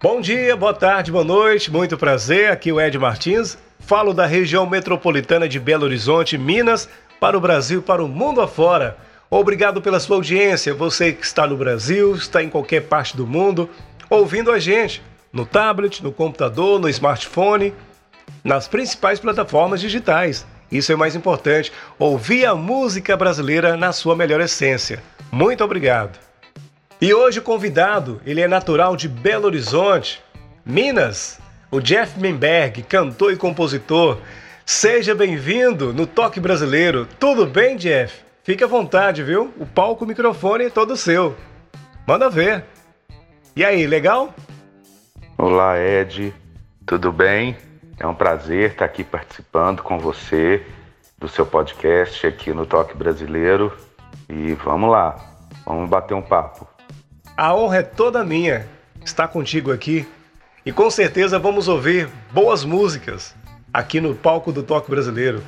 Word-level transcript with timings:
Bom 0.00 0.20
dia, 0.20 0.54
boa 0.54 0.72
tarde, 0.72 1.10
boa 1.10 1.24
noite, 1.24 1.72
muito 1.72 1.98
prazer. 1.98 2.52
Aqui 2.52 2.70
é 2.70 2.72
o 2.72 2.80
Ed 2.80 2.96
Martins. 2.96 3.58
Falo 3.80 4.14
da 4.14 4.26
região 4.26 4.64
metropolitana 4.64 5.48
de 5.48 5.58
Belo 5.58 5.84
Horizonte, 5.84 6.38
Minas, 6.38 6.88
para 7.18 7.36
o 7.36 7.40
Brasil, 7.40 7.82
para 7.82 8.04
o 8.04 8.06
mundo 8.06 8.40
afora. 8.40 8.96
Obrigado 9.28 9.82
pela 9.82 9.98
sua 9.98 10.14
audiência. 10.14 10.72
Você 10.72 11.12
que 11.12 11.26
está 11.26 11.48
no 11.48 11.56
Brasil, 11.56 12.14
está 12.14 12.40
em 12.40 12.48
qualquer 12.48 12.82
parte 12.82 13.16
do 13.16 13.26
mundo, 13.26 13.68
ouvindo 14.08 14.52
a 14.52 14.60
gente 14.60 15.02
no 15.32 15.44
tablet, 15.44 16.00
no 16.00 16.12
computador, 16.12 16.78
no 16.78 16.88
smartphone, 16.88 17.74
nas 18.44 18.68
principais 18.68 19.18
plataformas 19.18 19.80
digitais. 19.80 20.46
Isso 20.70 20.92
é 20.92 20.94
mais 20.94 21.16
importante, 21.16 21.72
ouvir 21.98 22.46
a 22.46 22.54
música 22.54 23.16
brasileira 23.16 23.76
na 23.76 23.90
sua 23.90 24.14
melhor 24.14 24.40
essência. 24.40 25.02
Muito 25.32 25.64
obrigado. 25.64 26.27
E 27.00 27.14
hoje 27.14 27.38
o 27.38 27.42
convidado, 27.42 28.20
ele 28.26 28.40
é 28.40 28.48
natural 28.48 28.96
de 28.96 29.08
Belo 29.08 29.46
Horizonte, 29.46 30.20
Minas, 30.66 31.38
o 31.70 31.80
Jeff 31.80 32.18
Menberg, 32.18 32.82
cantor 32.82 33.32
e 33.32 33.36
compositor. 33.36 34.18
Seja 34.66 35.14
bem-vindo 35.14 35.92
no 35.92 36.08
Toque 36.08 36.40
Brasileiro. 36.40 37.06
Tudo 37.20 37.46
bem, 37.46 37.76
Jeff? 37.76 38.24
Fique 38.42 38.64
à 38.64 38.66
vontade, 38.66 39.22
viu? 39.22 39.54
O 39.60 39.64
palco, 39.64 40.04
o 40.04 40.08
microfone 40.08 40.64
é 40.64 40.70
todo 40.70 40.96
seu. 40.96 41.36
Manda 42.04 42.28
ver. 42.28 42.64
E 43.54 43.64
aí, 43.64 43.86
legal? 43.86 44.34
Olá, 45.38 45.78
Ed. 45.78 46.34
Tudo 46.84 47.12
bem? 47.12 47.56
É 47.96 48.08
um 48.08 48.14
prazer 48.14 48.72
estar 48.72 48.86
aqui 48.86 49.04
participando 49.04 49.84
com 49.84 50.00
você 50.00 50.66
do 51.16 51.28
seu 51.28 51.46
podcast 51.46 52.26
aqui 52.26 52.52
no 52.52 52.66
Toque 52.66 52.96
Brasileiro. 52.96 53.72
E 54.28 54.54
vamos 54.54 54.90
lá, 54.90 55.14
vamos 55.64 55.88
bater 55.88 56.14
um 56.14 56.22
papo. 56.22 56.77
A 57.38 57.54
honra 57.54 57.76
é 57.76 57.82
toda 57.84 58.24
minha 58.24 58.66
estar 59.04 59.28
contigo 59.28 59.70
aqui 59.70 60.04
e 60.66 60.72
com 60.72 60.90
certeza 60.90 61.38
vamos 61.38 61.68
ouvir 61.68 62.08
boas 62.32 62.64
músicas 62.64 63.32
aqui 63.72 64.00
no 64.00 64.12
palco 64.12 64.50
do 64.50 64.60
Toque 64.60 64.90
Brasileiro. 64.90 65.40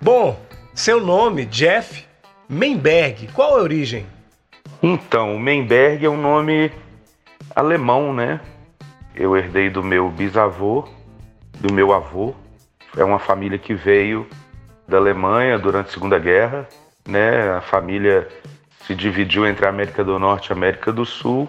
Bom, 0.00 0.40
seu 0.72 1.00
nome, 1.00 1.44
Jeff 1.44 2.06
Menberg, 2.48 3.30
qual 3.32 3.58
a 3.58 3.62
origem? 3.62 4.06
Então, 4.80 5.36
Menberg 5.36 6.06
é 6.06 6.08
um 6.08 6.16
nome 6.16 6.70
alemão, 7.52 8.14
né? 8.14 8.40
Eu 9.12 9.36
herdei 9.36 9.68
do 9.68 9.82
meu 9.82 10.08
bisavô, 10.10 10.88
do 11.58 11.74
meu 11.74 11.92
avô. 11.92 12.32
É 12.96 13.02
uma 13.02 13.18
família 13.18 13.58
que 13.58 13.74
veio 13.74 14.24
da 14.86 14.98
Alemanha 14.98 15.58
durante 15.58 15.88
a 15.88 15.92
Segunda 15.94 16.16
Guerra, 16.16 16.68
né? 17.08 17.56
A 17.56 17.60
família 17.60 18.28
se 18.86 18.94
dividiu 18.94 19.46
entre 19.46 19.66
a 19.66 19.70
América 19.70 20.04
do 20.04 20.18
Norte 20.18 20.48
e 20.48 20.52
a 20.52 20.56
América 20.56 20.92
do 20.92 21.06
Sul, 21.06 21.48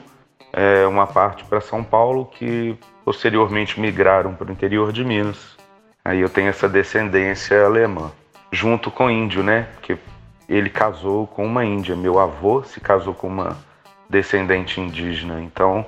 é, 0.53 0.85
uma 0.85 1.05
parte 1.05 1.43
para 1.43 1.59
São 1.59 1.83
Paulo, 1.83 2.25
que 2.25 2.77
posteriormente 3.03 3.79
migraram 3.79 4.33
para 4.33 4.47
o 4.47 4.51
interior 4.51 4.91
de 4.91 5.03
Minas. 5.03 5.55
Aí 6.03 6.21
eu 6.21 6.29
tenho 6.29 6.47
essa 6.47 6.69
descendência 6.69 7.65
alemã, 7.65 8.11
junto 8.51 8.89
com 8.89 9.09
índio, 9.09 9.43
né? 9.43 9.67
Porque 9.73 9.97
ele 10.47 10.69
casou 10.69 11.27
com 11.27 11.45
uma 11.45 11.65
índia. 11.65 11.95
Meu 11.95 12.19
avô 12.19 12.63
se 12.63 12.79
casou 12.79 13.13
com 13.13 13.27
uma 13.27 13.57
descendente 14.09 14.79
indígena. 14.79 15.41
Então 15.41 15.85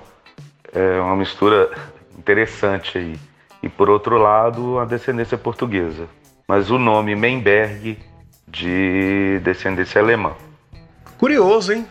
é 0.74 1.00
uma 1.00 1.16
mistura 1.16 1.72
interessante 2.18 2.98
aí. 2.98 3.20
E 3.64 3.70
por 3.70 3.90
outro 3.90 4.18
lado, 4.18 4.80
a 4.80 4.86
descendência 4.86 5.38
portuguesa. 5.38 6.08
Mas 6.48 6.70
o 6.70 6.78
nome 6.78 7.16
Menberg 7.16 7.98
de 8.48 9.40
descendência 9.44 10.02
alemã. 10.02 10.34
Curioso, 11.18 11.74
hein? 11.74 11.88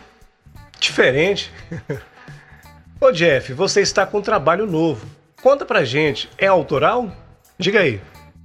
Diferente. 0.79 1.51
Ô 3.01 3.11
Jeff, 3.11 3.51
você 3.51 3.81
está 3.81 4.05
com 4.05 4.19
um 4.19 4.21
trabalho 4.21 4.65
novo. 4.65 5.05
Conta 5.41 5.65
pra 5.65 5.83
gente, 5.83 6.29
é 6.37 6.47
autoral? 6.47 7.11
Diga 7.57 7.81
aí. 7.81 7.99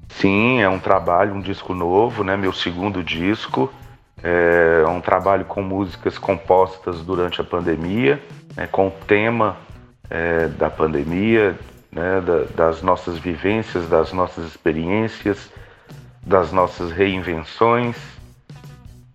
Sim, 0.09 0.61
é 0.61 0.69
um 0.69 0.81
trabalho, 0.81 1.35
um 1.35 1.41
disco 1.41 1.73
novo, 1.73 2.25
né? 2.25 2.37
Meu 2.37 2.53
segundo 2.53 3.03
disco. 3.03 3.73
É 4.25 4.85
um 4.89 5.01
trabalho 5.01 5.45
com 5.45 5.63
músicas 5.63 6.19
compostas 6.19 7.01
durante 7.01 7.41
a 7.41 7.45
pandemia, 7.45 8.23
né? 8.57 8.69
com 8.71 8.89
o 8.89 8.91
tema 8.91 9.57
é, 10.11 10.49
da 10.49 10.69
pandemia, 10.69 11.57
né? 11.91 12.21
Da, 12.21 12.45
das 12.55 12.83
nossas 12.83 13.19
vivências, 13.19 13.89
das 13.89 14.13
nossas 14.13 14.47
experiências, 14.47 15.51
das 16.25 16.53
nossas 16.53 16.91
reinvenções 16.91 18.12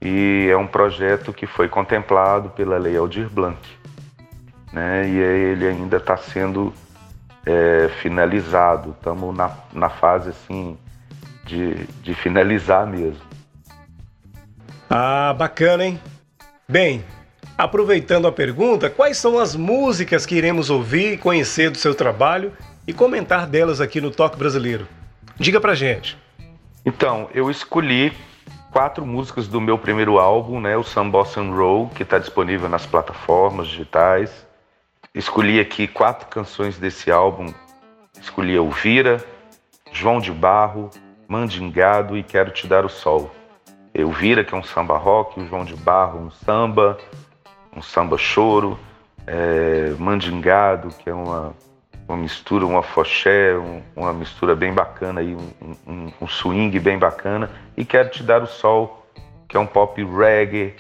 e 0.02 0.48
é 0.50 0.58
um 0.58 0.68
projeto 0.68 1.34
que 1.34 1.48
foi 1.48 1.68
contemplado 1.68 2.50
pela 2.50 2.78
Lei 2.78 2.96
Aldir 2.96 3.30
Blanc, 3.30 3.58
né? 4.72 5.08
E 5.10 5.18
ele 5.18 5.68
ainda 5.68 5.98
está 5.98 6.16
sendo 6.18 6.74
é, 7.46 7.90
finalizado. 8.02 8.96
Estamos 8.98 9.36
na, 9.36 9.52
na 9.74 9.90
fase 9.90 10.30
assim 10.30 10.78
de, 11.46 11.86
de 12.04 12.14
finalizar 12.14 12.86
mesmo. 12.86 13.22
Ah, 14.90 15.34
bacana, 15.38 15.86
hein? 15.86 16.00
Bem, 16.68 17.04
aproveitando 17.58 18.28
a 18.28 18.32
pergunta, 18.32 18.90
quais 18.90 19.18
são 19.18 19.40
as 19.40 19.56
músicas 19.56 20.26
que 20.26 20.36
iremos 20.36 20.70
ouvir 20.70 21.14
e 21.14 21.18
conhecer 21.18 21.70
do 21.70 21.78
seu 21.78 21.96
trabalho 21.96 22.54
e 22.86 22.94
comentar 22.94 23.48
delas 23.48 23.82
aqui 23.82 24.00
no 24.00 24.12
Toque 24.12 24.38
Brasileiro? 24.38 24.88
Diga 25.38 25.60
pra 25.60 25.76
gente. 25.76 26.18
Então, 26.86 27.30
eu 27.34 27.50
escolhi 27.50 28.14
quatro 28.78 29.08
músicas 29.08 29.48
do 29.48 29.60
meu 29.60 29.76
primeiro 29.76 30.20
álbum, 30.20 30.62
né, 30.62 30.78
o 30.78 30.84
Some 30.84 31.10
Bossa 31.10 31.42
Roll, 31.42 31.90
que 31.90 32.04
está 32.04 32.20
disponível 32.20 32.70
nas 32.70 32.86
plataformas 32.86 33.70
digitais. 33.70 34.46
Escolhi 35.16 35.60
aqui 35.60 35.88
quatro 35.88 36.28
canções 36.28 36.78
desse 36.78 37.10
álbum. 37.10 37.52
Escolhi 38.22 38.54
Elvira, 38.54 39.26
João 39.92 40.20
de 40.20 40.32
Barro, 40.32 40.92
Mandingado 41.28 42.16
e 42.16 42.22
Quero 42.22 42.52
Te 42.52 42.68
Dar 42.68 42.86
o 42.86 42.90
Sol. 42.90 43.32
Elvira, 43.96 44.44
que 44.44 44.54
é 44.54 44.58
um 44.58 44.62
samba 44.62 44.96
rock, 44.96 45.40
o 45.40 45.48
João 45.48 45.66
de 45.66 45.76
Barro, 45.76 46.20
um 46.20 46.30
samba, 46.30 47.00
um 47.76 47.82
samba 47.82 48.16
choro. 48.16 48.78
É, 49.26 49.96
Mandingado, 49.98 50.90
que 50.90 51.10
é 51.10 51.14
uma 51.16 51.56
uma 52.08 52.18
mistura, 52.18 52.66
uma 52.66 52.82
foché, 52.82 53.58
um, 53.58 53.82
uma 53.96 54.14
mistura 54.14 54.56
bem 54.56 54.74
bacana 54.74 55.20
aí, 55.20 55.36
um, 55.36 55.76
um, 55.86 56.12
um, 56.22 56.28
swing 56.28 56.80
bem 56.80 56.98
bacana. 56.98 57.50
E 57.76 57.84
quero 57.84 58.10
te 58.10 58.24
dar 58.24 58.42
o 58.42 58.48
sol, 58.48 59.06
que 59.48 59.58
é 59.58 59.60
um 59.60 59.68
pop 59.68 60.02
reggae 60.04 60.74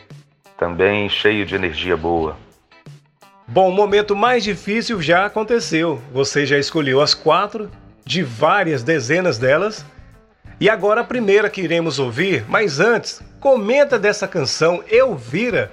também 0.57 1.09
cheio 1.09 1.45
de 1.45 1.53
energia 1.53 1.97
boa. 1.97 2.37
Bom, 3.47 3.69
o 3.69 3.73
momento 3.73 4.15
mais 4.15 4.43
difícil 4.43 5.01
já 5.01 5.25
aconteceu. 5.25 6.01
Você 6.11 6.45
já 6.45 6.57
escolheu 6.57 7.01
as 7.01 7.13
quatro, 7.13 7.69
de 8.05 8.23
várias 8.23 8.83
dezenas 8.83 9.37
delas. 9.37 9.85
E 10.59 10.69
agora 10.69 11.01
a 11.01 11.03
primeira 11.03 11.49
que 11.49 11.61
iremos 11.61 11.99
ouvir, 11.99 12.45
mas 12.47 12.79
antes, 12.79 13.21
comenta 13.39 13.99
dessa 13.99 14.27
canção 14.27 14.83
Elvira, 14.89 15.71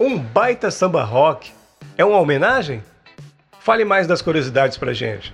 um 0.00 0.18
baita 0.18 0.70
samba 0.70 1.04
rock. 1.04 1.52
É 1.96 2.04
uma 2.04 2.18
homenagem? 2.18 2.82
Fale 3.64 3.82
mais 3.82 4.06
das 4.06 4.20
curiosidades 4.20 4.76
pra 4.76 4.92
gente. 4.92 5.32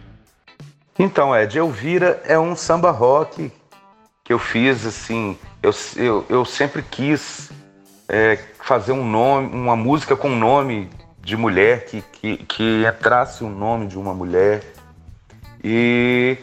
Então, 0.97 1.37
Ed, 1.37 1.59
Elvira 1.59 2.23
é 2.25 2.39
um 2.39 2.55
samba 2.55 2.93
rock 2.93 3.51
que 4.23 4.33
eu 4.33 4.39
fiz 4.39 4.87
assim. 4.87 5.37
Eu, 5.61 5.73
eu, 5.97 6.27
eu 6.29 6.45
sempre 6.45 6.81
quis 6.81 7.51
é, 8.09 8.39
fazer 8.61 8.93
um 8.93 9.05
nome, 9.05 9.53
uma 9.53 9.75
música 9.75 10.15
com 10.15 10.29
um 10.31 10.39
nome 10.39 10.89
de 11.19 11.37
mulher 11.37 11.87
que, 11.87 12.03
que, 12.03 12.37
que 12.37 12.85
entrasse 12.87 13.43
o 13.43 13.49
nome 13.49 13.89
de 13.89 13.99
uma 13.99 14.15
mulher. 14.15 14.63
E 15.65 16.39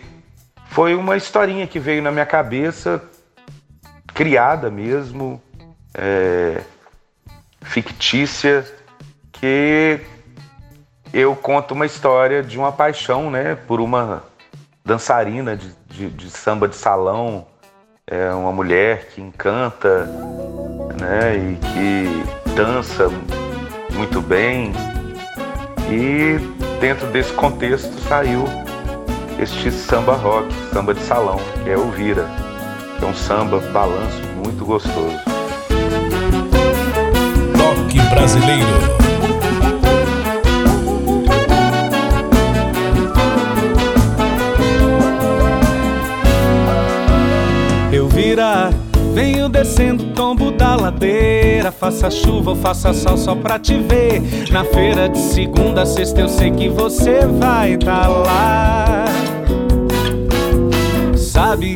foi 0.65 0.93
uma 0.93 1.15
historinha 1.15 1.65
que 1.65 1.79
veio 1.79 2.01
na 2.01 2.11
minha 2.11 2.25
cabeça, 2.25 3.01
criada 4.13 4.69
mesmo, 4.69 5.41
é, 5.93 6.59
fictícia, 7.61 8.65
que 9.31 10.01
eu 11.13 11.35
conto 11.35 11.73
uma 11.73 11.85
história 11.85 12.43
de 12.43 12.57
uma 12.57 12.71
paixão, 12.71 13.29
né, 13.31 13.55
por 13.55 13.79
uma 13.79 14.23
dançarina 14.83 15.55
de, 15.55 15.71
de, 15.87 16.09
de 16.09 16.29
samba 16.29 16.67
de 16.67 16.75
salão, 16.75 17.45
é 18.05 18.31
uma 18.31 18.51
mulher 18.51 19.09
que 19.09 19.21
encanta, 19.21 20.05
né, 20.99 21.35
e 21.35 21.55
que 21.55 22.51
dança 22.55 23.09
muito 23.93 24.21
bem. 24.21 24.71
E 25.89 26.37
dentro 26.79 27.07
desse 27.07 27.33
contexto 27.33 27.93
saiu 28.07 28.45
este 29.39 29.71
samba 29.71 30.13
rock, 30.13 30.47
samba 30.73 30.93
de 30.93 31.01
salão, 31.01 31.37
que 31.63 31.69
é 31.69 31.77
o 31.77 31.89
Vira. 31.91 32.27
É 33.01 33.05
um 33.05 33.13
samba 33.13 33.59
balanço 33.71 34.21
muito 34.43 34.65
gostoso. 34.65 35.17
Toque 37.57 37.99
brasileiro. 38.09 39.06
Faça 51.79 52.09
chuva 52.09 52.49
ou 52.51 52.55
faça 52.55 52.93
sol 52.93 53.17
só 53.17 53.35
pra 53.35 53.57
te 53.59 53.77
ver. 53.77 54.21
Na 54.51 54.63
feira 54.63 55.07
de 55.07 55.17
segunda 55.17 55.83
a 55.83 55.85
sexta 55.85 56.21
eu 56.21 56.27
sei 56.27 56.51
que 56.51 56.67
você 56.69 57.25
vai 57.25 57.77
tá 57.77 58.07
lá. 58.07 59.05
Sabe, 61.15 61.75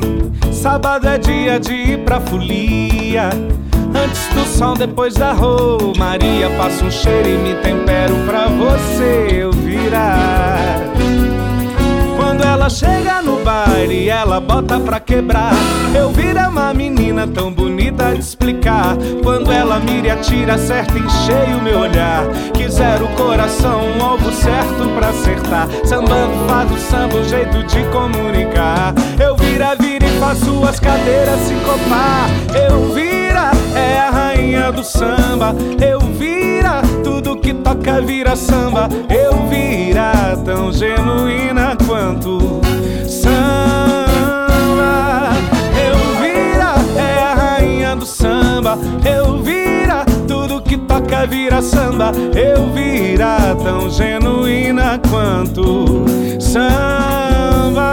sábado 0.51 1.07
é 1.07 1.17
dia 1.17 1.59
de 1.59 1.73
ir 1.73 1.99
pra 1.99 2.19
folia. 2.19 3.29
Antes 3.93 4.27
do 4.33 4.45
sol, 4.57 4.75
depois 4.75 5.13
da 5.13 5.33
romaria. 5.33 6.49
Passa 6.57 6.83
um 6.83 6.91
cheiro 6.91 7.29
e 7.29 7.37
me 7.37 7.55
tempero 7.55 8.15
pra 8.25 8.47
você 8.47 9.27
eu 9.31 9.51
virar. 9.51 10.79
Quando 12.17 12.43
ela 12.43 12.69
chega 12.69 13.21
no 13.21 13.43
baile, 13.43 14.09
ela 14.09 14.39
bota 14.39 14.79
pra 14.79 14.99
quebrar. 14.99 15.53
Eu 15.95 16.09
viro 16.09 16.39
uma 16.49 16.73
menina 16.73 17.27
tão 17.27 17.51
bonita 17.51 17.70
de 17.91 18.19
explicar. 18.19 18.95
Quando 19.23 19.51
ela 19.51 19.79
mira 19.79 20.07
e 20.07 20.11
atira, 20.11 20.57
certo 20.57 20.97
em 20.97 21.09
cheio 21.09 21.61
meu 21.61 21.79
olhar. 21.79 22.25
Quiser 22.53 23.01
o 23.01 23.07
coração, 23.09 23.81
um 23.97 24.03
alvo 24.03 24.31
certo 24.31 24.89
pra 24.95 25.09
acertar. 25.09 25.67
Sambando 25.85 26.33
faz 26.47 26.71
o 26.71 26.77
samba, 26.77 27.17
um 27.17 27.23
jeito 27.23 27.63
de 27.63 27.83
comunicar. 27.85 28.93
Eu 29.19 29.35
vira, 29.35 29.75
vira 29.75 30.05
e 30.05 30.19
faço 30.19 30.63
as 30.65 30.79
cadeiras 30.79 31.39
se 31.41 31.53
copar. 31.55 32.29
Eu 32.69 32.93
vira, 32.93 33.51
é 33.75 33.99
a 33.99 34.09
rainha 34.09 34.71
do 34.71 34.83
samba. 34.83 35.55
Eu 35.85 35.99
vira, 35.99 36.81
tudo 37.03 37.37
que 37.37 37.53
toca 37.53 38.01
vira 38.01 38.35
samba. 38.35 38.87
Eu 39.09 39.47
vira, 39.47 40.37
tão 40.43 40.71
genuína 40.71 41.77
quanto 41.85 42.61
samba. 43.07 44.10
Samba. 48.11 48.77
Eu 49.05 49.41
vira, 49.41 50.05
tudo 50.27 50.61
que 50.61 50.77
toca 50.77 51.25
vira 51.25 51.61
samba. 51.61 52.11
Eu 52.35 52.69
vira, 52.71 53.55
tão 53.63 53.89
genuína 53.89 54.99
quanto 55.09 56.05
samba. 56.39 57.91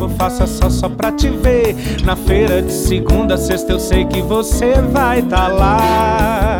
Chuva, 0.00 0.08
faça 0.16 0.46
sol 0.46 0.70
só 0.70 0.88
pra 0.88 1.12
te 1.12 1.28
ver. 1.28 1.76
Na 2.04 2.16
feira 2.16 2.62
de 2.62 2.72
segunda 2.72 3.34
a 3.34 3.38
sexta 3.38 3.72
eu 3.72 3.78
sei 3.78 4.06
que 4.06 4.22
você 4.22 4.80
vai 4.80 5.20
tá 5.20 5.46
lá. 5.48 6.58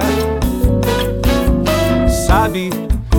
Sabe, 2.26 2.70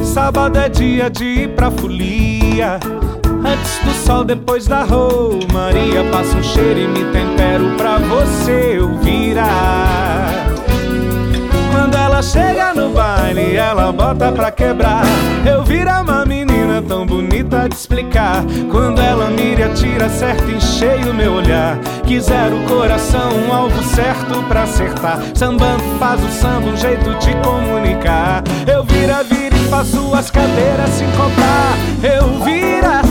sábado 0.04 0.60
é 0.60 0.70
dia 0.70 1.10
de 1.10 1.26
ir 1.26 1.50
pra 1.56 1.72
folia. 1.72 2.80
Antes 3.26 3.80
do 3.84 4.06
sol, 4.06 4.24
depois 4.24 4.68
da 4.68 4.84
romaria. 4.84 6.04
Passa 6.12 6.38
um 6.38 6.44
cheiro 6.44 6.80
e 6.80 6.88
me 6.88 7.06
tempero 7.12 7.76
pra 7.76 7.98
você 7.98 8.78
eu 8.78 8.96
virar. 9.00 10.46
Quando 11.72 11.96
ela 11.96 12.11
chega 12.22 12.74
no 12.74 12.90
baile, 12.90 13.56
ela 13.56 13.92
bota 13.92 14.32
pra 14.32 14.52
quebrar. 14.52 15.04
Eu 15.46 15.64
vira 15.64 16.02
uma 16.02 16.26
menina 16.26 16.82
tão 16.82 17.06
bonita 17.06 17.68
de 17.68 17.76
explicar. 17.76 18.44
Quando 18.70 19.02
ela 19.02 19.30
mira 19.30 19.66
atira 19.66 20.10
certo 20.10 20.50
em 20.50 20.60
cheio 20.60 21.14
meu 21.14 21.34
olhar. 21.34 21.78
Quiser 22.06 22.52
o 22.54 22.64
coração, 22.68 23.32
um 23.48 23.54
alvo 23.54 23.84
certo 23.84 24.44
pra 24.44 24.64
acertar. 24.64 25.20
Sambando 25.34 25.84
faz 26.00 26.24
o 26.24 26.30
samba, 26.30 26.68
um 26.68 26.78
jeito 26.78 27.14
de 27.16 27.34
comunicar. 27.38 28.44
Eu 28.68 28.84
vira, 28.84 29.24
vira 29.24 29.56
e 29.56 29.70
faço 29.70 30.14
as 30.14 30.30
cadeiras 30.30 30.90
se 30.92 31.04
encontrar. 31.04 31.74
Eu 32.04 32.44
vira, 32.44 33.02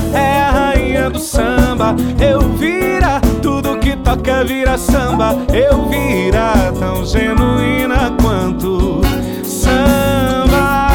do 1.08 1.18
samba. 1.18 1.94
Eu 2.20 2.40
vira, 2.56 3.20
tudo 3.40 3.78
que 3.78 3.96
toca 3.96 4.44
vira 4.44 4.76
samba. 4.76 5.34
Eu 5.52 5.88
vira, 5.88 6.72
tão 6.78 7.04
genuína 7.06 8.14
quanto 8.20 9.00
samba. 9.44 10.90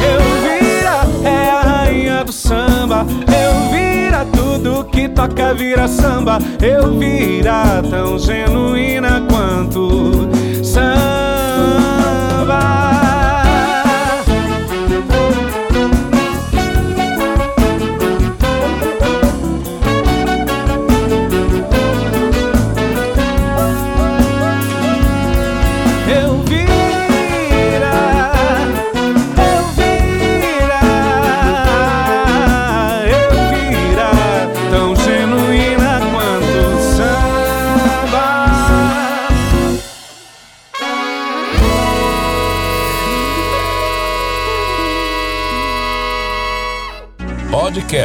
Eu 0.00 0.20
vira, 0.42 1.28
é 1.28 1.50
a 1.50 1.60
rainha 1.62 2.24
do 2.24 2.32
samba. 2.32 3.06
Eu 3.26 3.70
vira, 3.72 4.24
tudo 4.26 4.84
que 4.84 5.08
toca 5.08 5.54
vira 5.54 5.88
samba. 5.88 6.38
Eu 6.60 6.98
vira, 6.98 7.82
tão 7.90 8.18
genuína 8.18 9.22
quanto 9.28 10.28
samba. 10.62 11.96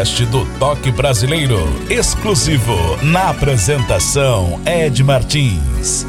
Podcast 0.02 0.26
do 0.26 0.46
Toque 0.58 0.92
Brasileiro. 0.92 1.60
Exclusivo 1.88 2.74
na 3.04 3.30
apresentação 3.30 4.60
Ed 4.66 5.04
Martins. 5.04 6.08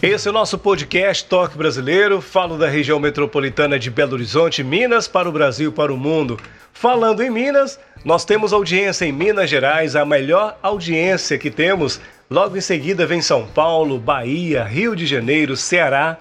Esse 0.00 0.28
é 0.28 0.30
o 0.30 0.34
nosso 0.34 0.56
podcast 0.58 1.24
Toque 1.24 1.58
Brasileiro. 1.58 2.20
Falo 2.20 2.56
da 2.56 2.68
região 2.68 3.00
metropolitana 3.00 3.80
de 3.80 3.90
Belo 3.90 4.12
Horizonte, 4.12 4.62
Minas, 4.62 5.08
para 5.08 5.28
o 5.28 5.32
Brasil, 5.32 5.72
para 5.72 5.92
o 5.92 5.96
mundo. 5.96 6.38
Falando 6.72 7.20
em 7.20 7.30
Minas, 7.30 7.80
nós 8.04 8.24
temos 8.24 8.52
audiência 8.52 9.04
em 9.04 9.10
Minas 9.10 9.50
Gerais, 9.50 9.96
a 9.96 10.04
melhor 10.04 10.56
audiência 10.62 11.36
que 11.36 11.50
temos. 11.50 12.00
Logo 12.30 12.56
em 12.56 12.60
seguida 12.60 13.04
vem 13.06 13.20
São 13.20 13.44
Paulo, 13.44 13.98
Bahia, 13.98 14.62
Rio 14.62 14.94
de 14.94 15.04
Janeiro, 15.04 15.56
Ceará, 15.56 16.16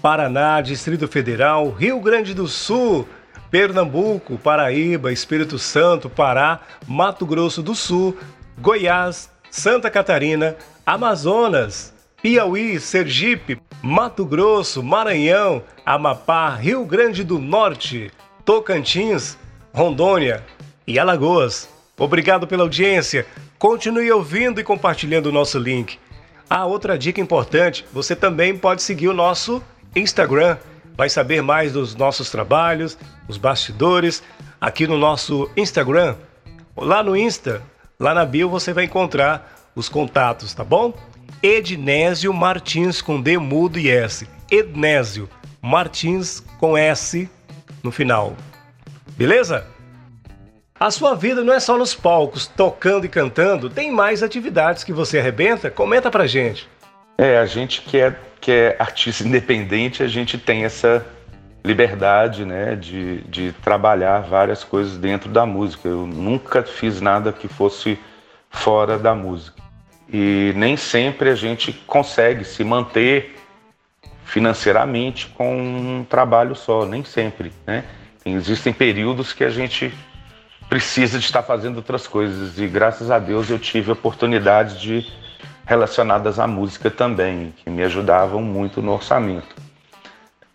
Paraná, 0.00 0.60
Distrito 0.60 1.06
Federal, 1.06 1.70
Rio 1.70 2.00
Grande 2.00 2.32
do 2.32 2.48
Sul, 2.48 3.06
Pernambuco, 3.50 4.38
Paraíba, 4.38 5.12
Espírito 5.12 5.58
Santo, 5.58 6.08
Pará, 6.08 6.60
Mato 6.86 7.26
Grosso 7.26 7.62
do 7.62 7.74
Sul, 7.74 8.16
Goiás, 8.58 9.30
Santa 9.50 9.90
Catarina, 9.90 10.56
Amazonas, 10.86 11.92
Piauí, 12.22 12.80
Sergipe, 12.80 13.60
Mato 13.82 14.24
Grosso, 14.24 14.82
Maranhão, 14.82 15.62
Amapá, 15.84 16.50
Rio 16.54 16.84
Grande 16.84 17.24
do 17.24 17.38
Norte, 17.38 18.10
Tocantins, 18.44 19.36
Rondônia 19.72 20.44
e 20.86 20.98
Alagoas. 20.98 21.68
Obrigado 21.98 22.46
pela 22.46 22.62
audiência. 22.62 23.26
Continue 23.58 24.10
ouvindo 24.10 24.60
e 24.60 24.64
compartilhando 24.64 25.26
o 25.26 25.32
nosso 25.32 25.58
link. 25.58 25.98
Ah, 26.48 26.64
outra 26.64 26.98
dica 26.98 27.20
importante: 27.20 27.84
você 27.92 28.16
também 28.16 28.56
pode 28.56 28.82
seguir 28.82 29.08
o 29.08 29.14
nosso 29.14 29.62
Instagram. 29.94 30.56
Vai 30.96 31.08
saber 31.08 31.42
mais 31.42 31.72
dos 31.72 31.94
nossos 31.94 32.30
trabalhos, 32.30 32.98
os 33.26 33.36
bastidores, 33.36 34.22
aqui 34.60 34.86
no 34.86 34.98
nosso 34.98 35.50
Instagram. 35.56 36.16
Lá 36.76 37.02
no 37.02 37.16
Insta, 37.16 37.62
lá 37.98 38.12
na 38.14 38.24
bio, 38.24 38.48
você 38.48 38.72
vai 38.72 38.84
encontrar 38.84 39.70
os 39.74 39.88
contatos, 39.88 40.52
tá 40.52 40.64
bom? 40.64 40.92
Ednésio 41.42 42.34
Martins 42.34 43.00
com 43.00 43.20
D 43.20 43.38
mudo 43.38 43.78
e 43.78 43.88
S. 43.88 44.28
Ednésio. 44.50 45.28
Martins 45.62 46.40
com 46.58 46.76
S 46.76 47.28
no 47.82 47.90
final. 47.90 48.34
Beleza? 49.16 49.66
A 50.78 50.90
sua 50.90 51.14
vida 51.14 51.44
não 51.44 51.52
é 51.52 51.60
só 51.60 51.76
nos 51.76 51.94
palcos, 51.94 52.46
tocando 52.46 53.04
e 53.04 53.08
cantando, 53.08 53.68
tem 53.68 53.92
mais 53.92 54.22
atividades 54.22 54.82
que 54.82 54.94
você 54.94 55.18
arrebenta? 55.18 55.70
Comenta 55.70 56.10
pra 56.10 56.26
gente. 56.26 56.66
É, 57.18 57.36
a 57.36 57.44
gente 57.44 57.82
que 57.82 57.98
é, 57.98 58.16
que 58.40 58.50
é 58.50 58.76
artista 58.78 59.22
independente, 59.26 60.02
a 60.02 60.08
gente 60.08 60.38
tem 60.38 60.64
essa 60.64 61.06
liberdade, 61.64 62.44
né, 62.44 62.74
de, 62.74 63.18
de 63.22 63.52
trabalhar 63.62 64.20
várias 64.20 64.64
coisas 64.64 64.96
dentro 64.96 65.30
da 65.30 65.44
música. 65.44 65.88
Eu 65.88 66.06
nunca 66.06 66.62
fiz 66.62 67.00
nada 67.00 67.32
que 67.32 67.48
fosse 67.48 67.98
fora 68.50 68.98
da 68.98 69.14
música. 69.14 69.60
E 70.12 70.52
nem 70.56 70.76
sempre 70.76 71.30
a 71.30 71.34
gente 71.34 71.72
consegue 71.86 72.44
se 72.44 72.64
manter 72.64 73.36
financeiramente 74.24 75.26
com 75.28 75.56
um 75.56 76.04
trabalho 76.04 76.54
só, 76.54 76.86
nem 76.86 77.04
sempre, 77.04 77.52
né? 77.66 77.84
Existem 78.24 78.72
períodos 78.72 79.32
que 79.32 79.44
a 79.44 79.50
gente 79.50 79.92
precisa 80.68 81.18
de 81.18 81.24
estar 81.24 81.42
fazendo 81.42 81.76
outras 81.76 82.06
coisas 82.06 82.58
e 82.58 82.66
graças 82.68 83.10
a 83.10 83.18
Deus 83.18 83.50
eu 83.50 83.58
tive 83.58 83.90
oportunidades 83.90 84.80
de 84.80 85.04
relacionadas 85.70 86.40
à 86.40 86.48
música 86.48 86.90
também, 86.90 87.54
que 87.56 87.70
me 87.70 87.84
ajudavam 87.84 88.42
muito 88.42 88.82
no 88.82 88.90
orçamento. 88.90 89.54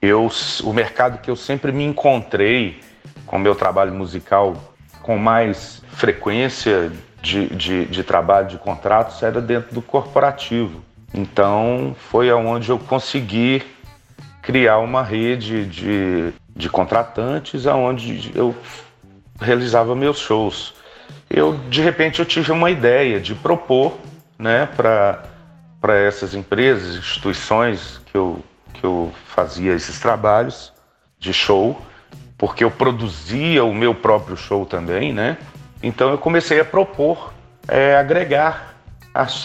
Eu, 0.02 0.30
o 0.62 0.74
mercado 0.74 1.22
que 1.22 1.32
eu 1.32 1.38
sempre 1.38 1.72
me 1.72 1.86
encontrei 1.86 2.82
com 3.26 3.40
meu 3.40 3.56
trabalho 3.56 3.94
musical 3.94 4.76
com 5.02 5.18
mais 5.18 5.82
frequência 5.94 6.92
de, 7.22 7.48
de, 7.48 7.86
de 7.86 8.04
trabalho 8.04 8.50
de 8.50 8.58
contratos 8.58 9.24
era 9.24 9.40
dentro 9.40 9.74
do 9.74 9.82
corporativo. 9.82 10.84
Então 11.14 11.96
foi 12.10 12.30
aonde 12.30 12.70
eu 12.70 12.78
consegui 12.78 13.64
criar 14.42 14.80
uma 14.80 15.02
rede 15.02 15.66
de, 15.66 16.34
de 16.54 16.70
contratantes 16.70 17.66
aonde 17.66 18.34
eu 18.36 18.54
realizava 19.40 19.96
meus 19.96 20.20
shows. 20.20 20.74
Eu 21.30 21.54
de 21.70 21.80
repente 21.80 22.20
eu 22.20 22.26
tive 22.26 22.52
uma 22.52 22.70
ideia 22.70 23.18
de 23.18 23.34
propor, 23.34 23.98
né, 24.38 24.66
para 24.66 25.24
essas 25.98 26.34
empresas, 26.34 26.96
instituições 26.96 28.02
que 28.06 28.18
eu 28.18 28.44
que 28.76 28.84
eu 28.84 29.12
fazia 29.28 29.74
esses 29.74 30.00
trabalhos 30.00 30.72
de 31.18 31.34
show, 31.34 31.82
porque 32.38 32.64
eu 32.64 32.70
produzia 32.70 33.64
o 33.64 33.74
meu 33.74 33.96
próprio 33.96 34.36
show 34.36 34.66
também, 34.66 35.14
né? 35.14 35.38
Então 35.82 36.10
eu 36.12 36.18
comecei 36.18 36.60
a 36.60 36.66
propor 36.66 37.34
é, 37.68 37.96
agregar 37.96 38.76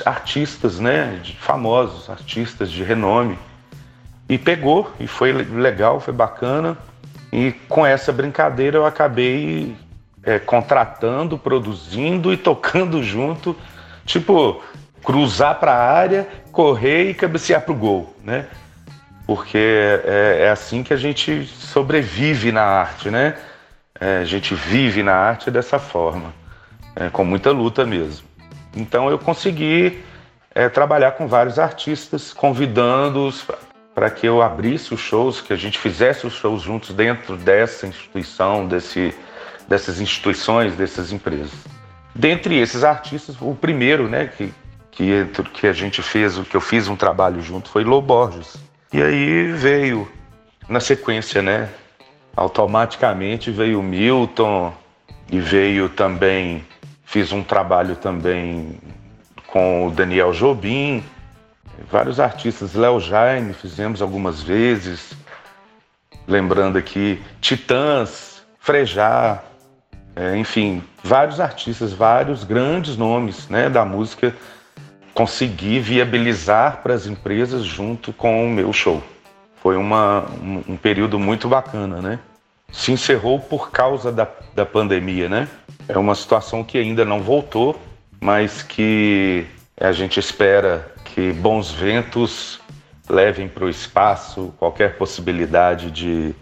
artistas, 0.04 0.80
né, 0.80 1.20
famosos, 1.38 2.10
artistas 2.10 2.70
de 2.70 2.82
renome. 2.82 3.38
E 4.28 4.36
pegou, 4.36 4.92
e 4.98 5.06
foi 5.06 5.32
legal, 5.32 6.00
foi 6.00 6.12
bacana. 6.12 6.76
E 7.32 7.52
com 7.68 7.86
essa 7.86 8.12
brincadeira 8.12 8.76
eu 8.76 8.86
acabei 8.86 9.76
é, 10.24 10.38
contratando, 10.38 11.38
produzindo 11.38 12.32
e 12.32 12.36
tocando 12.36 13.02
junto, 13.04 13.56
tipo, 14.04 14.60
cruzar 15.04 15.58
para 15.58 15.72
a 15.72 15.92
área, 15.92 16.28
correr 16.52 17.10
e 17.10 17.14
cabecear 17.14 17.62
para 17.62 17.72
o 17.72 17.76
gol, 17.76 18.14
né? 18.24 18.46
Porque 19.26 19.58
é, 20.04 20.38
é, 20.42 20.50
assim 20.50 20.82
que 20.82 20.92
a 20.92 20.96
gente 20.96 21.46
sobrevive 21.46 22.50
na 22.52 22.62
arte, 22.62 23.10
né? 23.10 23.36
É, 23.98 24.18
a 24.18 24.24
gente 24.24 24.54
vive 24.54 25.02
na 25.02 25.14
arte 25.14 25.50
dessa 25.50 25.78
forma, 25.78 26.32
é, 26.96 27.08
com 27.10 27.24
muita 27.24 27.50
luta 27.50 27.84
mesmo. 27.84 28.26
Então 28.74 29.10
eu 29.10 29.18
consegui 29.18 30.02
é, 30.54 30.68
trabalhar 30.68 31.12
com 31.12 31.26
vários 31.26 31.58
artistas, 31.58 32.32
convidando-os 32.32 33.46
para 33.94 34.10
que 34.10 34.26
eu 34.26 34.40
abrisse 34.40 34.94
os 34.94 35.00
shows, 35.00 35.40
que 35.40 35.52
a 35.52 35.56
gente 35.56 35.78
fizesse 35.78 36.26
os 36.26 36.34
shows 36.34 36.62
juntos 36.62 36.94
dentro 36.94 37.36
dessa 37.36 37.86
instituição, 37.86 38.66
desse, 38.66 39.14
dessas 39.68 40.00
instituições, 40.00 40.74
dessas 40.74 41.12
empresas. 41.12 41.52
Dentre 42.14 42.58
esses 42.58 42.82
artistas, 42.82 43.36
o 43.40 43.54
primeiro, 43.54 44.08
né, 44.08 44.26
que, 44.26 44.52
que, 45.00 45.42
que 45.54 45.66
a 45.66 45.72
gente 45.72 46.02
fez, 46.02 46.38
que 46.38 46.54
eu 46.54 46.60
fiz 46.60 46.86
um 46.86 46.96
trabalho 46.96 47.40
junto, 47.40 47.70
foi 47.70 47.84
Lô 47.84 48.02
Borges. 48.02 48.56
E 48.92 49.00
aí 49.02 49.50
veio, 49.52 50.10
na 50.68 50.78
sequência, 50.78 51.40
né, 51.40 51.70
automaticamente 52.36 53.50
veio 53.50 53.82
Milton 53.82 54.74
e 55.30 55.40
veio 55.40 55.88
também, 55.88 56.66
fiz 57.04 57.32
um 57.32 57.42
trabalho 57.42 57.96
também 57.96 58.78
com 59.46 59.86
o 59.86 59.90
Daniel 59.90 60.32
Jobim, 60.32 61.02
vários 61.90 62.20
artistas, 62.20 62.74
Léo 62.74 63.00
Jaime, 63.00 63.54
fizemos 63.54 64.02
algumas 64.02 64.42
vezes, 64.42 65.14
lembrando 66.28 66.76
aqui, 66.76 67.22
Titãs, 67.40 68.42
Frejá, 68.58 69.42
é, 70.14 70.36
enfim, 70.36 70.82
vários 71.02 71.40
artistas, 71.40 71.92
vários 71.92 72.44
grandes 72.44 72.96
nomes 72.96 73.48
né, 73.48 73.70
da 73.70 73.84
música 73.84 74.34
consegui 75.20 75.78
viabilizar 75.78 76.78
para 76.82 76.94
as 76.94 77.06
empresas 77.06 77.62
junto 77.62 78.10
com 78.10 78.46
o 78.46 78.48
meu 78.48 78.72
show. 78.72 79.02
Foi 79.56 79.76
uma, 79.76 80.24
um, 80.42 80.62
um, 80.66 80.76
período 80.78 81.18
muito 81.18 81.46
bacana, 81.46 82.00
né? 82.00 82.18
Se 82.72 82.90
encerrou 82.90 83.38
por 83.38 83.70
causa 83.70 84.10
da, 84.10 84.26
da 84.54 84.64
pandemia, 84.64 85.28
né? 85.28 85.46
É 85.86 85.98
uma 85.98 86.14
situação 86.14 86.64
que 86.64 86.78
ainda 86.78 87.04
não 87.04 87.20
voltou, 87.20 87.78
mas 88.18 88.62
que 88.62 89.44
a 89.78 89.92
gente 89.92 90.18
espera 90.18 90.90
que 91.04 91.34
bons 91.34 91.70
ventos 91.70 92.58
levem 93.06 93.46
para 93.46 93.66
o 93.66 93.68
espaço 93.68 94.54
qualquer 94.58 94.96
possibilidade 94.96 95.90
de, 95.90 96.34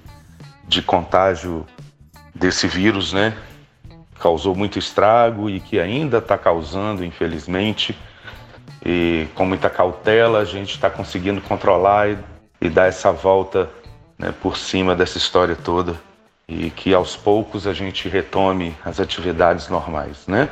de 0.68 0.82
contágio 0.82 1.66
desse 2.32 2.68
vírus, 2.68 3.12
né? 3.12 3.36
Causou 4.20 4.54
muito 4.54 4.78
estrago 4.78 5.50
e 5.50 5.58
que 5.58 5.80
ainda 5.80 6.18
está 6.18 6.38
causando, 6.38 7.04
infelizmente. 7.04 7.98
E 8.84 9.26
com 9.34 9.44
muita 9.44 9.68
cautela 9.68 10.40
a 10.40 10.44
gente 10.44 10.74
está 10.74 10.88
conseguindo 10.88 11.40
controlar 11.40 12.10
e, 12.10 12.18
e, 12.60 12.68
dar 12.68 12.86
essa 12.86 13.10
volta 13.12 13.68
né, 14.18 14.32
por 14.40 14.56
cima 14.56 14.94
dessa 14.94 15.18
história 15.18 15.56
toda 15.56 15.94
e 16.48 16.70
que 16.70 16.94
aos 16.94 17.14
poucos 17.14 17.66
a 17.66 17.74
gente 17.74 18.08
retome 18.08 18.74
as 18.84 18.98
atividades 19.00 19.68
normais, 19.68 20.26
né? 20.26 20.48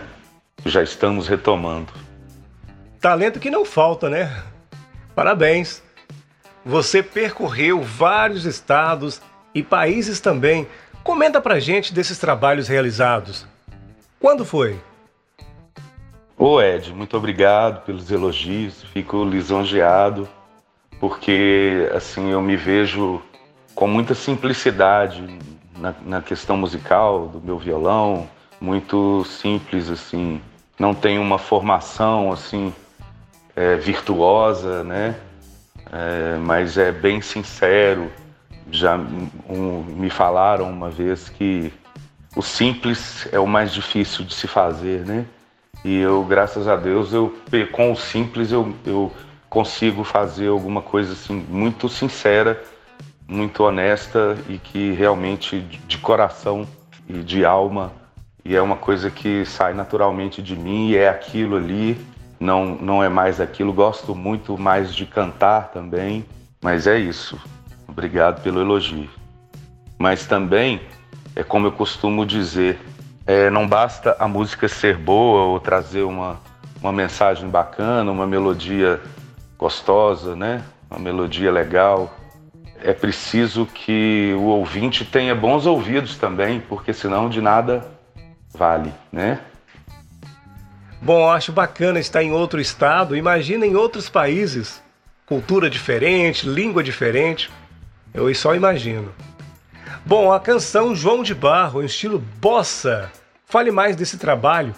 Já 0.65 0.83
estamos 0.83 1.27
retomando 1.27 1.93
talento 3.07 3.39
que 3.39 3.51
não 3.51 3.65
falta, 3.65 4.11
né? 4.11 4.43
Parabéns! 5.15 5.81
Você 6.65 7.05
percorreu 7.05 7.81
vários 7.81 8.45
estados 8.45 9.23
e 9.55 9.63
países 9.63 10.19
também. 10.19 10.67
Comenta 11.05 11.41
pra 11.41 11.61
gente 11.61 11.95
desses 11.95 12.19
trabalhos 12.19 12.67
realizados. 12.67 13.47
Quando 14.19 14.45
foi? 14.45 14.81
Ô 16.39 16.61
Ed, 16.61 16.93
muito 16.93 17.17
obrigado 17.17 17.83
pelos 17.87 18.11
elogios. 18.11 18.83
Fico 18.93 19.25
lisonjeado 19.25 20.29
porque 21.01 21.91
assim 21.95 22.31
eu 22.31 22.43
me 22.43 22.57
vejo 22.57 23.23
com 23.75 23.89
muita 23.89 24.15
simplicidade 24.15 25.39
na, 25.79 25.95
na 26.05 26.21
questão 26.21 26.59
musical 26.59 27.29
do 27.29 27.41
meu 27.41 27.59
violão, 27.59 28.29
muito 28.61 29.25
simples 29.25 29.89
assim. 29.89 30.39
Não 30.79 30.95
tenho 30.95 31.23
uma 31.23 31.39
formação 31.39 32.31
assim 32.31 32.71
é, 33.55 33.77
virtuosa, 33.77 34.85
né? 34.85 35.17
É, 35.91 36.37
mas 36.37 36.77
é 36.77 36.93
bem 36.93 37.23
sincero. 37.23 38.13
Já 38.71 38.99
um, 39.49 39.85
me 39.85 40.11
falaram 40.11 40.69
uma 40.69 40.91
vez 40.91 41.31
que 41.31 41.73
o 42.37 42.43
simples 42.43 43.27
é 43.33 43.41
o 43.41 43.47
mais 43.47 43.73
difícil 43.73 44.23
de 44.23 44.35
se 44.35 44.47
fazer, 44.47 45.07
né? 45.07 45.25
E 45.85 45.99
eu, 45.99 46.25
graças 46.25 46.67
a 46.67 46.77
Deus, 46.77 47.13
eu 47.13 47.35
com 47.73 47.93
o 47.93 47.97
simples 47.97 48.51
eu, 48.51 48.75
eu 48.85 49.13
consigo 49.49 50.03
fazer 50.03 50.49
alguma 50.49 50.83
coisa 50.83 51.13
assim 51.13 51.35
muito 51.49 51.89
sincera, 51.89 52.63
muito 53.29 53.63
honesta 53.63 54.37
e 54.49 54.59
que 54.59 54.93
realmente 54.93 55.61
de 55.61 55.99
coração 55.99 56.67
e 57.09 57.15
de 57.23 57.45
alma 57.45 57.93
e 58.45 58.55
é 58.55 58.63
uma 58.63 58.77
coisa 58.77 59.11
que 59.11 59.45
sai 59.45 59.75
naturalmente 59.75 60.41
de 60.41 60.55
mim 60.55 60.91
e 60.91 60.97
é 60.97 61.09
aquilo 61.09 61.57
ali 61.57 61.99
não, 62.39 62.77
não 62.77 63.03
é 63.03 63.09
mais 63.09 63.41
aquilo. 63.41 63.73
Gosto 63.73 64.15
muito 64.15 64.57
mais 64.57 64.95
de 64.95 65.07
cantar 65.07 65.71
também, 65.73 66.25
mas 66.63 66.87
é 66.87 66.99
isso. 66.99 67.39
Obrigado 67.89 68.43
pelo 68.43 68.61
elogio. 68.61 69.09
Mas 69.99 70.27
também, 70.27 70.81
é 71.35 71.43
como 71.43 71.67
eu 71.67 71.73
costumo 71.73 72.25
dizer, 72.25 72.79
é, 73.27 73.51
não 73.51 73.67
basta 73.67 74.15
a 74.19 74.29
música 74.29 74.69
ser 74.69 74.97
boa 74.97 75.43
ou 75.47 75.59
trazer 75.59 76.03
uma, 76.03 76.41
uma 76.81 76.93
mensagem 76.93 77.49
bacana, 77.49 78.11
uma 78.11 78.27
melodia 78.27 79.01
gostosa, 79.59 80.37
né? 80.37 80.63
Uma 80.89 81.01
melodia 81.01 81.51
legal. 81.51 82.15
É 82.81 82.93
preciso 82.93 83.67
que 83.67 84.33
o 84.37 84.45
ouvinte 84.45 85.05
tenha 85.05 85.35
bons 85.35 85.67
ouvidos 85.67 86.17
também, 86.17 86.61
porque 86.61 86.93
senão 86.93 87.29
de 87.29 87.41
nada 87.41 87.85
vale, 88.55 88.93
né? 89.11 89.41
Bom, 91.03 91.29
acho 91.29 91.53
bacana 91.53 91.99
estar 91.99 92.23
em 92.23 92.33
outro 92.33 92.61
estado. 92.61 93.17
Imagina 93.17 93.67
em 93.67 93.75
outros 93.75 94.09
países, 94.09 94.83
cultura 95.27 95.69
diferente, 95.69 96.49
língua 96.49 96.83
diferente. 96.83 97.51
Eu 98.15 98.33
só 98.35 98.55
imagino. 98.55 99.13
Bom, 100.09 100.33
a 100.33 100.39
canção 100.39 100.95
João 100.95 101.25
de 101.25 101.35
Barro, 101.35 101.83
em 101.83 101.87
estilo 101.87 102.23
bossa. 102.41 103.11
Fale 103.45 103.73
mais 103.73 103.97
desse 103.97 104.17
trabalho. 104.17 104.73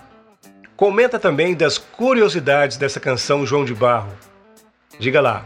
Comenta 0.74 1.18
também 1.18 1.54
das 1.54 1.76
curiosidades 1.76 2.78
dessa 2.78 2.98
canção 2.98 3.44
João 3.44 3.62
de 3.62 3.74
Barro. 3.74 4.08
Diga 4.98 5.20
lá. 5.20 5.44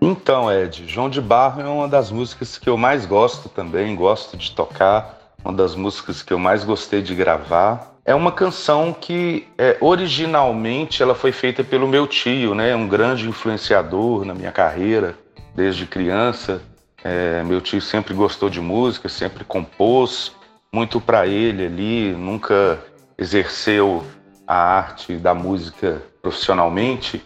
Então, 0.00 0.50
Ed, 0.50 0.88
João 0.88 1.10
de 1.10 1.20
Barro 1.20 1.60
é 1.60 1.66
uma 1.66 1.86
das 1.86 2.10
músicas 2.10 2.56
que 2.56 2.70
eu 2.70 2.78
mais 2.78 3.04
gosto 3.04 3.50
também, 3.50 3.94
gosto 3.94 4.38
de 4.38 4.52
tocar, 4.52 5.34
uma 5.44 5.52
das 5.52 5.74
músicas 5.74 6.22
que 6.22 6.32
eu 6.32 6.38
mais 6.38 6.64
gostei 6.64 7.02
de 7.02 7.14
gravar. 7.14 7.94
É 8.06 8.14
uma 8.14 8.32
canção 8.32 8.90
que 8.98 9.46
é, 9.58 9.76
originalmente 9.82 11.02
ela 11.02 11.14
foi 11.14 11.30
feita 11.30 11.62
pelo 11.62 11.86
meu 11.86 12.06
tio, 12.06 12.54
né, 12.54 12.74
um 12.74 12.88
grande 12.88 13.28
influenciador 13.28 14.24
na 14.24 14.32
minha 14.32 14.50
carreira 14.50 15.14
desde 15.54 15.84
criança. 15.84 16.62
É, 17.02 17.42
meu 17.44 17.60
tio 17.60 17.80
sempre 17.80 18.12
gostou 18.12 18.50
de 18.50 18.60
música, 18.60 19.08
sempre 19.08 19.44
compôs 19.44 20.32
muito 20.72 21.00
para 21.00 21.26
ele 21.26 21.66
ali, 21.66 22.12
nunca 22.12 22.78
exerceu 23.18 24.04
a 24.46 24.54
arte 24.54 25.16
da 25.16 25.34
música 25.34 26.02
profissionalmente, 26.22 27.24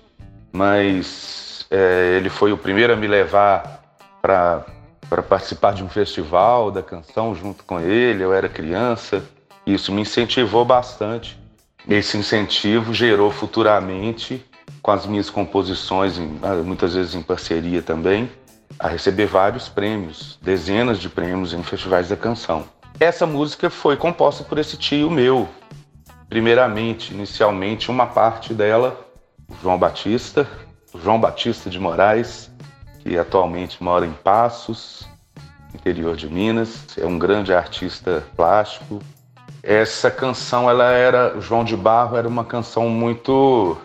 mas 0.53 1.67
é, 1.71 2.17
ele 2.17 2.29
foi 2.29 2.53
o 2.53 2.57
primeiro 2.57 2.93
a 2.93 2.97
me 2.97 3.07
levar 3.07 3.83
para 4.23 4.65
participar 5.29 5.75
de 5.75 5.83
um 5.83 5.89
festival 5.89 6.71
da 6.71 6.83
canção 6.83 7.35
junto 7.35 7.65
com 7.65 7.81
ele. 7.81 8.23
Eu 8.23 8.33
era 8.33 8.49
criança, 8.49 9.23
isso 9.67 9.93
me 9.93 10.03
incentivou 10.03 10.65
bastante. 10.65 11.39
Esse 11.89 12.17
incentivo 12.17 12.95
gerou 12.95 13.31
futuramente, 13.31 14.45
com 14.81 14.91
as 14.91 15.05
minhas 15.07 15.29
composições, 15.29 16.19
muitas 16.65 16.95
vezes 16.95 17.15
em 17.15 17.23
parceria 17.23 17.83
também, 17.83 18.31
a 18.85 18.89
receber 18.89 19.25
vários 19.25 19.67
prêmios, 19.67 20.39
dezenas 20.43 20.99
de 20.99 21.09
prêmios 21.09 21.55
em 21.55 21.63
festivais 21.63 22.11
da 22.11 22.17
canção. 22.17 22.67
Essa 23.01 23.27
música 23.27 23.71
foi 23.71 23.97
composta 23.97 24.45
por 24.45 24.59
esse 24.59 24.77
tio 24.77 25.11
meu. 25.11 25.49
Primeiramente, 26.29 27.15
inicialmente, 27.15 27.91
uma 27.91 28.07
parte 28.07 28.53
dela, 28.53 29.01
o 29.49 29.55
João 29.63 29.79
Batista, 29.79 30.47
o 30.93 31.01
João 31.01 31.19
Batista 31.19 31.71
de 31.71 31.81
Moraes, 31.81 32.51
que 33.01 33.17
atualmente 33.17 33.83
mora 33.83 34.05
em 34.05 34.13
Passos, 34.13 35.09
interior 35.75 36.15
de 36.15 36.29
Minas, 36.29 36.85
é 36.99 37.07
um 37.07 37.19
grande 37.19 37.55
artista 37.55 38.23
plástico. 38.37 39.01
Essa 39.63 40.11
canção, 40.11 40.69
ela 40.69 40.91
era, 40.93 41.41
João 41.41 41.65
de 41.65 41.75
Barro 41.75 42.19
era 42.19 42.29
uma 42.29 42.45
canção 42.45 42.91
muito 42.91 43.79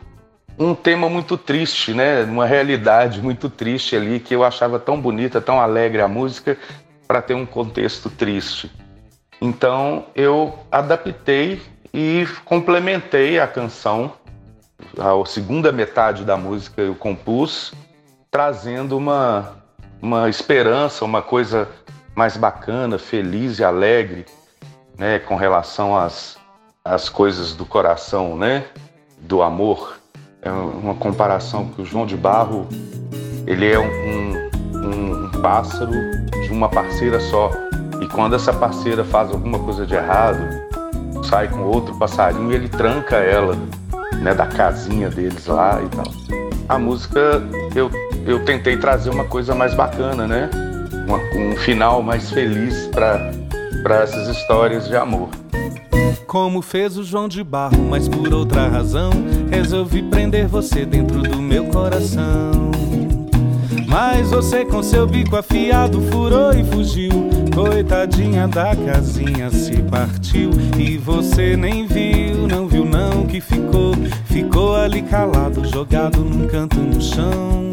um 0.59 0.75
tema 0.75 1.09
muito 1.09 1.37
triste, 1.37 1.93
né? 1.93 2.23
Uma 2.23 2.45
realidade 2.45 3.21
muito 3.21 3.49
triste 3.49 3.95
ali 3.95 4.19
que 4.19 4.35
eu 4.35 4.43
achava 4.43 4.77
tão 4.77 4.99
bonita, 4.99 5.39
tão 5.39 5.61
alegre 5.61 6.01
a 6.01 6.07
música 6.07 6.57
para 7.07 7.21
ter 7.21 7.33
um 7.33 7.45
contexto 7.45 8.09
triste. 8.09 8.69
Então 9.41 10.07
eu 10.13 10.59
adaptei 10.69 11.61
e 11.93 12.27
complementei 12.43 13.39
a 13.39 13.47
canção. 13.47 14.11
A 14.97 15.25
segunda 15.25 15.71
metade 15.71 16.25
da 16.25 16.35
música 16.35 16.81
eu 16.81 16.93
compus, 16.93 17.73
trazendo 18.29 18.97
uma, 18.97 19.63
uma 20.01 20.29
esperança, 20.29 21.05
uma 21.05 21.21
coisa 21.21 21.69
mais 22.13 22.35
bacana, 22.35 22.99
feliz 22.99 23.59
e 23.59 23.63
alegre, 23.63 24.25
né, 24.97 25.19
com 25.19 25.37
relação 25.37 25.97
às, 25.97 26.37
às 26.83 27.07
coisas 27.07 27.53
do 27.53 27.65
coração, 27.65 28.37
né, 28.37 28.65
do 29.19 29.41
amor. 29.41 29.98
É 30.41 30.49
uma 30.49 30.95
comparação 30.95 31.65
que 31.65 31.81
o 31.81 31.85
João 31.85 32.05
de 32.05 32.15
Barro 32.15 32.65
ele 33.45 33.69
é 33.69 33.77
um, 33.77 33.87
um, 34.73 35.25
um 35.25 35.29
pássaro 35.41 35.91
de 35.91 36.49
uma 36.49 36.69
parceira 36.69 37.19
só. 37.19 37.51
E 38.01 38.07
quando 38.07 38.35
essa 38.35 38.53
parceira 38.53 39.03
faz 39.03 39.31
alguma 39.31 39.59
coisa 39.59 39.85
de 39.85 39.95
errado, 39.95 40.39
sai 41.29 41.49
com 41.49 41.63
outro 41.63 41.93
passarinho 41.95 42.53
e 42.53 42.55
ele 42.55 42.69
tranca 42.69 43.17
ela, 43.17 43.57
né, 44.21 44.33
da 44.33 44.47
casinha 44.47 45.09
deles 45.09 45.45
lá 45.45 45.81
e 45.83 45.89
tal. 45.89 46.05
A 46.69 46.79
música 46.79 47.43
eu, 47.75 47.91
eu 48.25 48.45
tentei 48.45 48.77
trazer 48.77 49.09
uma 49.09 49.25
coisa 49.25 49.53
mais 49.53 49.73
bacana, 49.73 50.25
né? 50.25 50.49
Uma, 51.05 51.17
um 51.17 51.57
final 51.57 52.01
mais 52.01 52.31
feliz 52.31 52.87
para 52.87 54.01
essas 54.01 54.29
histórias 54.37 54.87
de 54.87 54.95
amor. 54.95 55.29
Como 56.25 56.61
fez 56.61 56.97
o 56.97 57.03
João 57.03 57.27
de 57.27 57.43
Barro, 57.43 57.83
mas 57.89 58.07
por 58.07 58.31
outra 58.33 58.67
razão, 58.67 59.09
resolvi 59.49 60.03
prender 60.03 60.47
você 60.47 60.85
dentro 60.85 61.21
do 61.21 61.41
meu 61.41 61.65
coração. 61.65 62.71
Mas 63.87 64.29
você 64.29 64.63
com 64.63 64.83
seu 64.83 65.07
bico 65.07 65.35
afiado 65.35 65.99
furou 66.11 66.53
e 66.53 66.63
fugiu. 66.63 67.29
Coitadinha 67.53 68.47
da 68.47 68.75
casinha 68.75 69.49
se 69.49 69.81
partiu 69.83 70.51
e 70.77 70.95
você 70.97 71.57
nem 71.57 71.87
viu, 71.87 72.47
não 72.47 72.67
viu 72.67 72.85
não 72.85 73.25
que 73.25 73.41
ficou, 73.41 73.95
ficou 74.25 74.75
ali 74.75 75.01
calado, 75.01 75.67
jogado 75.67 76.19
num 76.19 76.47
canto 76.47 76.79
no 76.79 77.01
chão. 77.01 77.69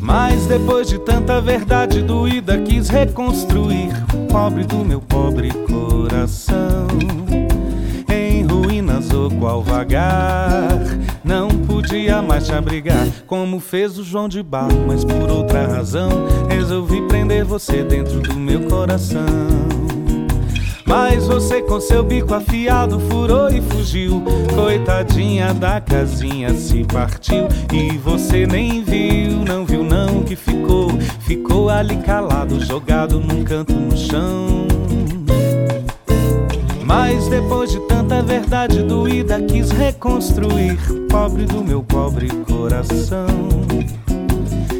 Mas 0.00 0.46
depois 0.46 0.88
de 0.88 1.00
tanta 1.00 1.40
verdade 1.40 2.00
doída 2.00 2.58
quis 2.58 2.88
reconstruir 2.88 3.90
pobre 4.30 4.64
do 4.64 4.84
meu 4.84 5.00
pobre 5.00 5.50
coração. 5.50 7.25
Qual 9.38 9.62
vagar, 9.62 10.68
não 11.22 11.48
podia 11.48 12.22
mais 12.22 12.46
te 12.46 12.52
abrigar, 12.52 13.06
como 13.26 13.60
fez 13.60 13.98
o 13.98 14.04
João 14.04 14.28
de 14.28 14.42
Barro, 14.42 14.86
mas 14.86 15.04
por 15.04 15.30
outra 15.30 15.66
razão 15.66 16.08
resolvi 16.48 17.02
prender 17.02 17.44
você 17.44 17.82
dentro 17.82 18.20
do 18.20 18.34
meu 18.34 18.62
coração. 18.62 19.26
Mas 20.86 21.26
você 21.26 21.60
com 21.62 21.80
seu 21.80 22.04
bico 22.04 22.32
afiado 22.32 23.00
furou 23.00 23.50
e 23.50 23.60
fugiu. 23.60 24.22
Coitadinha 24.54 25.52
da 25.52 25.80
casinha 25.80 26.54
se 26.54 26.84
partiu. 26.84 27.48
E 27.72 27.98
você 27.98 28.46
nem 28.46 28.84
viu, 28.84 29.44
não 29.44 29.66
viu 29.66 29.82
não 29.82 30.22
que 30.22 30.36
ficou. 30.36 30.88
Ficou 31.20 31.68
ali 31.68 31.96
calado, 31.96 32.64
jogado 32.64 33.18
num 33.18 33.42
canto 33.42 33.74
no 33.74 33.96
chão. 33.96 34.68
Mas 36.86 37.26
depois 37.26 37.72
de 37.72 37.80
tanta 37.80 38.22
verdade 38.22 38.82
doída, 38.82 39.40
quis 39.42 39.70
reconstruir. 39.70 40.78
Pobre 41.10 41.44
do 41.44 41.62
meu 41.62 41.82
pobre 41.82 42.28
coração. 42.44 43.26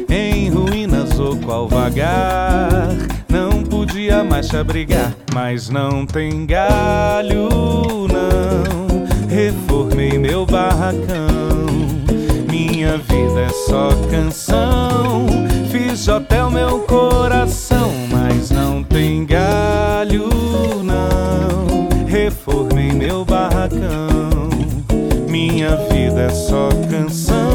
Em 0.09 0.49
ruínas 0.49 1.19
ou 1.19 1.35
qual 1.35 1.67
vagar, 1.67 2.87
não 3.27 3.61
podia 3.61 4.23
mais 4.23 4.47
te 4.47 4.55
abrigar. 4.55 5.13
Mas 5.33 5.69
não 5.69 6.05
tem 6.05 6.45
galho, 6.45 7.49
não. 8.07 9.27
Reformei 9.27 10.17
meu 10.17 10.45
barracão. 10.45 11.67
Minha 12.49 12.97
vida 12.97 13.41
é 13.41 13.49
só 13.49 13.89
canção. 14.09 15.27
Fiz 15.69 16.07
hotel 16.07 16.49
meu 16.49 16.79
coração, 16.79 17.91
Minha 25.67 25.75
vida 25.89 26.21
é 26.21 26.29
só 26.29 26.69
canção. 26.89 27.46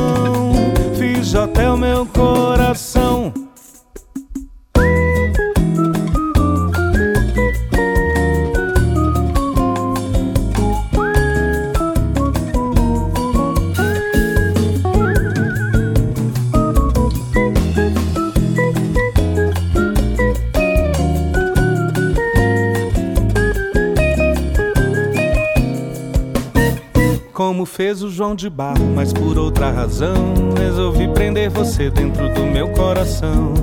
Fez 27.73 28.03
o 28.03 28.11
João 28.11 28.35
de 28.35 28.51
Barro, 28.51 28.93
mas 28.95 29.15
por 29.15 29.39
outra 29.39 29.71
razão 29.71 30.15
resolvi 30.59 31.09
prender 31.09 31.49
você 31.49 31.89
dentro 31.89 32.29
do 32.35 32.43
meu 32.43 32.69
coração. 32.69 33.55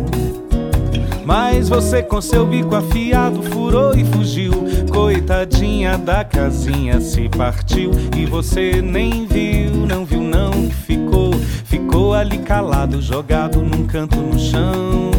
Mas 1.23 1.69
você 1.69 2.01
com 2.01 2.19
seu 2.19 2.43
bico 2.47 2.75
afiado 2.75 3.43
furou 3.43 3.95
e 3.95 4.03
fugiu. 4.03 4.51
Coitadinha 4.91 5.95
da 5.95 6.23
casinha 6.23 6.99
se 6.99 7.29
partiu 7.29 7.91
e 8.17 8.25
você 8.25 8.81
nem 8.81 9.27
viu, 9.27 9.85
não 9.87 10.03
viu 10.03 10.21
não 10.21 10.49
que 10.49 10.75
ficou, 10.75 11.31
ficou 11.65 12.15
ali 12.15 12.39
calado, 12.39 12.99
jogado 12.99 13.61
num 13.61 13.85
canto 13.85 14.17
no 14.17 14.39
chão. 14.39 15.11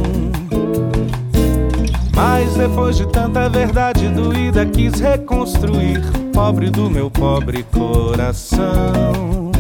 Mas 2.15 2.55
depois 2.55 2.97
de 2.97 3.07
tanta 3.07 3.49
verdade 3.49 4.09
doída, 4.09 4.67
quis 4.67 5.01
reconstruir. 5.01 6.01
Pobre 6.33 6.71
do 6.71 6.91
meu 6.91 7.11
pobre 7.11 7.63
coração. 7.65 9.51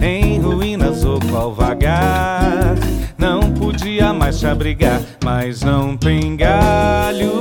Em 0.00 0.40
ruínas 0.40 1.04
ou 1.04 1.18
qual 1.30 1.52
vagar, 1.52 2.76
não 3.16 3.50
podia 3.52 4.12
mais 4.12 4.38
te 4.38 4.46
abrigar, 4.46 5.02
mas 5.24 5.62
não 5.62 5.96
tem 5.96 6.36
galho, 6.36 7.40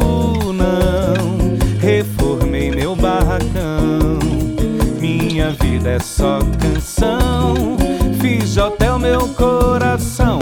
não. 0.53 1.57
Reformei 1.79 2.71
meu 2.71 2.95
barracão, 2.95 4.17
minha 4.99 5.51
vida 5.51 5.91
é 5.91 5.99
só 5.99 6.39
canção. 6.59 7.77
Fiz 8.19 8.57
hotel 8.57 8.97
meu 8.97 9.27
coração, 9.29 10.36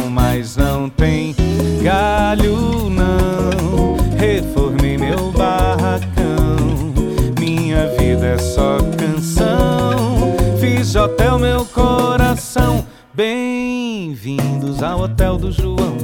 De 11.16 11.24
hotel 11.24 11.40
meu 11.40 11.66
coração. 11.66 12.86
Bem-vindos 13.14 14.84
ao 14.84 15.02
Hotel 15.02 15.38
do 15.38 15.52
João. 15.52 15.96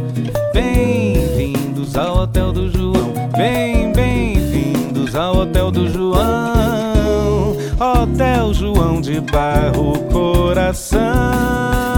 Bem-vindos 0.53 1.97
ao 1.97 2.19
Hotel 2.19 2.53
do 2.53 2.69
João. 2.69 3.13
Bem, 3.35 3.91
bem-vindos 3.91 5.13
ao 5.15 5.37
Hotel 5.37 5.69
do 5.69 5.89
João. 5.89 7.57
Hotel 7.77 8.53
João 8.53 9.01
de 9.01 9.19
Barro 9.19 9.99
Coração. 10.11 11.90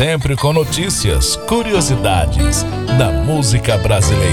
Sempre 0.00 0.34
com 0.34 0.50
notícias, 0.50 1.36
curiosidades 1.36 2.62
da 2.98 3.12
música 3.12 3.76
brasileira. 3.76 4.30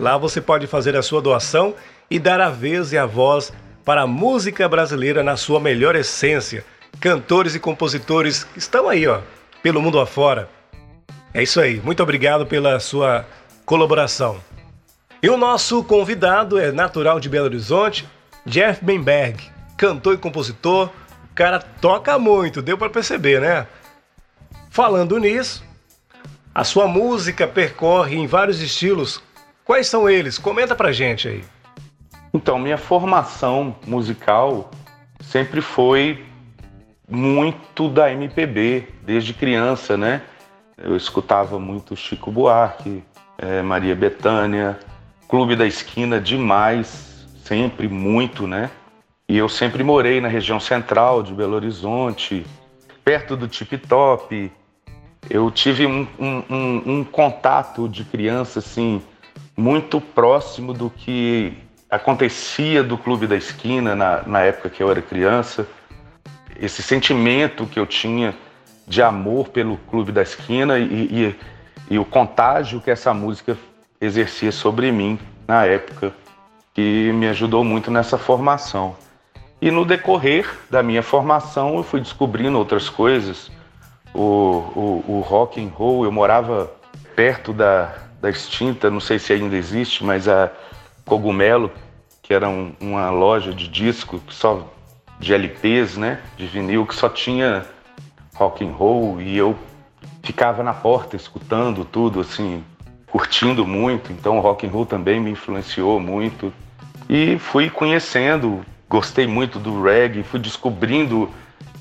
Lá 0.00 0.16
você 0.16 0.40
pode 0.40 0.66
fazer 0.66 0.96
a 0.96 1.02
sua 1.02 1.20
doação 1.20 1.74
e 2.10 2.18
dar 2.18 2.40
a 2.40 2.48
vez 2.48 2.94
e 2.94 2.98
a 2.98 3.04
voz 3.04 3.52
para 3.84 4.00
a 4.02 4.06
música 4.06 4.66
brasileira 4.66 5.22
na 5.22 5.36
sua 5.36 5.60
melhor 5.60 5.94
essência. 5.94 6.64
Cantores 6.98 7.54
e 7.54 7.60
compositores 7.60 8.46
estão 8.56 8.88
aí, 8.88 9.06
ó, 9.06 9.20
pelo 9.62 9.82
mundo 9.82 10.00
afora. 10.00 10.48
É 11.34 11.42
isso 11.42 11.60
aí. 11.60 11.78
Muito 11.84 12.02
obrigado 12.02 12.46
pela 12.46 12.80
sua 12.80 13.26
colaboração. 13.66 14.40
E 15.22 15.28
o 15.28 15.36
nosso 15.36 15.84
convidado 15.84 16.58
é 16.58 16.72
natural 16.72 17.20
de 17.20 17.28
Belo 17.28 17.44
Horizonte, 17.44 18.08
Jeff 18.46 18.82
Benberg, 18.82 19.57
cantor 19.78 20.14
e 20.14 20.18
compositor. 20.18 20.90
O 21.30 21.34
cara 21.34 21.60
toca 21.60 22.18
muito, 22.18 22.60
deu 22.60 22.76
para 22.76 22.90
perceber, 22.90 23.40
né? 23.40 23.66
Falando 24.68 25.16
nisso, 25.18 25.64
a 26.54 26.64
sua 26.64 26.88
música 26.88 27.46
percorre 27.46 28.16
em 28.16 28.26
vários 28.26 28.60
estilos. 28.60 29.22
Quais 29.64 29.86
são 29.86 30.10
eles? 30.10 30.36
Comenta 30.36 30.74
pra 30.74 30.92
gente 30.92 31.28
aí. 31.28 31.44
Então, 32.34 32.58
minha 32.58 32.76
formação 32.76 33.76
musical 33.86 34.70
sempre 35.20 35.60
foi 35.60 36.26
muito 37.08 37.88
da 37.88 38.12
MPB, 38.12 38.88
desde 39.02 39.32
criança, 39.32 39.96
né? 39.96 40.22
Eu 40.76 40.96
escutava 40.96 41.58
muito 41.58 41.96
Chico 41.96 42.30
Buarque, 42.30 43.02
eh, 43.38 43.62
Maria 43.62 43.94
Bethânia, 43.94 44.78
Clube 45.28 45.56
da 45.56 45.66
Esquina 45.66 46.20
demais, 46.20 47.26
sempre 47.44 47.88
muito, 47.88 48.46
né? 48.46 48.70
E 49.30 49.36
eu 49.36 49.46
sempre 49.46 49.84
morei 49.84 50.22
na 50.22 50.28
região 50.28 50.58
central 50.58 51.22
de 51.22 51.34
Belo 51.34 51.54
Horizonte, 51.54 52.46
perto 53.04 53.36
do 53.36 53.46
Tip 53.46 53.76
Top. 53.86 54.50
Eu 55.28 55.50
tive 55.50 55.86
um, 55.86 56.08
um, 56.18 56.42
um, 56.48 56.82
um 56.86 57.04
contato 57.04 57.86
de 57.86 58.04
criança, 58.04 58.60
assim, 58.60 59.02
muito 59.54 60.00
próximo 60.00 60.72
do 60.72 60.88
que 60.88 61.52
acontecia 61.90 62.82
do 62.82 62.96
Clube 62.96 63.26
da 63.26 63.36
Esquina 63.36 63.94
na, 63.94 64.22
na 64.22 64.40
época 64.40 64.70
que 64.70 64.82
eu 64.82 64.90
era 64.90 65.02
criança. 65.02 65.68
Esse 66.58 66.82
sentimento 66.82 67.66
que 67.66 67.78
eu 67.78 67.86
tinha 67.86 68.34
de 68.86 69.02
amor 69.02 69.50
pelo 69.50 69.76
Clube 69.90 70.10
da 70.10 70.22
Esquina 70.22 70.78
e, 70.78 70.84
e, 70.84 71.36
e 71.90 71.98
o 71.98 72.04
contágio 72.06 72.80
que 72.80 72.90
essa 72.90 73.12
música 73.12 73.58
exercia 74.00 74.52
sobre 74.52 74.90
mim 74.90 75.18
na 75.46 75.66
época, 75.66 76.14
que 76.72 77.12
me 77.12 77.28
ajudou 77.28 77.62
muito 77.62 77.90
nessa 77.90 78.16
formação. 78.16 78.96
E 79.60 79.70
no 79.70 79.84
decorrer 79.84 80.48
da 80.70 80.82
minha 80.82 81.02
formação, 81.02 81.76
eu 81.76 81.82
fui 81.82 82.00
descobrindo 82.00 82.56
outras 82.58 82.88
coisas. 82.88 83.50
O, 84.14 84.22
o, 84.22 85.04
o 85.08 85.20
rock 85.20 85.62
and 85.62 85.68
roll, 85.68 86.04
eu 86.04 86.12
morava 86.12 86.70
perto 87.16 87.52
da, 87.52 87.92
da 88.20 88.30
extinta, 88.30 88.90
não 88.90 89.00
sei 89.00 89.18
se 89.18 89.32
ainda 89.32 89.56
existe, 89.56 90.04
mas 90.04 90.28
a 90.28 90.50
Cogumelo, 91.04 91.70
que 92.22 92.32
era 92.32 92.48
um, 92.48 92.72
uma 92.80 93.10
loja 93.10 93.52
de 93.52 93.66
disco 93.66 94.20
só 94.28 94.68
de 95.18 95.34
LPs, 95.34 95.96
né, 95.96 96.20
de 96.36 96.46
vinil, 96.46 96.86
que 96.86 96.94
só 96.94 97.08
tinha 97.08 97.66
rock 98.34 98.64
and 98.64 98.70
roll 98.70 99.20
e 99.20 99.36
eu 99.36 99.56
ficava 100.22 100.62
na 100.62 100.72
porta 100.72 101.16
escutando 101.16 101.84
tudo 101.84 102.20
assim, 102.20 102.62
curtindo 103.10 103.66
muito, 103.66 104.12
então 104.12 104.38
o 104.38 104.40
rock 104.40 104.66
and 104.66 104.70
roll 104.70 104.86
também 104.86 105.18
me 105.18 105.30
influenciou 105.30 105.98
muito. 105.98 106.52
E 107.08 107.38
fui 107.38 107.70
conhecendo, 107.70 108.64
gostei 108.88 109.26
muito 109.26 109.58
do 109.58 109.82
reggae, 109.82 110.22
fui 110.22 110.40
descobrindo 110.40 111.30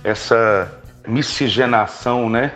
essa 0.04 0.82
miscigenação, 1.08 2.30
né, 2.30 2.54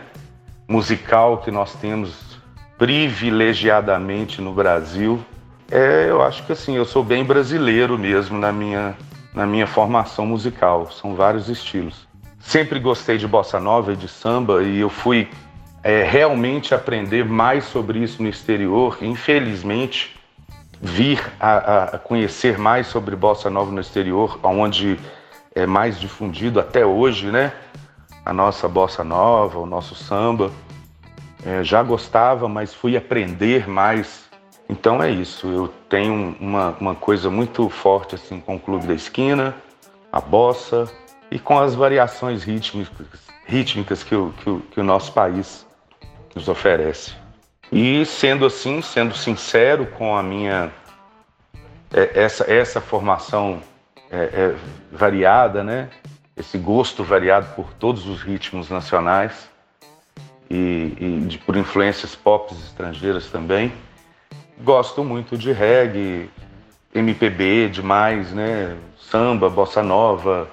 musical 0.68 1.38
que 1.38 1.50
nós 1.50 1.74
temos 1.76 2.38
privilegiadamente 2.78 4.42
no 4.42 4.54
Brasil. 4.54 5.24
É, 5.70 6.08
eu 6.10 6.22
acho 6.22 6.46
que 6.46 6.52
assim, 6.52 6.76
eu 6.76 6.86
sou 6.86 7.04
bem 7.04 7.24
brasileiro 7.24 7.98
mesmo 7.98 8.38
na 8.38 8.52
minha 8.52 8.96
na 9.34 9.46
minha 9.46 9.66
formação 9.66 10.26
musical, 10.26 10.92
são 10.92 11.16
vários 11.16 11.48
estilos. 11.48 12.06
Sempre 12.40 12.80
gostei 12.80 13.18
de 13.18 13.28
bossa 13.28 13.60
nova 13.60 13.94
e 13.94 13.96
de 13.96 14.08
samba 14.08 14.64
e 14.64 14.80
eu 14.80 14.90
fui 14.90 15.30
é, 15.84 16.04
realmente 16.04 16.76
aprender 16.76 17.24
mais 17.24 17.64
sobre 17.66 18.00
isso 18.00 18.22
no 18.22 18.28
exterior. 18.28 18.98
Infelizmente, 19.02 20.20
vir 20.82 21.22
a, 21.40 21.84
a, 21.84 22.00
conhecer 22.00 22.58
mais 22.58 22.88
sobre 22.88 23.16
bossa 23.16 23.50
nova 23.50 23.72
no 23.72 23.80
exterior, 23.80 24.40
onde 24.44 25.00
é 25.54 25.66
mais 25.66 26.00
difundido 26.00 26.60
até 26.60 26.86
hoje, 26.86 27.28
né? 27.28 27.54
A 28.26 28.34
nossa 28.34 28.68
bossa 28.68 29.04
nova, 29.04 29.60
o 29.60 29.66
nosso 29.66 29.94
samba. 29.94 30.52
É, 31.46 31.64
já 31.64 31.82
gostava, 31.84 32.48
mas 32.48 32.74
fui 32.74 32.98
aprender 32.98 33.68
mais. 33.68 34.30
Então 34.68 35.02
é 35.02 35.10
isso. 35.10 35.48
Eu 35.48 35.68
tenho 35.90 36.36
uma, 36.40 36.76
uma 36.80 36.96
coisa 36.96 37.30
muito 37.30 37.70
forte 37.70 38.16
assim 38.16 38.40
com 38.40 38.56
o 38.56 38.60
Clube 38.60 38.88
da 38.88 38.94
Esquina, 38.94 39.56
a 40.12 40.20
bossa 40.20 40.90
e 41.30 41.38
com 41.40 41.60
as 41.60 41.76
variações 41.76 42.44
rítmicas, 42.44 43.08
rítmicas 43.46 44.04
que, 44.04 44.16
o, 44.16 44.34
que, 44.34 44.50
o, 44.50 44.60
que 44.60 44.80
o 44.80 44.84
nosso 44.84 45.14
país 45.14 45.66
nos 46.36 46.48
oferece. 46.48 47.21
E 47.72 48.06
sendo 48.06 48.46
assim, 48.46 48.82
sendo 48.82 49.16
sincero 49.16 49.86
com 49.86 50.16
a 50.16 50.22
minha 50.22 50.72
é, 51.94 52.24
essa 52.24 52.52
essa 52.52 52.82
formação 52.82 53.62
é, 54.10 54.18
é, 54.18 54.56
variada, 54.92 55.64
né? 55.64 55.90
Esse 56.36 56.58
gosto 56.58 57.04
variado 57.04 57.48
por 57.56 57.74
todos 57.74 58.08
os 58.08 58.22
ritmos 58.22 58.70
nacionais 58.70 59.50
e, 60.50 60.94
e 61.00 61.26
de, 61.28 61.38
por 61.38 61.56
influências 61.56 62.16
pop 62.16 62.54
estrangeiras 62.54 63.28
também. 63.28 63.72
Gosto 64.64 65.04
muito 65.04 65.38
de 65.38 65.52
reggae, 65.52 66.30
MPB 66.94 67.70
demais, 67.70 68.32
né? 68.32 68.78
Samba, 69.00 69.50
bossa 69.50 69.82
nova, 69.82 70.50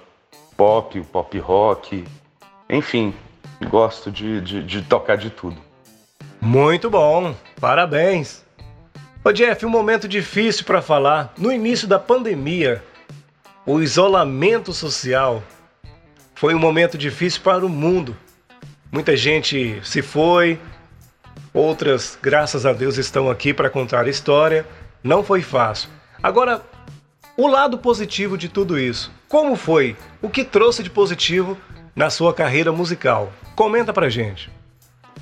pop, 0.57 1.01
pop 1.13 1.39
rock, 1.39 2.05
enfim, 2.69 3.15
Gosto 3.67 4.11
de, 4.11 4.41
de, 4.41 4.63
de 4.63 4.83
tocar 4.83 5.17
de 5.17 5.31
tudo. 5.31 5.57
Muito 6.40 6.88
bom, 6.88 7.35
parabéns. 7.61 8.44
Ô 9.24 9.33
Jeff, 9.33 9.66
um 9.66 9.68
momento 9.68 10.07
difícil 10.07 10.64
para 10.64 10.81
falar. 10.81 11.35
No 11.37 11.53
início 11.53 11.88
da 11.88 11.98
pandemia, 11.98 12.83
o 13.66 13.83
isolamento 13.83 14.72
social 14.72 15.42
foi 16.35 16.55
um 16.55 16.59
momento 16.59 16.96
difícil 16.96 17.42
para 17.42 17.66
o 17.66 17.68
mundo. 17.68 18.16
Muita 18.90 19.16
gente 19.16 19.81
se 19.83 20.01
foi, 20.01 20.59
outras, 21.53 22.16
graças 22.22 22.64
a 22.64 22.72
Deus, 22.72 22.96
estão 22.96 23.29
aqui 23.29 23.53
para 23.53 23.68
contar 23.68 24.07
a 24.07 24.09
história. 24.09 24.64
Não 25.03 25.24
foi 25.24 25.42
fácil. 25.42 25.90
Agora, 26.22 26.62
o 27.37 27.48
lado 27.48 27.79
positivo 27.79 28.38
de 28.38 28.48
tudo 28.48 28.79
isso. 28.79 29.12
Como 29.29 29.57
foi? 29.57 29.96
O 30.22 30.31
que 30.31 30.44
trouxe 30.44 30.83
de 30.83 30.90
positivo 30.90 31.59
na 31.94 32.09
sua 32.09 32.33
carreira 32.33 32.72
musical? 32.72 33.33
Comenta 33.57 33.92
pra 33.92 34.09
gente. 34.09 34.51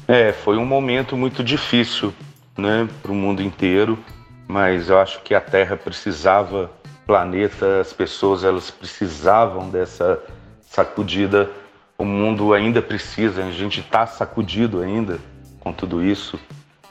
É, 0.08 0.32
foi 0.32 0.56
um 0.56 0.64
momento 0.64 1.16
muito 1.16 1.42
difícil, 1.42 2.12
né, 2.56 2.88
para 3.02 3.12
o 3.12 3.14
mundo 3.14 3.42
inteiro, 3.42 3.98
mas 4.46 4.88
eu 4.88 4.98
acho 4.98 5.20
que 5.22 5.34
a 5.34 5.40
Terra 5.40 5.76
precisava, 5.76 6.70
planeta, 7.06 7.80
as 7.80 7.92
pessoas, 7.92 8.44
elas 8.44 8.70
precisavam 8.70 9.68
dessa 9.68 10.20
sacudida. 10.62 11.50
O 11.98 12.04
mundo 12.04 12.52
ainda 12.52 12.82
precisa, 12.82 13.44
a 13.44 13.50
gente 13.50 13.80
está 13.80 14.06
sacudido 14.06 14.82
ainda 14.82 15.18
com 15.60 15.72
tudo 15.72 16.02
isso. 16.02 16.38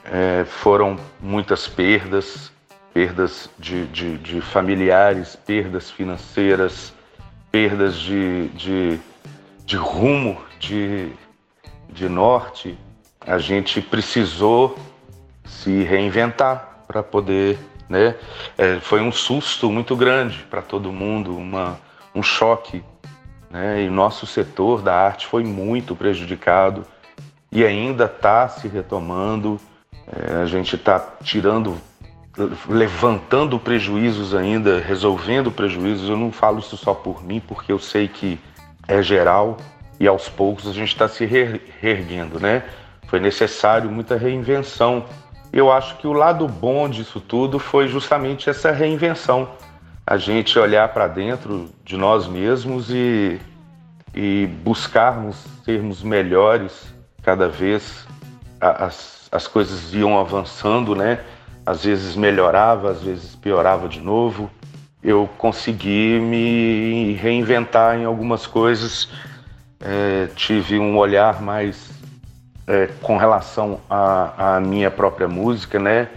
É, 0.04 0.44
foram 0.44 0.96
muitas 1.20 1.66
perdas, 1.66 2.52
perdas 2.92 3.50
de, 3.58 3.86
de, 3.86 4.18
de, 4.18 4.40
familiares, 4.40 5.36
perdas 5.36 5.90
financeiras, 5.90 6.92
perdas 7.50 7.96
de, 7.96 8.48
de, 8.48 9.00
de 9.64 9.76
rumo, 9.76 10.38
de, 10.58 11.10
de 11.90 12.08
norte, 12.08 12.78
a 13.26 13.38
gente 13.38 13.80
precisou 13.82 14.78
se 15.44 15.82
reinventar 15.82 16.84
para 16.86 17.02
poder, 17.02 17.58
né? 17.88 18.14
É, 18.56 18.78
foi 18.80 19.00
um 19.00 19.10
susto 19.10 19.70
muito 19.70 19.96
grande 19.96 20.38
para 20.48 20.62
todo 20.62 20.92
mundo, 20.92 21.36
uma, 21.36 21.78
um 22.14 22.22
choque, 22.22 22.82
né? 23.50 23.82
E 23.82 23.90
nosso 23.90 24.26
setor 24.26 24.80
da 24.80 24.94
arte 24.94 25.26
foi 25.26 25.42
muito 25.42 25.96
prejudicado 25.96 26.86
e 27.50 27.64
ainda 27.64 28.04
está 28.04 28.48
se 28.48 28.68
retomando. 28.68 29.60
É, 30.06 30.42
a 30.42 30.46
gente 30.46 30.76
está 30.76 31.00
tirando, 31.22 31.76
levantando 32.68 33.58
prejuízos 33.58 34.34
ainda, 34.34 34.78
resolvendo 34.78 35.50
prejuízos. 35.50 36.08
Eu 36.08 36.16
não 36.16 36.30
falo 36.30 36.60
isso 36.60 36.76
só 36.76 36.94
por 36.94 37.24
mim, 37.24 37.40
porque 37.40 37.72
eu 37.72 37.78
sei 37.78 38.06
que 38.06 38.38
é 38.86 39.02
geral 39.02 39.56
e 39.98 40.06
aos 40.06 40.28
poucos 40.28 40.68
a 40.68 40.72
gente 40.72 40.88
está 40.88 41.08
se 41.08 41.24
reerguendo, 41.24 42.38
né? 42.38 42.62
Foi 43.06 43.20
necessário 43.20 43.90
muita 43.90 44.16
reinvenção. 44.16 45.04
Eu 45.52 45.70
acho 45.70 45.96
que 45.96 46.06
o 46.06 46.12
lado 46.12 46.46
bom 46.48 46.88
disso 46.88 47.20
tudo 47.20 47.58
foi 47.58 47.88
justamente 47.88 48.50
essa 48.50 48.70
reinvenção. 48.72 49.48
A 50.06 50.16
gente 50.16 50.58
olhar 50.58 50.88
para 50.92 51.08
dentro 51.08 51.70
de 51.84 51.96
nós 51.96 52.26
mesmos 52.26 52.90
e, 52.90 53.40
e 54.14 54.46
buscarmos 54.62 55.36
sermos 55.64 56.02
melhores 56.02 56.94
cada 57.22 57.48
vez. 57.48 58.06
As, 58.60 59.28
as 59.30 59.46
coisas 59.46 59.94
iam 59.94 60.18
avançando, 60.18 60.94
né? 60.94 61.20
Às 61.64 61.84
vezes 61.84 62.14
melhorava, 62.16 62.90
às 62.90 63.02
vezes 63.02 63.34
piorava 63.36 63.88
de 63.88 64.00
novo. 64.00 64.50
Eu 65.02 65.28
consegui 65.38 66.18
me 66.20 67.14
reinventar 67.14 67.96
em 67.98 68.04
algumas 68.04 68.46
coisas. 68.46 69.08
É, 69.80 70.28
tive 70.34 70.78
um 70.78 70.96
olhar 70.96 71.42
mais 71.42 71.90
é, 72.66 72.88
com 73.00 73.16
relação 73.16 73.80
à, 73.88 74.60
minha 74.60 74.90
própria 74.90 75.28
música, 75.28 75.78
né? 75.78 76.08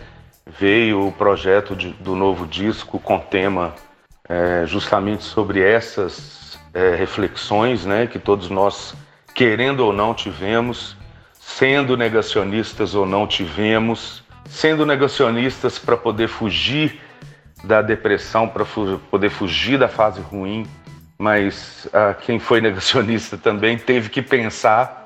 Veio 0.46 1.08
o 1.08 1.12
projeto 1.12 1.76
de, 1.76 1.92
do 1.94 2.16
novo 2.16 2.48
disco 2.48 3.00
com 3.00 3.20
tema 3.20 3.74
é, 4.28 4.64
justamente 4.66 5.24
sobre 5.24 5.62
essas 5.62 6.60
é, 6.74 6.96
reflexões, 6.96 7.86
né? 7.86 8.08
Que 8.08 8.18
todos 8.18 8.50
nós, 8.50 8.96
querendo 9.36 9.82
ou 9.82 9.94
não, 9.94 10.14
tivemos, 10.14 10.98
sendo 11.40 11.96
negacionistas 11.96 12.96
ou 12.96 13.06
não 13.06 13.28
tivemos, 13.28 14.24
sendo 14.46 14.86
negacionistas 14.86 15.78
para 15.78 15.96
poder 15.96 16.28
fugir 16.28 17.00
da 17.64 17.82
depressão, 17.82 18.48
para 18.48 18.66
fu 18.66 19.00
poder 19.12 19.30
fugir 19.30 19.78
da 19.78 19.88
fase 19.88 20.22
ruim, 20.22 20.66
mas 21.18 21.88
ah, 21.94 22.14
quem 22.14 22.40
foi 22.40 22.62
negacionista 22.62 23.38
também 23.38 23.78
teve 23.78 24.10
que 24.10 24.22
pensar 24.22 24.99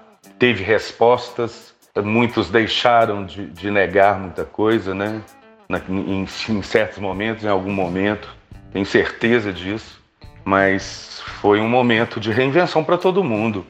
teve 0.43 0.61
respostas, 0.61 1.73
muitos 2.03 2.49
deixaram 2.49 3.25
de, 3.25 3.45
de 3.45 3.71
negar 3.71 4.19
muita 4.19 4.43
coisa, 4.43 4.93
né? 4.93 5.21
Na, 5.69 5.79
em, 5.87 6.27
em 6.49 6.61
certos 6.61 6.99
momentos, 6.99 7.45
em 7.45 7.47
algum 7.47 7.71
momento, 7.71 8.27
tenho 8.73 8.85
certeza 8.85 9.53
disso, 9.53 10.03
mas 10.43 11.21
foi 11.39 11.61
um 11.61 11.69
momento 11.69 12.19
de 12.19 12.29
reinvenção 12.29 12.83
para 12.83 12.97
todo 12.97 13.23
mundo. 13.23 13.65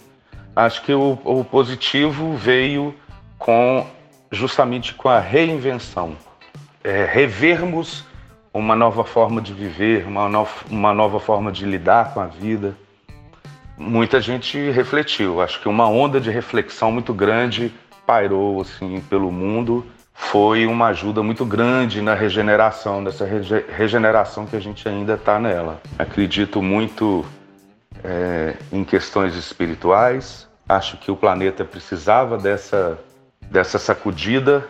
Acho 0.56 0.82
que 0.82 0.92
o, 0.92 1.20
o 1.24 1.46
positivo 1.46 2.36
veio 2.36 2.96
com 3.38 3.86
justamente 4.32 4.96
com 4.96 5.10
a 5.10 5.20
reinvenção, 5.20 6.18
é, 6.84 7.06
revermos 7.06 8.04
uma 8.52 8.76
nova 8.76 9.04
forma 9.04 9.40
de 9.44 9.54
viver, 9.54 10.08
uma, 10.08 10.28
no, 10.28 10.48
uma 10.72 10.92
nova 10.92 11.20
forma 11.20 11.52
de 11.52 11.68
lidar 11.68 12.16
com 12.16 12.20
a 12.20 12.26
vida, 12.26 12.76
muita 13.78 14.22
gente 14.22 14.58
refletiu. 14.72 15.42
Acho 15.42 15.60
que 15.60 15.68
uma 15.68 15.88
onda 15.88 16.20
de 16.20 16.30
reflexão 16.30 16.92
muito 16.92 17.14
grande 17.14 17.74
pairou 18.06 18.62
assim 18.62 19.02
pelo 19.10 19.32
mundo. 19.32 19.86
Foi 20.14 20.66
uma 20.68 20.88
ajuda 20.88 21.24
muito 21.24 21.44
grande 21.46 22.02
na 22.02 22.14
regeneração, 22.14 23.02
nessa 23.02 23.26
rege 23.26 23.66
regeneração 23.76 24.46
que 24.46 24.56
a 24.56 24.60
gente 24.60 24.88
ainda 24.88 25.16
está 25.16 25.40
nela. 25.40 25.82
Acredito 25.98 26.62
muito 26.62 27.26
é, 28.04 28.56
em 28.72 28.84
questões 28.84 29.36
espirituais. 29.36 30.48
Acho 30.70 30.98
que 30.98 31.12
o 31.12 31.16
planeta 31.16 31.66
precisava 31.66 32.38
dessa, 32.38 33.00
dessa 33.50 33.80
sacudida. 33.80 34.66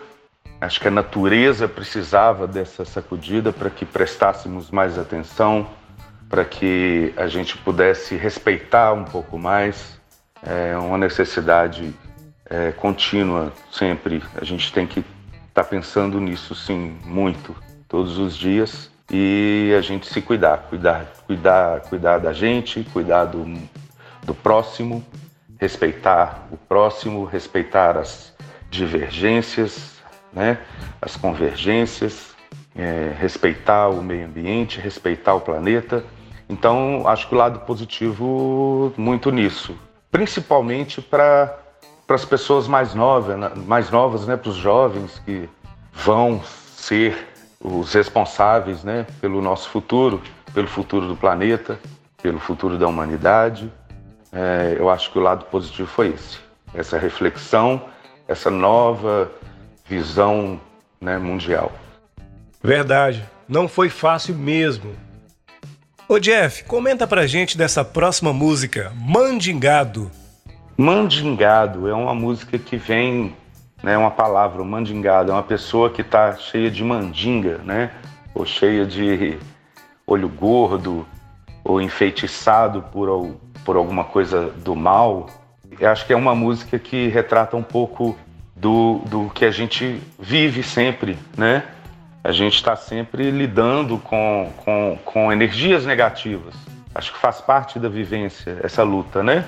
Acho 0.62 0.80
que 0.80 0.88
a 0.88 0.92
natureza 0.92 1.68
precisava 1.68 2.48
dessa 2.48 2.86
sacudida 2.86 3.52
para 3.52 3.70
que 3.70 3.86
prestássemos 3.86 4.72
mais 4.72 4.98
atenção, 4.98 5.68
para 6.34 6.46
que 6.46 7.14
a 7.16 7.28
gente 7.28 7.56
pudesse 7.60 8.16
respeitar 8.16 8.92
um 8.92 9.04
pouco 9.04 9.38
mais. 9.38 10.00
É 10.42 10.76
uma 10.76 10.98
necessidade 10.98 11.94
é, 12.50 12.72
contínua 12.72 13.54
sempre. 13.72 14.24
A 14.42 14.44
gente 14.44 14.74
tem 14.74 14.88
que 14.88 15.02
estar 15.02 15.62
tá 15.62 15.64
pensando 15.64 16.20
nisso, 16.20 16.56
sim, 16.56 16.98
muito, 17.06 17.56
todos 17.88 18.18
os 18.18 18.36
dias. 18.36 18.90
E 19.12 19.76
a 19.78 19.82
gente 19.82 20.08
se 20.08 20.24
cuidar, 20.24 20.66
cuidar, 20.70 21.06
cuidar, 21.28 21.82
cuidar 21.82 22.18
da 22.18 22.34
gente, 22.34 22.84
cuidar 22.92 23.26
do, 23.26 23.46
do 24.24 24.34
próximo, 24.34 25.06
respeitar 25.60 26.48
o 26.52 26.58
próximo, 26.58 27.26
respeitar 27.26 27.96
as 27.96 28.34
divergências, 28.72 30.02
né, 30.34 30.58
as 31.00 31.16
convergências, 31.16 32.34
é, 32.76 33.14
respeitar 33.20 33.90
o 33.90 34.02
meio 34.02 34.26
ambiente, 34.26 34.82
respeitar 34.82 35.36
o 35.36 35.40
planeta 35.40 36.04
então, 36.50 37.08
acho 37.08 37.28
que 37.28 37.36
o 37.36 37.38
lado 37.38 37.60
positivo 37.60 38.94
muito 38.98 39.32
nisso, 39.32 39.76
principalmente 40.12 41.02
para 41.02 41.58
as 42.08 42.26
pessoas 42.26 42.68
mais 42.68 42.94
novas, 42.94 43.38
né, 43.38 43.52
mais 43.56 43.90
novas, 43.90 44.28
né, 44.28 44.38
para 44.38 44.50
os 44.50 44.56
jovens 44.56 45.20
que 45.26 45.50
vão 45.94 46.42
ser 46.44 47.34
os 47.60 47.94
responsáveis, 47.94 48.84
né, 48.84 49.06
pelo 49.22 49.42
nosso 49.42 49.70
futuro, 49.70 50.22
pelo 50.54 50.68
futuro 50.68 51.08
do 51.08 51.16
planeta, 51.16 51.80
pelo 52.22 52.40
futuro 52.40 52.78
da 52.78 52.88
humanidade. 52.88 53.72
É, 54.32 54.76
eu 54.78 54.90
acho 54.90 55.12
que 55.12 55.18
o 55.18 55.22
lado 55.22 55.46
positivo 55.46 55.88
foi 55.88 56.10
esse, 56.10 56.40
essa 56.74 56.98
reflexão, 56.98 57.82
essa 58.28 58.50
nova 58.50 59.32
visão 59.86 60.60
né, 61.00 61.18
mundial. 61.18 61.72
Verdade, 62.62 63.24
não 63.48 63.68
foi 63.68 63.90
fácil 63.90 64.36
mesmo. 64.36 64.96
Ô 66.08 66.20
Jeff, 66.20 66.66
comenta 66.66 67.08
pra 67.08 67.26
gente 67.26 67.58
dessa 67.58 67.84
próxima 67.84 68.34
música, 68.34 68.92
Mandingado. 68.96 70.12
Mandingado 70.78 71.88
é 71.88 71.94
uma 71.94 72.14
música 72.14 72.60
que 72.60 72.76
vem, 72.76 73.34
né, 73.82 73.98
uma 73.98 74.12
palavra, 74.12 74.64
mandingado, 74.66 75.32
é 75.32 75.34
uma 75.34 75.44
pessoa 75.44 75.90
que 75.90 76.04
tá 76.04 76.36
cheia 76.36 76.70
de 76.70 76.84
mandinga, 76.84 77.60
né? 77.60 77.92
Ou 78.36 78.46
cheia 78.46 78.86
de 78.86 79.40
olho 80.06 80.28
gordo, 80.28 81.08
ou 81.64 81.82
enfeitiçado 81.82 82.82
por, 82.92 83.38
por 83.64 83.78
alguma 83.78 84.04
coisa 84.04 84.50
do 84.58 84.76
mal. 84.76 85.30
Eu 85.80 85.90
acho 85.90 86.06
que 86.06 86.12
é 86.12 86.18
uma 86.18 86.36
música 86.36 86.78
que 86.78 87.08
retrata 87.08 87.56
um 87.56 87.64
pouco 87.64 88.18
do, 88.54 89.00
do 89.06 89.30
que 89.30 89.46
a 89.46 89.52
gente 89.52 90.02
vive 90.20 90.64
sempre, 90.64 91.18
né? 91.38 91.64
A 92.24 92.32
gente 92.32 92.56
está 92.56 92.76
sempre 92.76 93.30
lidando 93.32 93.98
com, 93.98 94.52
com, 94.58 95.00
com 95.04 95.32
energias 95.32 95.86
negativas. 95.86 96.56
Acho 96.96 97.12
que 97.12 97.20
faz 97.20 97.42
parte 97.42 97.80
da 97.80 97.90
vivência 97.90 98.58
essa 98.64 98.84
luta, 98.84 99.22
né? 99.22 99.46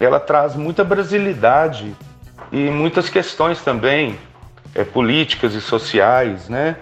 ela 0.00 0.20
traz 0.20 0.54
muita 0.54 0.84
brasilidade 0.84 1.94
e 2.52 2.70
muitas 2.70 3.08
questões 3.08 3.60
também 3.62 4.18
é, 4.74 4.84
políticas 4.84 5.54
e 5.54 5.60
sociais, 5.60 6.48
né? 6.48 6.76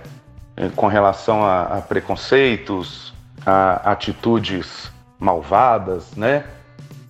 É, 0.56 0.68
com 0.74 0.86
relação 0.86 1.44
a, 1.44 1.62
a 1.78 1.80
preconceitos, 1.80 3.14
a 3.44 3.92
atitudes 3.92 4.90
malvadas, 5.18 6.14
né? 6.14 6.44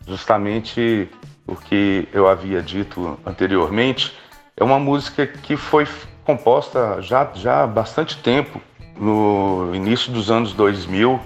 Justamente 0.07 1.09
o 1.47 1.57
que 1.57 2.09
eu 2.13 2.29
havia 2.29 2.63
dito 2.63 3.19
anteriormente, 3.25 4.17
é 4.57 4.65
uma 4.65 4.79
música 4.79 5.27
que 5.27 5.57
foi 5.57 5.87
composta 6.27 7.01
já, 7.01 7.31
já 7.35 7.63
há 7.63 7.67
bastante 7.67 8.19
tempo, 8.19 8.61
no 8.99 9.73
início 9.75 10.13
dos 10.13 10.31
anos 10.31 10.53
2000, 10.53 11.21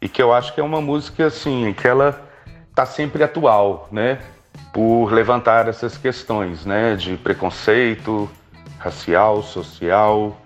e 0.00 0.08
que 0.08 0.20
eu 0.20 0.32
acho 0.32 0.52
que 0.52 0.60
é 0.60 0.64
uma 0.64 0.80
música 0.80 1.26
assim, 1.26 1.72
que 1.72 1.86
ela 1.86 2.20
está 2.68 2.84
sempre 2.84 3.22
atual, 3.22 3.88
né? 3.92 4.18
Por 4.72 5.12
levantar 5.12 5.68
essas 5.68 5.96
questões, 5.96 6.66
né? 6.66 6.96
De 6.96 7.16
preconceito 7.16 8.28
racial, 8.78 9.42
social, 9.42 10.36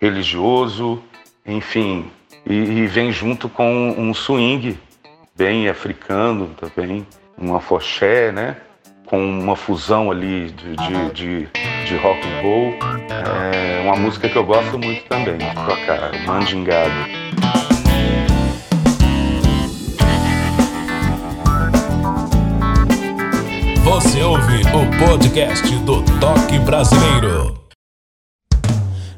religioso, 0.00 1.00
enfim, 1.46 2.10
e, 2.44 2.52
e 2.54 2.86
vem 2.88 3.12
junto 3.12 3.48
com 3.48 3.94
um 3.96 4.12
swing 4.12 4.78
bem 5.36 5.68
africano 5.68 6.50
também, 6.58 7.06
uma 7.38 7.60
foché, 7.60 8.32
né? 8.32 8.56
Com 9.06 9.22
uma 9.22 9.54
fusão 9.54 10.10
ali 10.10 10.50
de, 10.50 10.76
de, 10.76 11.10
de, 11.12 11.48
de 11.86 11.96
rock 11.98 12.20
and 12.26 12.42
roll. 12.42 12.74
É 13.10 13.82
uma 13.84 13.96
música 13.96 14.28
que 14.28 14.36
eu 14.36 14.44
gosto 14.44 14.78
muito 14.78 15.04
também, 15.04 15.38
tocar 15.38 16.10
Mandingado. 16.26 16.90
Você 23.84 24.22
ouve 24.22 24.62
o 24.62 25.06
podcast 25.06 25.76
do 25.80 26.02
Toque 26.18 26.58
Brasileiro. 26.60 27.62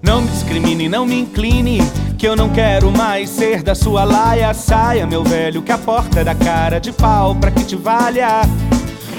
Não 0.03 0.22
me 0.22 0.29
discrimine, 0.29 0.88
não 0.88 1.07
me 1.07 1.20
incline, 1.20 1.79
que 2.18 2.27
eu 2.27 2.35
não 2.35 2.49
quero 2.51 2.90
mais 2.90 3.31
ser 3.31 3.62
da 3.62 3.75
sua 3.75 4.05
laia. 4.05 4.53
Saia, 4.53 5.07
meu 5.07 5.22
velho, 5.22 5.62
que 5.62 5.70
a 5.72 5.79
porta 5.79 6.20
é 6.20 6.25
da 6.25 6.35
cara 6.35 6.81
de 6.81 6.92
pau 6.92 7.35
pra 7.37 7.51
que 7.51 7.64
te 7.64 7.77
valha. 7.77 8.42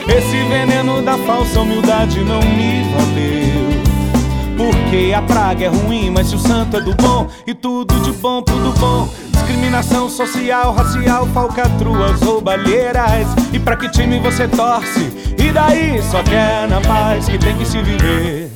Esse 0.09 0.43
veneno 0.45 1.01
da 1.01 1.17
falsa 1.19 1.59
humildade 1.59 2.23
não 2.23 2.39
me 2.39 2.83
valeu. 2.93 3.77
Porque 4.57 5.13
a 5.13 5.21
praga 5.21 5.65
é 5.65 5.67
ruim, 5.67 6.09
mas 6.09 6.27
se 6.27 6.35
o 6.35 6.39
santo 6.39 6.77
é 6.77 6.81
do 6.81 6.95
bom, 6.95 7.27
e 7.45 7.53
tudo 7.53 7.93
de 8.01 8.11
bom, 8.13 8.41
tudo 8.41 8.73
bom. 8.79 9.07
Discriminação 9.31 10.09
social, 10.09 10.73
racial, 10.73 11.27
falcatruas, 11.27 12.21
roubalheiras. 12.21 13.27
E 13.53 13.59
pra 13.59 13.75
que 13.75 13.89
time 13.89 14.19
você 14.19 14.47
torce? 14.47 15.35
E 15.37 15.51
daí 15.51 16.01
só 16.01 16.23
quer 16.23 16.67
na 16.67 16.81
paz 16.81 17.27
que 17.27 17.37
tem 17.37 17.55
que 17.55 17.65
se 17.65 17.81
viver. 17.81 18.51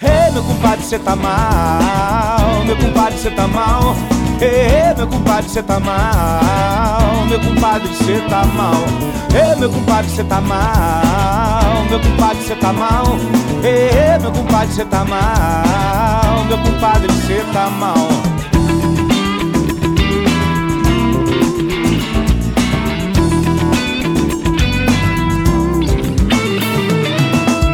Ei, 0.00 0.30
meu 0.32 0.42
compadre, 0.42 0.84
cê 0.84 0.98
tá 0.98 1.16
mal. 1.16 2.64
Meu 2.66 2.76
compadre, 2.76 3.18
cê 3.18 3.30
tá 3.30 3.46
mal. 3.46 3.94
Ei, 4.40 4.94
meu 4.96 5.06
compadre, 5.06 5.48
cê 5.48 5.62
tá 5.62 5.78
mal. 5.80 7.26
Meu 7.28 7.40
compadre, 7.40 7.88
cê 7.94 8.20
tá 8.28 8.44
mal. 8.44 8.74
Ei, 9.34 9.56
meu 9.58 9.70
compadre, 9.70 10.10
cê 10.10 10.22
tá 10.24 10.42
mal. 10.42 11.84
Meu 11.88 11.98
compadre, 12.00 12.42
cê 12.44 12.54
tá 12.54 12.70
mal. 12.70 13.04
Ei, 13.64 14.18
meu 14.20 14.30
compadre, 14.30 14.74
cê 14.74 14.84
tá 14.84 15.04
mal. 15.06 16.44
Meu 16.46 16.58
compadre, 16.58 17.10
cê 17.26 17.42
tá 17.50 17.70
mal. 17.70 18.08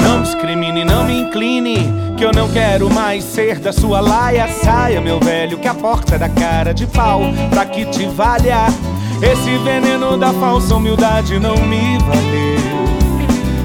Não 0.00 0.22
discrimine, 0.22 0.84
não 0.84 1.04
me 1.04 1.22
incline 1.22 1.78
que 2.16 2.24
eu 2.24 2.32
não 2.32 2.48
quero 2.50 2.88
mais 2.88 3.24
ser 3.24 3.58
da 3.58 3.72
sua 3.72 4.00
laia. 4.00 4.46
Saia, 4.46 5.00
meu 5.00 5.18
velho, 5.18 5.58
que 5.58 5.66
a 5.66 5.74
porta 5.74 6.14
é 6.14 6.18
da 6.18 6.28
cara 6.28 6.72
de 6.72 6.86
pau 6.86 7.22
pra 7.50 7.64
que 7.66 7.84
te 7.86 8.06
valha. 8.06 8.66
Esse 9.22 9.58
veneno 9.58 10.16
da 10.16 10.32
falsa 10.32 10.74
humildade 10.74 11.38
não 11.38 11.56
me 11.56 11.98
valeu. 11.98 12.58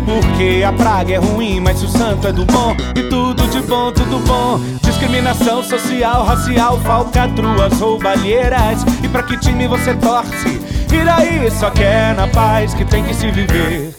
Porque 0.05 0.63
a 0.63 0.73
praga 0.73 1.13
é 1.13 1.17
ruim, 1.17 1.59
mas 1.59 1.81
o 1.81 1.87
santo 1.87 2.27
é 2.27 2.31
do 2.33 2.45
bom, 2.45 2.75
e 2.95 3.03
tudo 3.03 3.47
de 3.47 3.61
bom, 3.61 3.91
tudo 3.91 4.19
bom. 4.25 4.59
Discriminação 4.81 5.63
social, 5.63 6.23
racial, 6.23 6.79
falcatruas, 6.81 7.79
roubalheiras. 7.79 8.83
E 9.03 9.07
pra 9.07 9.23
que 9.23 9.37
time 9.37 9.67
você 9.67 9.93
torce? 9.95 10.59
E 10.91 11.03
daí 11.03 11.49
só 11.51 11.69
quer 11.69 12.15
na 12.15 12.27
paz 12.27 12.73
que 12.73 12.83
tem 12.83 13.03
que 13.03 13.13
se 13.13 13.31
viver. 13.31 13.95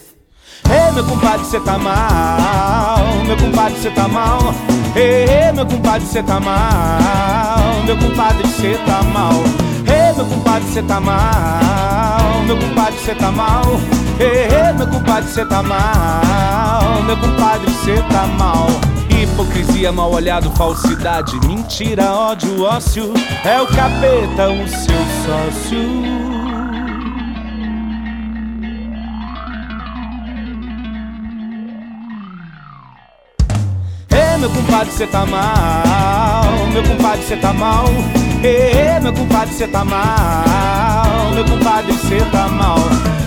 Ei, 0.71 0.93
meu 0.93 1.05
compadre, 1.05 1.45
cê 1.47 1.61
tá 1.61 1.79
mal. 1.79 3.25
Meu 3.27 3.37
compadre, 3.37 3.79
cê 3.81 3.91
tá 3.91 4.09
mal. 4.09 4.55
Ei, 4.97 5.53
meu 5.53 5.67
compadre, 5.67 6.07
cê 6.07 6.23
tá 6.23 6.41
mal. 6.41 7.83
Meu 7.85 7.97
compadre, 7.99 8.47
cê 8.49 8.79
tá 8.87 9.03
mal. 9.03 9.43
Compadre, 10.45 10.69
cê 10.75 10.83
tá 10.83 11.01
mal. 11.01 12.43
Meu 12.47 12.59
compadre, 12.59 12.99
cê 13.01 13.15
tá 13.15 13.31
mal. 13.33 13.65
Ei, 14.21 14.73
meu 14.75 14.87
compadre, 14.87 15.31
cê 15.31 15.43
tá 15.47 15.63
mal. 15.63 17.03
Meu 17.07 17.17
compadre, 17.17 17.71
cê 17.83 17.95
tá 18.13 18.27
mal. 18.27 18.67
Hipocrisia, 19.09 19.91
mal 19.91 20.13
olhado, 20.13 20.51
falsidade, 20.51 21.35
mentira, 21.47 22.13
ódio, 22.13 22.63
ócio. 22.63 23.15
É 23.43 23.59
o 23.59 23.67
capeta, 23.69 24.51
o 24.51 24.69
seu 24.69 25.01
sócio. 25.25 26.25
meu 34.39 34.51
compadre, 34.51 34.93
cê 34.93 35.07
tá 35.07 35.25
mal. 35.25 36.67
Meu 36.71 36.83
compadre, 36.83 37.23
cê 37.23 37.37
tá 37.37 37.51
mal. 37.55 37.87
Ê, 38.45 39.01
meu 39.01 39.13
compadre, 39.15 39.55
cê 39.55 39.67
tá 39.67 39.83
mal. 39.83 41.33
Meu 41.35 41.47
compadre, 41.47 41.95
cê 41.95 42.21
tá 42.31 42.47
mal. 42.47 42.77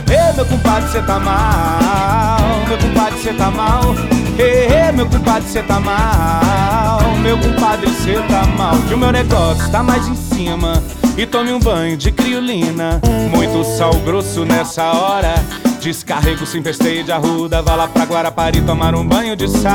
Ê, 0.08 0.32
meu 0.36 0.46
compadre, 0.46 0.92
cê 0.92 1.02
tá 1.02 1.20
mal. 1.20 2.40
Meu 2.68 2.78
compadre, 2.78 3.20
cê 3.20 3.34
tá 3.34 3.50
mal. 3.50 3.96
Ê, 4.38 4.92
meu 4.92 5.10
compadre, 5.10 5.50
cê 5.50 5.64
tá 5.64 5.80
mal. 5.80 7.02
Meu 7.24 7.36
compadre, 7.40 7.90
cê 7.96 8.14
tá 8.28 8.46
mal. 8.46 8.78
Que 8.88 8.94
o 8.94 8.98
meu 9.00 9.12
negócio 9.12 9.68
tá 9.72 9.82
mais 9.82 10.08
em 10.08 10.16
cima. 10.16 10.84
E 11.18 11.26
tome 11.26 11.52
um 11.52 11.60
banho 11.60 11.98
de 11.98 12.12
criolina. 12.12 13.02
Muito 13.32 13.64
sal 13.76 13.96
grosso 14.06 14.46
nessa 14.46 14.84
hora. 14.84 15.34
Descarrego 15.82 16.46
sem 16.46 16.62
pesteio 16.62 17.04
de 17.04 17.12
arruda, 17.12 17.64
vá 17.64 17.74
lá 17.76 17.88
pra 17.88 18.04
Guarapari 18.04 18.62
tomar 18.62 18.94
um 18.94 19.04
banho 19.04 19.36
de 19.36 19.50
sal. 19.50 19.74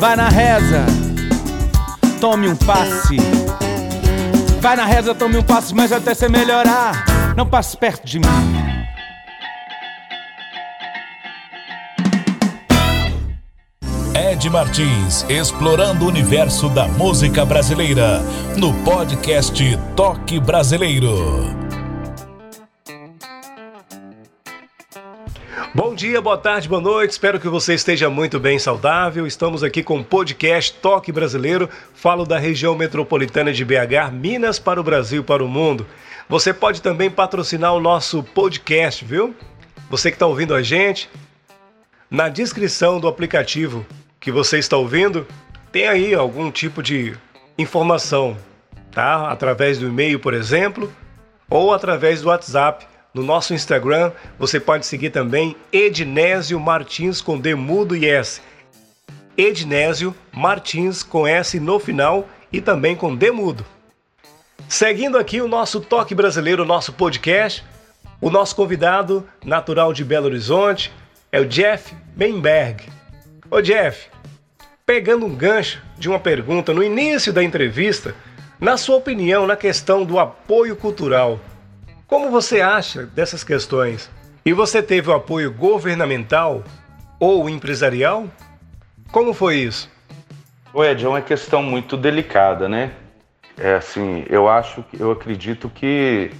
Vai 0.00 0.16
na 0.16 0.28
reza, 0.30 0.86
tome 2.22 2.48
um 2.48 2.54
passe. 2.54 3.16
Vai 4.60 4.76
na 4.76 4.86
reza, 4.86 5.12
tome 5.12 5.38
um 5.38 5.42
passe, 5.42 5.74
mas 5.74 5.90
até 5.90 6.14
você 6.14 6.28
melhorar, 6.28 7.34
não 7.36 7.44
passe 7.44 7.76
perto 7.76 8.06
de 8.06 8.20
mim. 8.20 8.26
Ed 14.14 14.48
Martins, 14.50 15.26
explorando 15.28 16.04
o 16.04 16.08
universo 16.08 16.68
da 16.68 16.86
música 16.86 17.44
brasileira, 17.44 18.22
no 18.56 18.72
podcast 18.84 19.76
Toque 19.96 20.38
Brasileiro. 20.38 21.71
Bom 25.74 25.94
dia, 25.94 26.20
boa 26.20 26.36
tarde, 26.36 26.68
boa 26.68 26.82
noite. 26.82 27.12
Espero 27.12 27.40
que 27.40 27.48
você 27.48 27.72
esteja 27.72 28.10
muito 28.10 28.38
bem 28.38 28.58
saudável. 28.58 29.26
Estamos 29.26 29.64
aqui 29.64 29.82
com 29.82 30.00
o 30.00 30.04
podcast 30.04 30.74
Toque 30.74 31.10
Brasileiro. 31.10 31.66
Falo 31.94 32.26
da 32.26 32.38
região 32.38 32.76
metropolitana 32.76 33.54
de 33.54 33.64
BH, 33.64 34.12
Minas 34.12 34.58
para 34.58 34.78
o 34.78 34.84
Brasil, 34.84 35.24
para 35.24 35.42
o 35.42 35.48
mundo. 35.48 35.86
Você 36.28 36.52
pode 36.52 36.82
também 36.82 37.10
patrocinar 37.10 37.72
o 37.72 37.80
nosso 37.80 38.22
podcast, 38.22 39.02
viu? 39.02 39.34
Você 39.88 40.10
que 40.10 40.16
está 40.16 40.26
ouvindo 40.26 40.54
a 40.54 40.60
gente, 40.60 41.08
na 42.10 42.28
descrição 42.28 43.00
do 43.00 43.08
aplicativo 43.08 43.86
que 44.20 44.30
você 44.30 44.58
está 44.58 44.76
ouvindo, 44.76 45.26
tem 45.72 45.88
aí 45.88 46.14
algum 46.14 46.50
tipo 46.50 46.82
de 46.82 47.16
informação, 47.56 48.36
tá? 48.90 49.30
Através 49.30 49.78
do 49.78 49.88
e-mail, 49.88 50.20
por 50.20 50.34
exemplo, 50.34 50.92
ou 51.48 51.72
através 51.72 52.20
do 52.20 52.28
WhatsApp 52.28 52.91
no 53.14 53.22
nosso 53.22 53.52
Instagram, 53.52 54.12
você 54.38 54.58
pode 54.58 54.86
seguir 54.86 55.10
também 55.10 55.56
Ednésio 55.72 56.58
Martins 56.58 57.20
com 57.20 57.38
D 57.38 57.54
mudo 57.54 57.94
e 57.94 58.06
S. 58.06 58.40
Ednésio 59.36 60.14
Martins 60.32 61.02
com 61.02 61.26
S 61.26 61.58
no 61.60 61.78
final 61.78 62.28
e 62.52 62.60
também 62.60 62.96
com 62.96 63.14
D 63.14 63.30
mudo. 63.30 63.64
Seguindo 64.68 65.18
aqui 65.18 65.40
o 65.40 65.48
nosso 65.48 65.80
Toque 65.80 66.14
Brasileiro, 66.14 66.64
nosso 66.64 66.92
podcast, 66.92 67.62
o 68.20 68.30
nosso 68.30 68.56
convidado 68.56 69.26
natural 69.44 69.92
de 69.92 70.04
Belo 70.04 70.26
Horizonte 70.26 70.92
é 71.30 71.40
o 71.40 71.46
Jeff 71.46 71.94
Benberg. 72.16 72.84
Ô 73.50 73.60
Jeff, 73.60 74.08
pegando 74.86 75.26
um 75.26 75.34
gancho 75.34 75.82
de 75.98 76.08
uma 76.08 76.18
pergunta 76.18 76.72
no 76.72 76.82
início 76.82 77.32
da 77.32 77.42
entrevista, 77.42 78.14
na 78.58 78.76
sua 78.76 78.96
opinião 78.96 79.46
na 79.46 79.56
questão 79.56 80.04
do 80.04 80.18
apoio 80.18 80.76
cultural, 80.76 81.38
Como 82.12 82.30
você 82.30 82.60
acha 82.60 83.06
dessas 83.06 83.42
questões? 83.42 84.10
E 84.44 84.52
você 84.52 84.82
teve 84.82 85.08
o 85.08 85.14
apoio 85.14 85.50
governamental 85.50 86.62
ou 87.18 87.48
empresarial? 87.48 88.26
Como 89.10 89.32
foi 89.32 89.56
isso? 89.60 89.90
O 90.74 90.84
Ed, 90.84 91.06
é 91.06 91.08
uma 91.08 91.22
questão 91.22 91.62
muito 91.62 91.96
delicada, 91.96 92.68
né? 92.68 92.92
É 93.56 93.76
assim, 93.76 94.26
eu 94.28 94.46
acho, 94.46 94.84
eu 95.00 95.10
acredito 95.10 95.70
que 95.70 96.30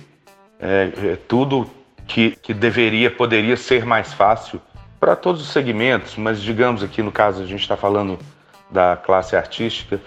é, 0.61 0.93
é, 1.05 1.17
tudo 1.27 1.71
que, 2.07 2.33
que 2.43 2.53
deveria, 2.53 3.11
poderia 3.11 3.57
ser 3.57 3.87
mais 3.87 4.13
fácil 4.13 4.61
para 5.01 5.17
todos 5.17 5.41
os 5.41 5.49
segmentos, 5.49 6.19
mas 6.19 6.43
digamos 6.43 6.83
aqui 6.83 7.03
no 7.03 7.11
caso 7.11 7.43
a 7.43 7.47
gente 7.47 7.63
está 7.63 7.79
falando 7.79 8.19
da 8.71 8.95
classe 8.95 9.35
artística, 9.37 9.99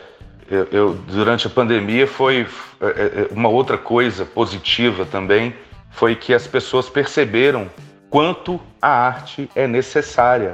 eu, 0.49 0.67
eu, 0.71 0.93
durante 1.07 1.47
a 1.47 1.49
pandemia 1.49 2.07
foi 2.07 2.47
é, 2.81 2.85
é, 2.85 3.27
uma 3.31 3.49
outra 3.49 3.77
coisa 3.77 4.25
positiva 4.25 5.05
também, 5.05 5.55
foi 5.91 6.15
que 6.15 6.33
as 6.33 6.45
pessoas 6.45 6.89
perceberam 6.89 7.69
quanto 8.09 8.59
a 8.81 8.89
arte 8.89 9.49
é 9.55 9.67
necessária 9.67 10.53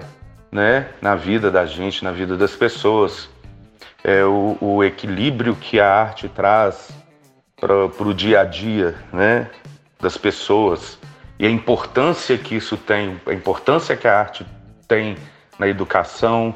né, 0.51 0.89
na 1.01 1.15
vida 1.15 1.49
da 1.49 1.65
gente, 1.65 2.03
na 2.03 2.11
vida 2.11 2.37
das 2.37 2.55
pessoas. 2.55 3.29
É, 4.03 4.23
o, 4.23 4.57
o 4.59 4.83
equilíbrio 4.83 5.55
que 5.55 5.79
a 5.79 5.93
arte 5.93 6.27
traz 6.27 6.89
para 7.59 7.85
o 7.85 8.13
dia 8.13 8.41
a 8.41 8.43
dia 8.43 8.95
né, 9.13 9.47
das 9.99 10.17
pessoas 10.17 10.97
e 11.37 11.45
a 11.45 11.49
importância 11.49 12.37
que 12.37 12.55
isso 12.55 12.77
tem, 12.77 13.19
a 13.25 13.33
importância 13.33 13.95
que 13.95 14.07
a 14.07 14.19
arte 14.19 14.45
tem 14.87 15.15
na 15.57 15.67
educação 15.67 16.53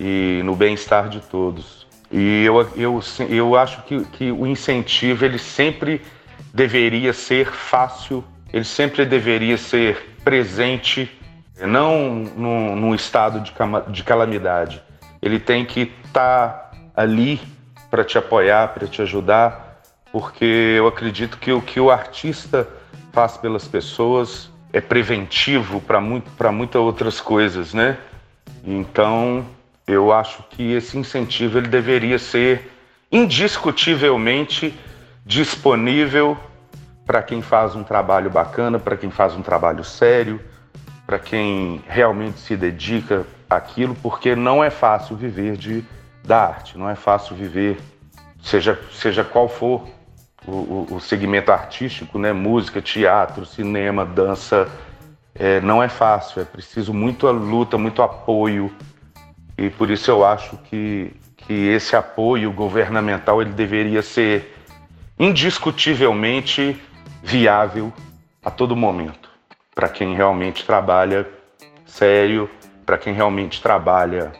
e 0.00 0.40
no 0.44 0.54
bem-estar 0.54 1.08
de 1.08 1.20
todos. 1.20 1.85
E 2.10 2.44
eu, 2.44 2.60
eu, 2.76 3.00
eu 3.28 3.56
acho 3.56 3.82
que, 3.82 4.04
que 4.06 4.30
o 4.30 4.46
incentivo 4.46 5.24
ele 5.24 5.38
sempre 5.38 6.00
deveria 6.54 7.12
ser 7.12 7.50
fácil, 7.50 8.24
ele 8.52 8.64
sempre 8.64 9.04
deveria 9.04 9.56
ser 9.58 10.16
presente, 10.24 11.10
não 11.60 12.10
num, 12.36 12.76
num 12.76 12.94
estado 12.94 13.40
de, 13.40 13.52
de 13.88 14.02
calamidade. 14.04 14.82
Ele 15.20 15.38
tem 15.38 15.64
que 15.64 15.92
estar 16.04 16.48
tá 16.48 16.70
ali 16.94 17.40
para 17.90 18.04
te 18.04 18.16
apoiar, 18.18 18.68
para 18.68 18.86
te 18.86 19.02
ajudar, 19.02 19.80
porque 20.12 20.44
eu 20.44 20.86
acredito 20.86 21.38
que 21.38 21.52
o 21.52 21.60
que 21.60 21.80
o 21.80 21.90
artista 21.90 22.68
faz 23.12 23.36
pelas 23.36 23.66
pessoas 23.66 24.50
é 24.72 24.80
preventivo 24.80 25.80
para 25.80 26.00
muito, 26.00 26.30
muitas 26.52 26.80
outras 26.80 27.20
coisas, 27.20 27.72
né? 27.72 27.96
Então, 28.64 29.44
eu 29.86 30.12
acho 30.12 30.42
que 30.50 30.72
esse 30.72 30.98
incentivo 30.98 31.58
ele 31.58 31.68
deveria 31.68 32.18
ser 32.18 32.72
indiscutivelmente 33.10 34.78
disponível 35.24 36.36
para 37.04 37.22
quem 37.22 37.40
faz 37.40 37.76
um 37.76 37.84
trabalho 37.84 38.28
bacana, 38.28 38.78
para 38.78 38.96
quem 38.96 39.10
faz 39.10 39.34
um 39.34 39.42
trabalho 39.42 39.84
sério, 39.84 40.40
para 41.06 41.18
quem 41.18 41.82
realmente 41.86 42.40
se 42.40 42.56
dedica 42.56 43.24
àquilo, 43.48 43.94
porque 44.02 44.34
não 44.34 44.62
é 44.62 44.70
fácil 44.70 45.14
viver 45.14 45.56
de 45.56 45.84
da 46.24 46.44
arte. 46.44 46.76
Não 46.76 46.90
é 46.90 46.96
fácil 46.96 47.36
viver, 47.36 47.78
seja, 48.42 48.78
seja 48.92 49.22
qual 49.22 49.48
for 49.48 49.86
o, 50.46 50.50
o, 50.50 50.86
o 50.96 51.00
segmento 51.00 51.52
artístico, 51.52 52.18
né? 52.18 52.32
música, 52.32 52.82
teatro, 52.82 53.46
cinema, 53.46 54.04
dança. 54.04 54.68
É, 55.34 55.60
não 55.60 55.82
é 55.82 55.88
fácil, 55.88 56.40
é 56.42 56.44
preciso 56.44 56.92
muita 56.92 57.30
luta, 57.30 57.78
muito 57.78 58.02
apoio. 58.02 58.72
E 59.58 59.70
por 59.70 59.90
isso 59.90 60.10
eu 60.10 60.24
acho 60.24 60.56
que, 60.58 61.12
que 61.36 61.68
esse 61.68 61.96
apoio 61.96 62.52
governamental 62.52 63.40
ele 63.40 63.52
deveria 63.52 64.02
ser 64.02 64.54
indiscutivelmente 65.18 66.80
viável 67.22 67.92
a 68.44 68.50
todo 68.50 68.76
momento, 68.76 69.30
para 69.74 69.88
quem 69.88 70.14
realmente 70.14 70.64
trabalha 70.64 71.26
sério, 71.86 72.50
para 72.84 72.98
quem 72.98 73.14
realmente 73.14 73.62
trabalha 73.62 74.32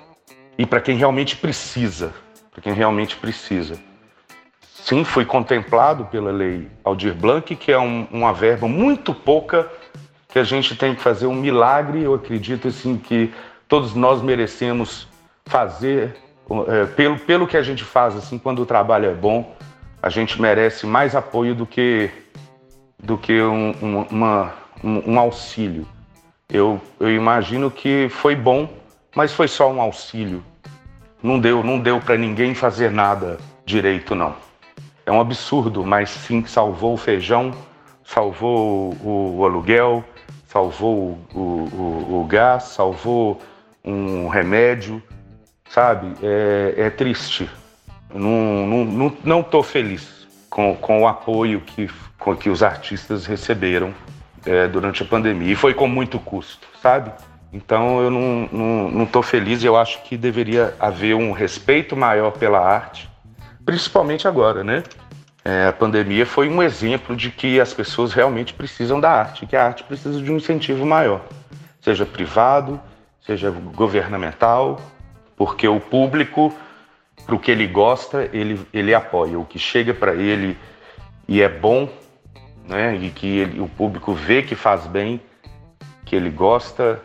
e 0.59 0.67
para 0.67 0.81
quem 0.81 0.97
realmente 0.97 1.37
precisa, 1.37 2.13
para 2.53 2.61
quem 2.61 2.73
realmente 2.73 3.17
precisa. 3.17 3.79
Sim, 4.61 5.03
foi 5.03 5.25
contemplado 5.25 6.05
pela 6.05 6.31
lei 6.31 6.69
Aldir 6.85 7.15
Blanc, 7.15 7.57
que 7.57 7.73
é 7.73 7.79
um, 7.79 8.07
uma 8.11 8.33
verba 8.33 8.69
muito 8.69 9.13
pouca, 9.13 9.69
que 10.29 10.39
a 10.39 10.45
gente 10.45 10.77
tem 10.77 10.95
que 10.95 11.01
fazer 11.01 11.27
um 11.27 11.35
milagre. 11.35 12.03
Eu 12.03 12.15
acredito 12.15 12.69
assim 12.69 12.97
que 12.97 13.35
todos 13.69 13.95
nós 13.95 14.23
merecemos 14.23 15.09
fazer 15.47 16.17
é, 16.69 16.87
pelo, 16.87 17.19
pelo 17.19 17.47
que 17.47 17.57
a 17.57 17.63
gente 17.63 17.85
faz 17.85 18.15
assim 18.17 18.39
quando 18.39 18.63
o 18.63 18.67
trabalho 18.67 19.07
é 19.07 19.15
bom, 19.15 19.57
a 20.03 20.09
gente 20.09 20.41
merece 20.41 20.87
mais 20.87 21.15
apoio 21.15 21.55
do 21.55 21.67
que 21.67 22.11
do 23.03 23.19
que 23.19 23.41
um, 23.43 23.75
um, 23.83 24.03
uma, 24.11 24.55
um, 24.83 25.13
um 25.13 25.19
auxílio. 25.19 25.87
Eu, 26.49 26.81
eu 26.99 27.11
imagino 27.11 27.71
que 27.71 28.09
foi 28.09 28.35
bom 28.35 28.69
mas 29.17 29.33
foi 29.33 29.49
só 29.49 29.73
um 29.73 29.81
auxílio. 29.81 30.45
Não 31.23 31.41
deu, 31.41 31.65
não 31.65 31.81
deu 31.81 31.99
para 31.99 32.19
ninguém 32.19 32.55
fazer 32.55 32.91
nada 32.91 33.39
direito 33.65 34.15
não. 34.15 34.37
É 35.07 35.11
um 35.11 35.19
absurdo, 35.19 35.87
mas 35.87 36.11
sim 36.11 36.45
salvou 36.45 36.93
o 36.93 36.97
feijão, 36.99 37.53
salvou 38.05 38.93
o, 39.03 39.39
o 39.39 39.45
aluguel, 39.47 40.05
salvou 40.47 41.19
o, 41.35 41.41
o, 41.41 42.21
o, 42.21 42.27
gás, 42.29 42.65
salvou 42.65 43.41
um 43.87 44.29
remédio, 44.29 45.03
sabe? 45.71 46.13
É, 46.23 46.75
é 46.77 46.91
triste. 46.91 47.49
Não, 48.13 48.67
não, 48.67 48.85
não, 48.85 49.17
não 49.25 49.43
tô 49.43 49.63
feliz 49.63 50.27
com, 50.51 50.75
com 50.75 51.03
o 51.03 51.09
apoio 51.09 51.61
que, 51.61 51.89
com, 52.19 52.35
que 52.35 52.51
os 52.51 52.63
artistas 52.63 53.27
receberam 53.27 53.95
é, 54.45 54.67
durante 54.67 55.03
a 55.03 55.07
pandemia. 55.07 55.53
E 55.53 55.57
foi 55.57 55.75
com 55.75 55.87
muito 55.87 56.19
custo, 56.19 56.67
sabe? 56.81 57.13
Então 57.53 58.01
eu 58.01 58.11
não, 58.11 58.49
não, 58.53 58.91
não 58.91 59.07
tô 59.07 59.23
feliz 59.23 59.63
e 59.63 59.67
eu 59.67 59.77
acho 59.77 60.03
que 60.03 60.17
deveria 60.17 60.75
haver 60.81 61.15
um 61.15 61.33
respeito 61.33 61.97
maior 61.97 62.33
pela 62.33 62.61
arte, 62.61 63.09
principalmente 63.65 64.27
agora, 64.27 64.65
né? 64.65 64.83
É, 65.45 65.69
a 65.69 65.73
pandemia 65.73 66.27
foi 66.27 66.49
um 66.49 66.61
exemplo 66.61 67.15
de 67.15 67.31
que 67.31 67.61
as 67.61 67.73
pessoas 67.73 68.13
realmente 68.13 68.53
precisam 68.53 68.99
da 68.99 69.11
arte, 69.11 69.47
que 69.47 69.55
a 69.55 69.65
arte 69.65 69.85
precisa 69.85 70.21
de 70.21 70.31
um 70.31 70.37
incentivo 70.37 70.85
maior, 70.85 71.25
seja 71.81 72.05
privado, 72.05 72.81
seja 73.27 73.51
governamental, 73.51 74.81
porque 75.37 75.67
o 75.67 75.81
público, 75.81 76.55
para 77.27 77.35
o 77.35 77.39
que 77.39 77.51
ele 77.51 77.67
gosta, 77.67 78.31
ele, 78.33 78.65
ele 78.73 78.95
apoia. 78.95 79.39
O 79.39 79.45
que 79.45 79.59
chega 79.59 79.93
para 79.93 80.15
ele 80.15 80.57
e 81.27 81.43
é 81.43 81.49
bom, 81.49 81.89
né, 82.69 82.97
e 82.97 83.11
que 83.11 83.27
ele, 83.39 83.61
o 83.61 83.69
público 83.69 84.13
vê 84.15 84.43
que 84.43 84.55
faz 84.55 84.87
bem, 84.87 85.21
que 86.05 86.15
ele 86.15 86.31
gosta, 86.31 87.03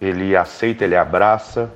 ele 0.00 0.36
aceita, 0.36 0.84
ele 0.84 0.96
abraça. 0.96 1.70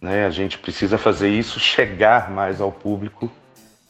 Né? 0.00 0.26
A 0.26 0.30
gente 0.30 0.58
precisa 0.58 0.98
fazer 0.98 1.30
isso 1.30 1.58
chegar 1.58 2.30
mais 2.30 2.60
ao 2.60 2.70
público 2.70 3.30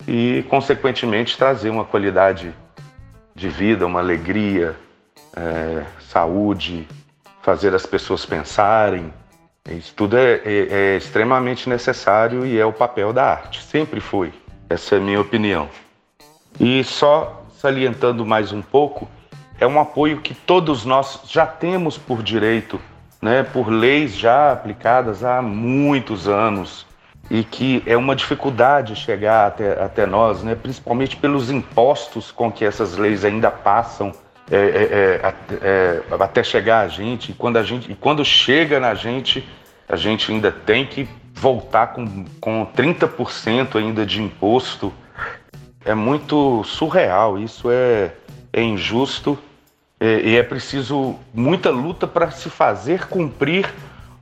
e, 0.07 0.45
consequentemente, 0.49 1.37
trazer 1.37 1.71
uma 1.71 1.85
qualidade 1.85 2.55
de 3.35 3.49
vida, 3.49 3.85
uma 3.85 3.99
alegria, 3.99 4.77
é, 5.37 5.85
saúde, 6.01 6.87
fazer 7.49 7.75
as 7.75 7.87
pessoas 7.87 8.27
pensarem. 8.27 9.11
Isso 9.71 9.95
tudo 9.95 10.19
é, 10.19 10.35
é, 10.45 10.69
é 10.71 10.97
extremamente 10.99 11.67
necessário 11.67 12.45
e 12.45 12.59
é 12.59 12.67
o 12.67 12.75
papel 12.75 13.11
da 13.11 13.25
arte, 13.25 13.63
sempre 13.63 14.01
foi. 14.01 14.35
Essa 14.69 14.97
é 14.97 14.99
a 14.99 15.01
minha 15.01 15.19
opinião. 15.19 15.67
E 16.61 16.85
só 16.85 17.43
salientando 17.57 18.27
mais 18.27 18.53
um 18.53 18.61
pouco, 18.61 19.09
é 19.59 19.67
um 19.67 19.81
apoio 19.81 20.21
que 20.21 20.35
todos 20.35 20.85
nós 20.85 21.21
já 21.25 21.47
temos 21.47 21.97
por 21.97 22.23
direito 22.23 22.79
né, 23.23 23.43
por 23.43 23.71
leis 23.71 24.15
já 24.15 24.53
aplicadas 24.53 25.25
há 25.25 25.41
muitos 25.41 26.29
anos 26.29 26.87
e 27.31 27.43
que 27.43 27.83
é 27.87 27.97
uma 27.97 28.15
dificuldade 28.15 28.95
chegar 28.95 29.47
até, 29.47 29.83
até 29.83 30.07
nós, 30.07 30.43
né, 30.43 30.55
principalmente 30.55 31.17
pelos 31.17 31.51
impostos 31.51 32.31
com 32.31 32.53
que 32.53 32.63
essas 32.63 32.99
leis 32.99 33.25
ainda 33.25 33.51
passam 33.51 34.13
é, 34.51 34.57
é, 34.57 35.35
é, 35.63 36.03
é 36.11 36.23
até 36.23 36.43
chegar 36.43 36.81
a 36.81 36.89
gente. 36.89 37.33
E 37.33 37.35
quando, 37.35 37.57
a 37.57 37.63
gente. 37.63 37.91
e 37.91 37.95
quando 37.95 38.25
chega 38.25 38.81
na 38.81 38.95
gente, 38.95 39.47
a 39.89 39.97
gente 39.97 40.31
ainda 40.31 40.51
tem 40.51 40.87
que 40.87 41.09
voltar 41.35 41.89
com, 41.89 42.25
com 42.41 42.67
30% 42.67 43.77
ainda 43.77 44.05
de 44.05 44.23
imposto. 44.23 44.93
É 45.85 45.95
muito 45.95 46.63
surreal, 46.65 47.39
isso 47.39 47.71
é, 47.71 48.13
é 48.53 48.63
injusto 48.63 49.39
é, 50.01 50.21
e 50.21 50.37
é 50.37 50.43
preciso 50.43 51.17
muita 51.35 51.71
luta 51.71 52.07
para 52.07 52.31
se 52.31 52.49
fazer 52.49 53.09
cumprir 53.09 53.73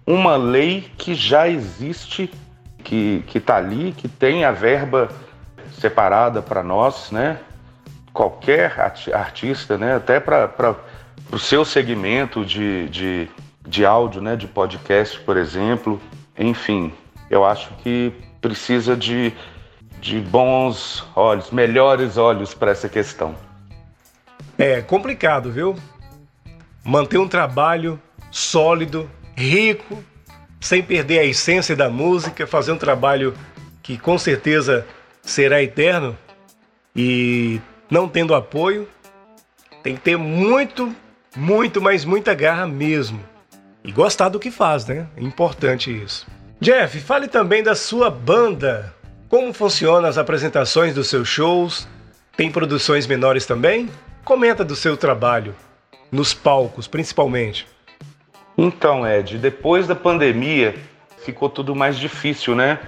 uma 0.07 0.37
lei 0.37 0.91
que 0.97 1.15
já 1.15 1.49
existe, 1.49 2.31
que 2.85 3.25
está 3.35 3.57
ali, 3.57 3.93
que 3.93 4.09
tem 4.09 4.45
a 4.45 4.53
verba 4.53 5.09
separada 5.73 6.41
para 6.41 6.63
nós, 6.63 7.11
né? 7.11 7.39
Qualquer 8.17 8.81
artista, 9.13 9.77
né? 9.77 9.95
Até 9.95 10.19
para 10.19 10.75
o 11.31 11.39
seu 11.39 11.67
segmento 11.67 12.47
de, 12.47 12.89
de, 12.89 13.29
de 13.69 13.85
áudio, 13.85 14.23
né? 14.23 14.35
De 14.37 14.49
podcast, 14.49 15.21
por 15.21 15.37
exemplo. 15.37 16.01
Enfim, 16.39 16.95
eu 17.29 17.45
acho 17.45 17.69
que 17.83 18.11
precisa 18.41 18.97
de, 18.97 19.35
de 20.01 20.19
bons 20.19 21.07
olhos, 21.15 21.51
melhores 21.51 22.17
olhos 22.17 22.55
para 22.55 22.71
essa 22.71 22.89
questão. 22.89 23.35
É 24.57 24.81
complicado, 24.81 25.53
viu? 25.53 25.77
Manter 26.83 27.19
um 27.19 27.29
trabalho 27.29 28.01
sólido, 28.31 29.11
rico, 29.37 30.03
sem 30.59 30.83
perder 30.83 31.19
a 31.19 31.25
essência 31.25 31.77
da 31.77 31.91
música, 31.91 32.47
fazer 32.47 32.73
um 32.73 32.79
trabalho 32.79 33.35
que 33.83 33.99
com 33.99 34.17
certeza 34.17 34.87
será 35.21 35.63
eterno 35.63 36.17
e 36.95 37.61
não 37.91 38.09
tendo 38.09 38.35
apoio, 38.35 38.89
tem 39.83 39.95
que 39.95 40.03
ter 40.03 40.17
muito, 40.17 40.95
muito, 41.37 41.81
mas 41.81 42.05
muita 42.05 42.35
garra 42.35 42.67
mesmo. 42.67 43.21
E 43.85 43.93
gostar 43.93 44.29
do 44.29 44.41
que 44.41 44.51
faz, 44.51 44.85
né? 44.87 45.07
É 45.17 45.23
importante 45.23 45.91
isso. 45.91 46.27
Jeff, 46.61 46.99
fale 47.01 47.29
também 47.29 47.63
da 47.63 47.75
sua 47.75 48.11
banda. 48.11 48.93
Como 49.29 49.53
funcionam 49.53 50.09
as 50.09 50.19
apresentações 50.19 50.95
dos 50.95 51.09
seus 51.09 51.29
shows? 51.29 51.87
Tem 52.37 52.51
produções 52.51 53.07
menores 53.07 53.47
também? 53.47 53.89
Comenta 54.25 54.65
do 54.65 54.75
seu 54.75 54.97
trabalho, 54.97 55.55
nos 56.11 56.35
palcos 56.35 56.89
principalmente. 56.89 57.67
Então, 58.59 59.07
Ed, 59.07 59.39
depois 59.39 59.87
da 59.87 59.95
pandemia 59.95 60.75
ficou 61.25 61.49
tudo 61.49 61.75
mais 61.77 61.99
difícil, 61.99 62.55
né? 62.55 62.79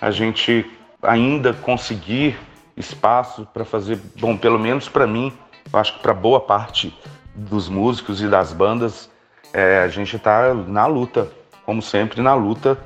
A 0.00 0.10
gente 0.10 0.64
ainda 1.02 1.52
conseguir 1.52 2.38
espaço 2.78 3.46
para 3.52 3.64
fazer, 3.64 3.98
bom, 4.18 4.36
pelo 4.36 4.58
menos 4.58 4.88
para 4.88 5.06
mim, 5.06 5.32
eu 5.72 5.78
acho 5.78 5.94
que 5.94 6.00
para 6.00 6.14
boa 6.14 6.40
parte 6.40 6.96
dos 7.34 7.68
músicos 7.68 8.20
e 8.20 8.28
das 8.28 8.52
bandas, 8.52 9.10
é, 9.52 9.80
a 9.80 9.88
gente 9.88 10.16
está 10.16 10.52
na 10.54 10.86
luta, 10.86 11.28
como 11.64 11.82
sempre, 11.82 12.20
na 12.20 12.34
luta 12.34 12.78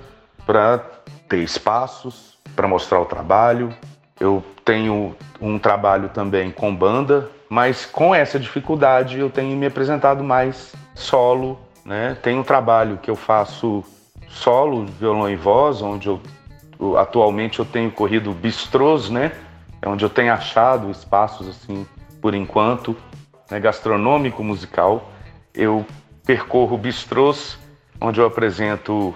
para 0.46 0.78
ter 1.28 1.38
espaços, 1.38 2.38
para 2.54 2.68
mostrar 2.68 3.00
o 3.00 3.04
trabalho. 3.04 3.74
Eu 4.20 4.44
tenho 4.64 5.16
um 5.40 5.58
trabalho 5.58 6.08
também 6.08 6.50
com 6.50 6.74
banda, 6.74 7.30
mas 7.48 7.86
com 7.86 8.14
essa 8.14 8.38
dificuldade 8.38 9.18
eu 9.18 9.30
tenho 9.30 9.56
me 9.56 9.66
apresentado 9.66 10.22
mais 10.22 10.74
solo, 10.94 11.58
né? 11.84 12.16
Tem 12.22 12.38
um 12.38 12.42
trabalho 12.42 12.98
que 12.98 13.10
eu 13.10 13.16
faço 13.16 13.84
solo, 14.28 14.86
violão 14.86 15.28
e 15.28 15.36
voz, 15.36 15.82
onde 15.82 16.08
eu 16.08 16.20
atualmente 16.96 17.60
eu 17.60 17.64
tenho 17.64 17.90
corrido 17.90 18.32
bistrôs, 18.32 19.08
né? 19.08 19.32
É 19.82 19.88
onde 19.88 20.04
eu 20.04 20.08
tenho 20.08 20.32
achado 20.32 20.90
espaços 20.92 21.48
assim, 21.48 21.84
por 22.20 22.34
enquanto, 22.34 22.96
né? 23.50 23.58
gastronômico 23.58 24.44
musical. 24.44 25.10
Eu 25.52 25.84
percorro 26.24 26.78
bistrôs, 26.78 27.58
onde 28.00 28.20
eu 28.20 28.26
apresento 28.26 29.12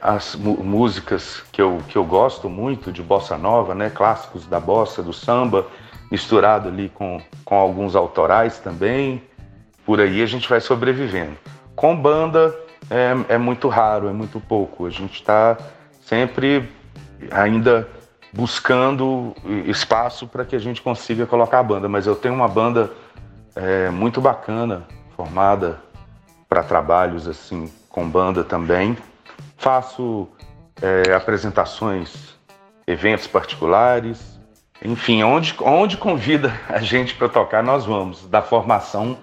as 0.00 0.34
músicas 0.34 1.42
que 1.50 1.60
eu, 1.60 1.78
que 1.88 1.96
eu 1.96 2.04
gosto 2.04 2.50
muito 2.50 2.92
de 2.92 3.02
bossa 3.02 3.38
nova, 3.38 3.74
né? 3.74 3.88
Clássicos 3.88 4.46
da 4.46 4.60
bossa, 4.60 5.02
do 5.02 5.12
samba, 5.12 5.66
misturado 6.10 6.68
ali 6.68 6.90
com, 6.90 7.20
com 7.42 7.54
alguns 7.54 7.96
autorais 7.96 8.58
também. 8.58 9.22
Por 9.86 10.00
aí 10.00 10.22
a 10.22 10.26
gente 10.26 10.46
vai 10.48 10.60
sobrevivendo. 10.60 11.36
Com 11.74 11.96
banda 11.96 12.54
é, 12.90 13.34
é 13.34 13.38
muito 13.38 13.68
raro, 13.68 14.06
é 14.06 14.12
muito 14.12 14.38
pouco. 14.38 14.84
A 14.84 14.90
gente 14.90 15.14
está 15.14 15.56
sempre 16.02 16.68
ainda 17.30 17.88
buscando 18.32 19.34
espaço 19.66 20.26
para 20.26 20.44
que 20.44 20.54
a 20.54 20.58
gente 20.58 20.80
consiga 20.82 21.26
colocar 21.26 21.58
a 21.58 21.62
banda. 21.62 21.88
Mas 21.88 22.06
eu 22.06 22.14
tenho 22.14 22.34
uma 22.34 22.48
banda 22.48 22.90
é, 23.54 23.90
muito 23.90 24.20
bacana, 24.20 24.86
formada 25.16 25.80
para 26.48 26.62
trabalhos 26.62 27.28
assim 27.28 27.70
com 27.88 28.08
banda 28.08 28.44
também. 28.44 28.96
Faço 29.56 30.28
é, 30.80 31.12
apresentações, 31.12 32.34
eventos 32.86 33.26
particulares, 33.26 34.40
enfim, 34.82 35.22
onde, 35.22 35.54
onde 35.60 35.96
convida 35.96 36.58
a 36.68 36.78
gente 36.78 37.14
para 37.14 37.28
tocar, 37.28 37.62
nós 37.62 37.84
vamos, 37.84 38.26
da 38.26 38.40
formação 38.40 39.18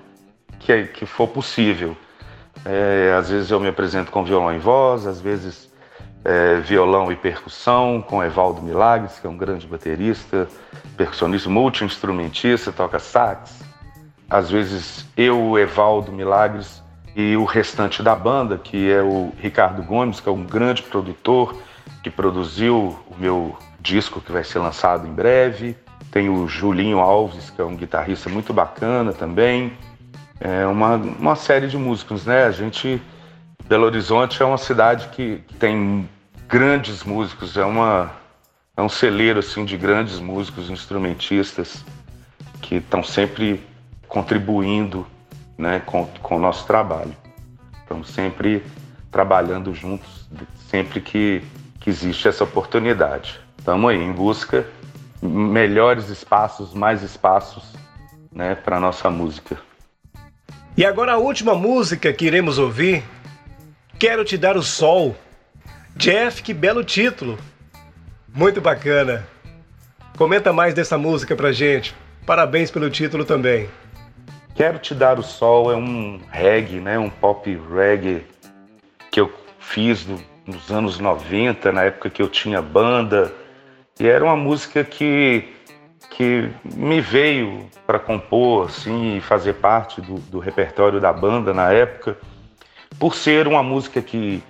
que, 0.60 0.86
que 0.86 1.06
for 1.06 1.28
possível. 1.28 1.98
É, 2.64 3.16
às 3.18 3.30
vezes 3.30 3.50
eu 3.50 3.60
me 3.60 3.68
apresento 3.68 4.12
com 4.12 4.24
violão 4.24 4.54
em 4.54 4.60
voz, 4.60 5.08
às 5.08 5.20
vezes 5.20 5.67
é, 6.24 6.60
violão 6.60 7.12
e 7.12 7.16
percussão, 7.16 8.02
com 8.02 8.24
Evaldo 8.24 8.62
Milagres, 8.62 9.20
que 9.20 9.28
é 9.28 9.30
um 9.30 9.38
grande 9.38 9.66
baterista, 9.68 10.48
percussionista, 10.96 11.50
multi-instrumentista, 11.50 12.72
toca 12.72 13.00
sax. 13.00 13.64
Às 14.30 14.50
vezes 14.50 15.06
eu, 15.16 15.58
Evaldo 15.58 16.12
Milagres 16.12 16.84
e 17.16 17.36
o 17.38 17.46
restante 17.46 18.04
da 18.04 18.16
banda, 18.16 18.58
que 18.58 18.92
é 18.92 19.02
o 19.02 19.32
Ricardo 19.40 19.82
Gomes, 19.84 20.20
que 20.20 20.28
é 20.28 20.32
um 20.32 20.44
grande 20.44 20.84
produtor, 20.84 21.56
que 22.04 22.10
produziu 22.10 22.98
o 23.08 23.16
meu 23.18 23.58
disco 23.80 24.22
que 24.22 24.32
vai 24.32 24.44
ser 24.44 24.60
lançado 24.60 25.08
em 25.08 25.14
breve. 25.14 25.76
Tem 26.12 26.30
o 26.30 26.48
Julinho 26.48 27.00
Alves, 27.00 27.50
que 27.50 27.62
é 27.62 27.64
um 27.64 27.76
guitarrista 27.76 28.30
muito 28.30 28.54
bacana 28.54 29.14
também 29.14 29.74
é 30.40 30.66
uma, 30.66 30.96
uma 30.96 31.36
série 31.36 31.68
de 31.68 31.78
músicos, 31.78 32.26
né? 32.26 32.46
A 32.46 32.52
gente, 32.52 33.02
Belo 33.68 33.86
Horizonte 33.86 34.42
é 34.42 34.46
uma 34.46 34.58
cidade 34.58 35.10
que, 35.10 35.44
tem 35.60 36.10
grandes 36.48 37.04
músicos, 37.04 37.58
é, 37.58 37.66
uma, 37.66 38.10
é 38.78 38.82
um 38.82 38.88
celeiro 38.88 39.40
assim, 39.40 39.66
de 39.66 39.76
grandes 39.76 40.20
músicos, 40.20 40.70
instrumentistas 40.70 41.84
que 42.62 42.76
estão 42.76 43.04
sempre 43.04 43.62
contribuindo 44.08 45.06
né, 45.58 45.82
com, 45.86 46.06
com 46.22 46.38
o 46.38 46.40
nosso 46.40 46.66
trabalho. 46.66 47.14
Estamos 47.82 48.10
sempre 48.10 48.64
trabalhando 49.12 49.74
juntos, 49.74 50.30
sempre 50.70 51.02
que, 51.02 51.44
que 51.82 51.90
existe 51.90 52.30
essa 52.30 52.46
oportunidade. 52.46 53.38
Estamos 53.58 53.92
aí 53.92 54.02
em 54.02 54.14
busca 54.14 54.66
melhores 55.22 56.08
espaços, 56.08 56.74
mais 56.74 57.04
espaços 57.04 57.74
né, 58.32 58.56
para 58.56 58.78
a 58.78 58.80
nossa 58.80 59.10
música. 59.10 59.58
E 60.78 60.86
agora 60.86 61.14
a 61.14 61.18
última 61.18 61.56
música 61.56 62.14
que 62.14 62.26
iremos 62.26 62.60
ouvir, 62.60 63.04
Quero 64.00 64.24
Te 64.24 64.38
Dar 64.38 64.56
o 64.56 64.62
Sol. 64.62 65.16
Jeff, 65.96 66.44
que 66.44 66.54
belo 66.54 66.84
título. 66.84 67.36
Muito 68.32 68.62
bacana. 68.62 69.28
Comenta 70.16 70.54
mais 70.54 70.76
dessa 70.76 71.00
música 71.00 71.36
pra 71.36 71.52
gente. 71.52 71.96
Parabéns 72.24 72.70
pelo 72.70 72.92
título 72.92 73.26
também. 73.26 73.68
Quero 74.54 74.78
Te 74.78 74.94
Dar 74.94 75.18
o 75.18 75.24
Sol 75.24 75.72
é 75.72 75.76
um 75.76 76.22
reggae, 76.30 76.80
né? 76.80 77.00
um 77.00 77.10
pop 77.10 77.60
reggae 77.74 78.24
que 79.10 79.20
eu 79.20 79.34
fiz 79.58 80.06
no, 80.06 80.22
nos 80.46 80.70
anos 80.70 81.00
90, 81.00 81.72
na 81.72 81.86
época 81.86 82.12
que 82.12 82.22
eu 82.22 82.30
tinha 82.30 82.62
banda. 82.62 83.34
E 84.00 84.08
era 84.08 84.24
uma 84.24 84.36
música 84.36 84.84
que 84.84 85.56
que 86.12 86.50
me 86.64 87.02
veio 87.02 87.68
para 87.86 88.00
compor 88.00 88.68
assim, 88.68 89.18
e 89.18 89.22
fazer 89.22 89.54
parte 89.54 90.02
do, 90.02 90.16
do, 90.16 90.40
repertório 90.40 91.00
da 91.00 91.14
banda 91.14 91.54
na 91.54 91.72
época, 91.72 92.18
por 93.00 93.16
ser 93.16 93.48
uma 93.48 93.62
música 93.62 94.02
que, 94.02 94.44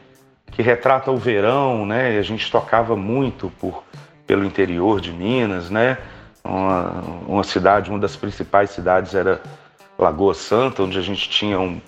que 0.51 0.61
retrata 0.61 1.11
o 1.11 1.17
verão, 1.17 1.85
né? 1.85 2.15
E 2.15 2.17
a 2.17 2.21
gente 2.21 2.49
tocava 2.51 2.95
muito 2.95 3.51
por, 3.59 3.83
pelo 4.25 4.45
interior 4.45 5.01
de 5.01 5.11
Minas, 5.11 5.69
né? 5.69 5.97
Uma, 6.43 7.03
uma 7.27 7.43
cidade, 7.43 7.89
uma 7.89 7.99
das 7.99 8.15
principais 8.15 8.69
cidades 8.69 9.13
era 9.13 9.41
Lagoa 9.97 10.33
Santa, 10.33 10.83
onde 10.83 10.97
a 10.97 11.01
gente 11.01 11.29
tinha 11.29 11.59
um, 11.59 11.81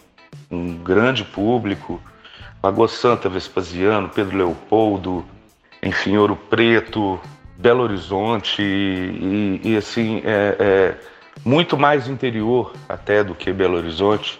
um 0.51 0.77
grande 0.77 1.23
público. 1.23 2.01
Lagoa 2.61 2.87
Santa, 2.87 3.29
Vespasiano, 3.29 4.09
Pedro 4.09 4.37
Leopoldo, 4.37 5.25
enfim, 5.81 6.17
Ouro 6.17 6.35
Preto, 6.35 7.19
Belo 7.57 7.83
Horizonte 7.83 8.61
e, 8.61 9.61
e 9.63 9.77
assim 9.77 10.21
é, 10.25 10.55
é, 10.59 10.95
muito 11.43 11.77
mais 11.77 12.07
interior 12.07 12.73
até 12.87 13.23
do 13.23 13.35
que 13.35 13.51
Belo 13.51 13.77
Horizonte, 13.77 14.39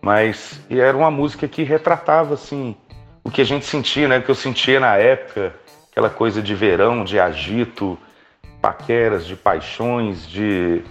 mas 0.00 0.60
era 0.70 0.96
uma 0.96 1.10
música 1.10 1.46
que 1.46 1.62
retratava 1.62 2.34
assim 2.34 2.76
o 3.22 3.30
que 3.30 3.40
a 3.40 3.44
gente 3.44 3.66
sentia, 3.66 4.08
né? 4.08 4.18
O 4.18 4.22
que 4.22 4.30
eu 4.30 4.34
sentia 4.34 4.80
na 4.80 4.96
época, 4.96 5.54
aquela 5.90 6.10
coisa 6.10 6.40
de 6.40 6.54
verão, 6.54 7.04
de 7.04 7.18
agito, 7.20 7.98
paqueras, 8.60 9.26
de 9.26 9.36
paixões, 9.36 10.26
de 10.26 10.82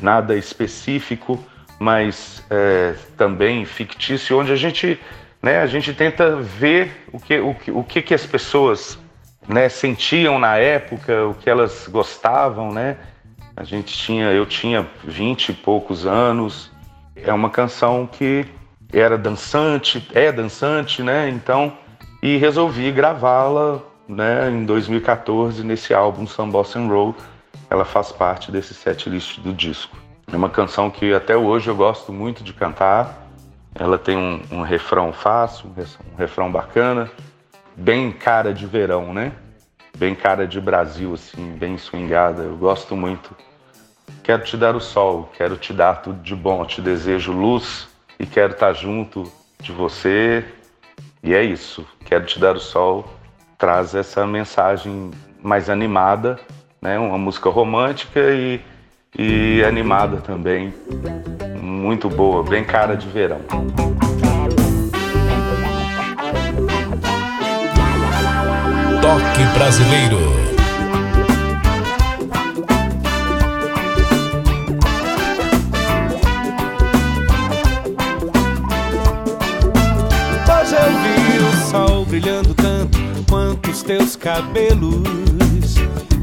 nada 0.00 0.36
específico, 0.36 1.38
mas 1.78 2.44
é, 2.50 2.94
também 3.16 3.64
fictício, 3.64 4.38
onde 4.38 4.52
a 4.52 4.56
gente, 4.56 4.98
né? 5.42 5.60
A 5.60 5.66
gente 5.66 5.92
tenta 5.92 6.36
ver 6.36 7.06
o 7.12 7.20
que 7.20 7.38
o 7.38 7.54
que, 7.54 7.70
o 7.70 7.84
que, 7.84 8.02
que 8.02 8.14
as 8.14 8.24
pessoas 8.24 8.98
né, 9.46 9.68
sentiam 9.68 10.38
na 10.38 10.56
época, 10.56 11.26
o 11.26 11.34
que 11.34 11.48
elas 11.48 11.88
gostavam, 11.88 12.72
né? 12.72 12.96
A 13.56 13.64
gente 13.64 13.92
tinha, 13.96 14.26
eu 14.32 14.46
tinha 14.46 14.86
vinte 15.04 15.50
e 15.50 15.52
poucos 15.52 16.06
anos. 16.06 16.70
É 17.16 17.32
uma 17.32 17.50
canção 17.50 18.06
que 18.06 18.46
era 18.92 19.16
dançante, 19.16 20.08
é 20.12 20.32
dançante, 20.32 21.02
né? 21.02 21.28
Então, 21.28 21.72
e 22.22 22.36
resolvi 22.36 22.90
gravá-la, 22.90 23.80
né, 24.08 24.50
em 24.50 24.64
2014 24.64 25.62
nesse 25.62 25.94
álbum 25.94 26.26
Some 26.26 26.50
Boss 26.50 26.74
and 26.76 26.88
Roll. 26.88 27.14
Ela 27.68 27.84
faz 27.84 28.10
parte 28.10 28.50
desse 28.50 28.74
set 28.74 29.08
list 29.08 29.38
do 29.40 29.52
disco. 29.52 29.96
É 30.32 30.36
uma 30.36 30.50
canção 30.50 30.90
que 30.90 31.12
até 31.12 31.36
hoje 31.36 31.68
eu 31.68 31.76
gosto 31.76 32.12
muito 32.12 32.42
de 32.42 32.52
cantar. 32.52 33.28
Ela 33.74 33.96
tem 33.96 34.16
um, 34.16 34.40
um 34.50 34.62
refrão 34.62 35.12
fácil, 35.12 35.70
um 36.12 36.16
refrão 36.16 36.50
bacana 36.50 37.10
bem 37.80 38.12
cara 38.12 38.52
de 38.52 38.66
verão, 38.66 39.14
né? 39.14 39.32
Bem 39.96 40.14
cara 40.14 40.46
de 40.46 40.60
Brasil, 40.60 41.14
assim, 41.14 41.52
bem 41.52 41.76
swingada. 41.78 42.42
Eu 42.42 42.56
gosto 42.56 42.94
muito 42.94 43.34
Quero 44.22 44.44
te 44.44 44.56
dar 44.56 44.76
o 44.76 44.80
sol, 44.80 45.30
quero 45.36 45.56
te 45.56 45.72
dar 45.72 46.02
tudo 46.02 46.22
de 46.22 46.34
bom, 46.34 46.64
te 46.64 46.80
desejo 46.80 47.32
luz 47.32 47.88
e 48.18 48.26
quero 48.26 48.52
estar 48.52 48.72
junto 48.72 49.30
de 49.60 49.72
você. 49.72 50.44
E 51.22 51.34
é 51.34 51.42
isso, 51.42 51.86
quero 52.04 52.24
te 52.24 52.38
dar 52.38 52.56
o 52.56 52.60
sol, 52.60 53.06
traz 53.58 53.94
essa 53.94 54.26
mensagem 54.26 55.10
mais 55.42 55.68
animada, 55.68 56.38
né? 56.80 56.98
Uma 56.98 57.18
música 57.18 57.50
romântica 57.50 58.20
e, 58.20 58.60
e 59.18 59.62
animada 59.64 60.18
também, 60.18 60.72
muito 61.60 62.08
boa, 62.08 62.42
bem 62.42 62.64
cara 62.64 62.96
de 62.96 63.08
verão. 63.08 63.40
Toque 69.00 69.44
brasileiro. 69.58 70.39
Teus 83.90 84.14
cabelos. 84.14 85.74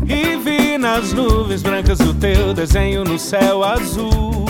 E 0.07 0.37
vi 0.37 0.77
nas 0.77 1.11
nuvens 1.11 1.61
brancas 1.61 1.99
o 1.99 2.13
teu 2.13 2.53
desenho 2.53 3.03
no 3.03 3.19
céu 3.19 3.61
azul. 3.61 4.45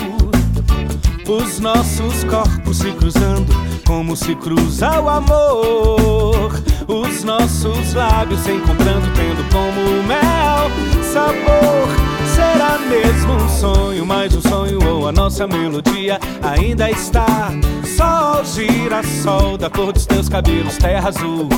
Os 1.28 1.58
nossos 1.58 2.22
corpos 2.22 2.76
se 2.76 2.92
cruzando, 2.92 3.52
como 3.84 4.14
se 4.14 4.36
cruza 4.36 5.00
o 5.00 5.08
amor. 5.08 6.62
Os 6.86 7.24
nossos 7.24 7.92
lábios 7.92 8.38
se 8.38 8.52
encontrando, 8.52 9.08
tendo 9.16 9.42
como 9.50 10.00
mel 10.04 10.70
sabor. 11.12 11.97
Será 12.38 12.78
mesmo 12.78 13.32
um 13.32 13.48
sonho, 13.48 14.06
mais 14.06 14.32
um 14.32 14.40
sonho 14.40 14.78
ou 14.88 15.08
a 15.08 15.12
nossa 15.12 15.44
melodia 15.48 16.20
ainda 16.40 16.88
está 16.88 17.50
sol, 17.96 18.44
girassol, 18.44 19.58
da 19.58 19.68
cor 19.68 19.92
dos 19.92 20.06
teus 20.06 20.28
cabelos, 20.28 20.76
terra 20.76 21.08
azul, 21.08 21.48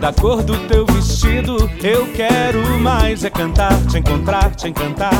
da 0.00 0.12
cor 0.12 0.42
do 0.42 0.58
teu 0.66 0.84
vestido. 0.86 1.70
Eu 1.80 2.08
quero 2.14 2.58
mais 2.80 3.22
é 3.22 3.30
cantar, 3.30 3.80
te 3.86 3.98
encontrar, 3.98 4.52
te 4.56 4.66
encantar, 4.66 5.14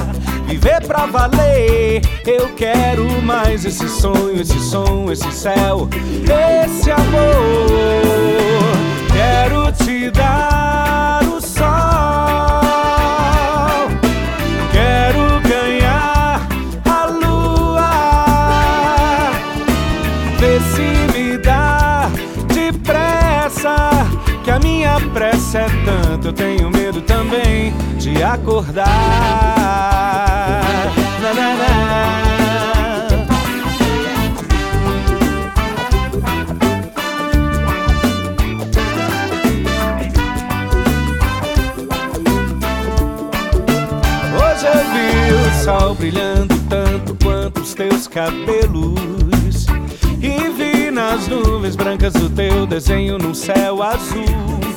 viver 0.48 0.84
pra 0.84 1.06
valer. 1.06 2.02
Eu 2.26 2.52
quero 2.56 3.04
mais 3.22 3.64
esse 3.64 3.88
sonho, 3.88 4.40
esse 4.40 4.58
som, 4.58 5.12
esse 5.12 5.30
céu, 5.30 5.88
esse 6.64 6.90
amor. 6.90 8.13
Também 27.34 27.72
de 27.98 28.22
acordar. 28.22 28.84
Na, 31.20 31.34
na, 31.34 31.54
na. 31.54 31.64
Hoje 44.36 44.66
eu 44.66 44.74
vi 44.92 45.32
o 45.34 45.64
sol 45.64 45.94
brilhando 45.94 46.54
tanto 46.68 47.16
quanto 47.24 47.60
os 47.60 47.74
teus 47.74 48.06
cabelos. 48.06 49.66
E 50.20 50.48
vi 50.50 50.90
nas 50.90 51.26
nuvens 51.28 51.76
brancas 51.76 52.14
o 52.14 52.30
teu 52.30 52.66
desenho 52.66 53.18
num 53.18 53.34
céu 53.34 53.82
azul. 53.82 54.73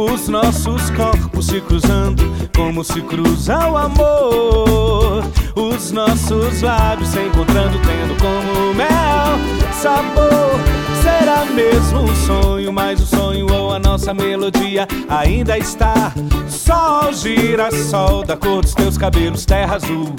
Os 0.00 0.28
nossos 0.28 0.90
corpos 0.90 1.46
se 1.46 1.60
cruzando, 1.60 2.22
como 2.54 2.84
se 2.84 3.02
cruza 3.02 3.68
o 3.68 3.76
amor. 3.76 5.24
Os 5.58 5.90
nossos 5.90 6.62
lábios 6.62 7.08
se 7.08 7.18
encontrando, 7.18 7.80
tendo 7.80 8.16
como 8.20 8.72
mel 8.74 9.72
sabor. 9.72 10.56
Será 11.02 11.44
mesmo 11.46 12.02
um 12.02 12.14
sonho, 12.14 12.72
mas 12.72 13.00
o 13.00 13.06
sonho 13.06 13.44
ou 13.52 13.74
a 13.74 13.78
nossa 13.80 14.14
melodia 14.14 14.86
ainda 15.08 15.58
está. 15.58 16.12
Sol, 16.46 17.12
girassol, 17.12 18.22
da 18.24 18.36
cor 18.36 18.62
dos 18.62 18.72
teus 18.72 18.96
cabelos, 18.96 19.44
terra 19.44 19.74
azul 19.74 20.14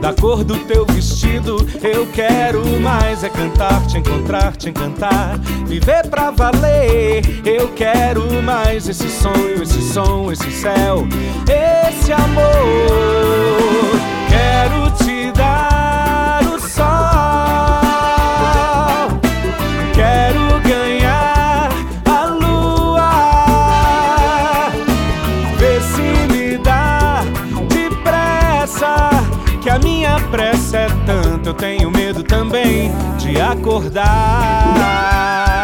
da 0.00 0.12
cor 0.12 0.44
do 0.44 0.56
teu 0.66 0.84
vestido. 0.86 1.56
Eu 1.82 2.06
quero 2.12 2.64
mais 2.80 3.24
é 3.24 3.28
cantar, 3.28 3.84
te 3.86 3.98
encontrar, 3.98 4.54
te 4.56 4.68
encantar, 4.68 5.36
viver 5.66 6.06
pra 6.08 6.30
valer. 6.30 7.24
Eu 7.44 7.68
quero 7.74 8.40
mais 8.40 8.88
esse 8.88 9.08
sonho, 9.08 9.62
esse 9.62 9.82
som, 9.92 10.30
esse 10.30 10.50
céu, 10.52 11.08
esse 11.48 12.12
amor. 12.12 13.15
Quero 14.66 14.90
te 14.96 15.30
dar 15.30 16.42
o 16.42 16.58
sol. 16.58 16.82
Quero 19.94 20.58
ganhar 20.68 21.70
a 22.04 22.26
lua. 22.26 23.12
Vê 25.56 25.80
se 25.80 26.02
me 26.32 26.58
dá 26.58 27.22
depressa 27.68 29.10
que 29.62 29.70
a 29.70 29.78
minha 29.78 30.18
pressa 30.32 30.78
é 30.78 30.88
tanta, 31.06 31.50
eu 31.50 31.54
tenho 31.54 31.88
medo 31.88 32.24
também 32.24 32.90
de 33.18 33.40
acordar. 33.40 35.55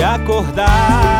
Acordar. 0.00 1.12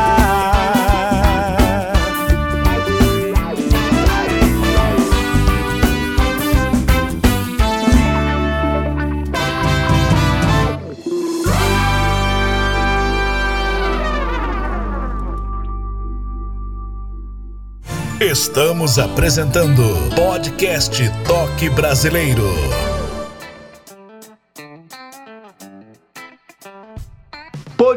Estamos 18.21 18.99
apresentando 18.99 19.83
podcast 20.15 21.03
Toque 21.27 21.69
Brasileiro. 21.69 22.92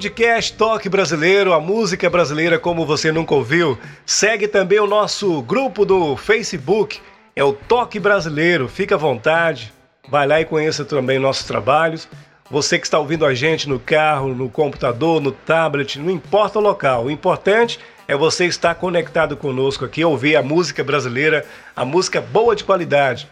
Podcast 0.05 0.53
Toque 0.53 0.87
Brasileiro, 0.87 1.51
a 1.51 1.59
música 1.59 2.07
brasileira 2.11 2.59
como 2.59 2.85
você 2.85 3.11
nunca 3.11 3.33
ouviu. 3.33 3.75
Segue 4.05 4.47
também 4.47 4.79
o 4.79 4.85
nosso 4.85 5.41
grupo 5.41 5.83
do 5.83 6.15
Facebook, 6.15 7.01
é 7.35 7.43
o 7.43 7.53
Toque 7.53 7.99
Brasileiro. 7.99 8.67
Fica 8.67 8.93
à 8.93 8.97
vontade, 8.99 9.73
vai 10.07 10.27
lá 10.27 10.39
e 10.39 10.45
conheça 10.45 10.85
também 10.85 11.17
nossos 11.17 11.45
trabalhos. 11.45 12.07
Você 12.51 12.77
que 12.77 12.85
está 12.85 12.99
ouvindo 12.99 13.25
a 13.25 13.33
gente 13.33 13.67
no 13.67 13.79
carro, 13.79 14.35
no 14.35 14.47
computador, 14.47 15.19
no 15.19 15.31
tablet, 15.31 15.97
não 15.97 16.11
importa 16.11 16.59
o 16.59 16.61
local. 16.61 17.05
O 17.05 17.11
importante 17.11 17.79
é 18.07 18.15
você 18.15 18.45
estar 18.45 18.75
conectado 18.75 19.35
conosco 19.35 19.85
aqui, 19.85 20.05
ouvir 20.05 20.35
a 20.35 20.43
música 20.43 20.83
brasileira, 20.83 21.43
a 21.75 21.83
música 21.83 22.21
boa 22.21 22.55
de 22.55 22.63
qualidade. 22.63 23.27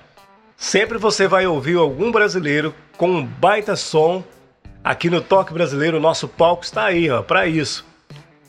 Sempre 0.58 0.98
você 0.98 1.28
vai 1.28 1.46
ouvir 1.46 1.78
algum 1.78 2.12
brasileiro 2.12 2.74
com 2.98 3.12
um 3.12 3.24
baita 3.24 3.76
som 3.76 4.24
Aqui 4.84 5.10
no 5.10 5.22
Toque 5.22 5.54
Brasileiro, 5.54 5.98
nosso 6.00 6.28
palco 6.28 6.64
está 6.64 6.84
aí, 6.84 7.10
ó, 7.10 7.22
para 7.22 7.48
isso. 7.48 7.86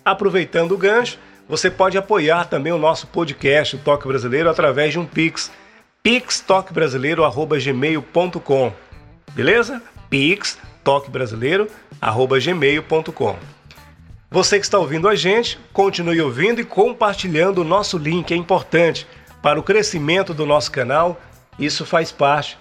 Aproveitando 0.05 0.72
o 0.72 0.78
gancho, 0.78 1.16
você 1.49 1.70
pode 1.70 1.97
apoiar 1.97 2.47
também 2.47 2.72
o 2.72 2.78
nosso 2.78 3.07
podcast, 3.07 3.76
o 3.76 3.78
Toque 3.78 4.09
Brasileiro, 4.09 4.51
através 4.51 4.93
de 4.93 4.99
um 4.99 5.07
Pix. 5.07 5.53
pixtoquebrasileiro.gmail.com 6.03 8.72
Beleza? 9.32 9.80
Pix, 10.11 10.59
toquebrasileiro@gmail.com. 10.82 13.37
Você 14.30 14.59
que 14.59 14.64
está 14.64 14.78
ouvindo 14.78 15.07
a 15.09 15.14
gente, 15.14 15.61
continue 15.72 16.20
ouvindo 16.20 16.61
e 16.61 16.64
compartilhando 16.64 17.61
o 17.61 17.64
nosso 17.64 17.97
link, 17.97 18.32
é 18.32 18.37
importante 18.37 19.07
para 19.41 19.61
o 19.61 19.62
crescimento 19.62 20.35
do 20.35 20.45
nosso 20.45 20.72
canal. 20.72 21.20
Isso 21.59 21.87
faz 21.87 22.11
parte 22.11 22.59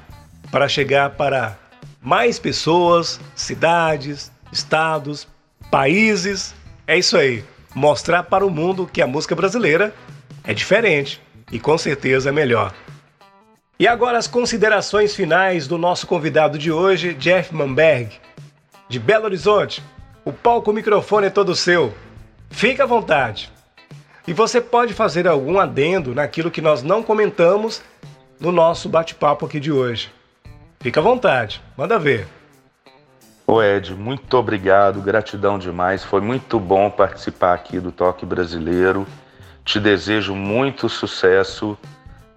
para 0.52 0.68
chegar 0.68 1.10
para 1.12 1.58
mais 2.04 2.38
pessoas, 2.38 3.20
cidades, 3.34 4.32
estados, 4.51 5.28
países. 5.72 6.54
É 6.86 6.97
isso 6.97 7.16
aí. 7.16 7.43
Mostrar 7.74 8.24
para 8.24 8.45
o 8.45 8.49
mundo 8.49 8.88
que 8.91 9.01
a 9.01 9.08
música 9.08 9.36
brasileira 9.36 9.95
é 10.43 10.54
diferente 10.54 11.22
e 11.51 11.60
com 11.60 11.78
certeza 11.78 12.30
é 12.30 12.32
melhor. 12.32 12.74
E 13.80 13.88
agora 13.88 14.18
as 14.18 14.28
considerações 14.28 15.16
finais 15.16 15.66
do 15.66 15.78
nosso 15.78 16.06
convidado 16.06 16.58
de 16.58 16.72
hoje, 16.72 17.14
Jeff 17.14 17.54
Manberg, 17.56 18.12
de 18.88 18.99
Belo 18.99 19.26
Horizonte. 19.26 19.82
O 20.24 20.32
palco 20.32 20.72
o 20.72 20.74
microfone 20.74 21.28
é 21.28 21.30
todo 21.30 21.56
seu. 21.56 21.93
Fique 22.49 22.82
à 22.82 22.86
vontade. 22.86 23.51
E 24.28 24.32
você 24.32 24.62
pode 24.62 24.93
fazer 24.93 25.28
algum 25.28 25.60
adendo 25.60 26.14
naquilo 26.14 26.51
que 26.51 26.62
nós 26.62 26.84
não 26.84 27.01
comentamos 27.01 27.82
no 28.39 28.51
nosso 28.51 28.88
bate-papo 28.88 29.45
aqui 29.45 29.60
de 29.60 29.72
hoje. 29.72 30.12
Fique 30.84 31.00
à 31.00 31.02
vontade, 31.02 31.62
manda 31.78 31.98
ver. 31.98 32.28
Ô 33.48 33.64
Ed, 33.64 33.96
muito 33.96 34.38
obrigado, 34.38 35.00
gratidão 35.00 35.58
demais. 35.58 36.04
Foi 36.04 36.20
muito 36.20 36.60
bom 36.60 36.90
participar 36.90 37.54
aqui 37.54 37.80
do 37.80 37.90
Toque 37.90 38.26
Brasileiro. 38.26 39.08
Te 39.64 39.80
desejo 39.80 40.36
muito 40.36 40.90
sucesso 40.90 41.78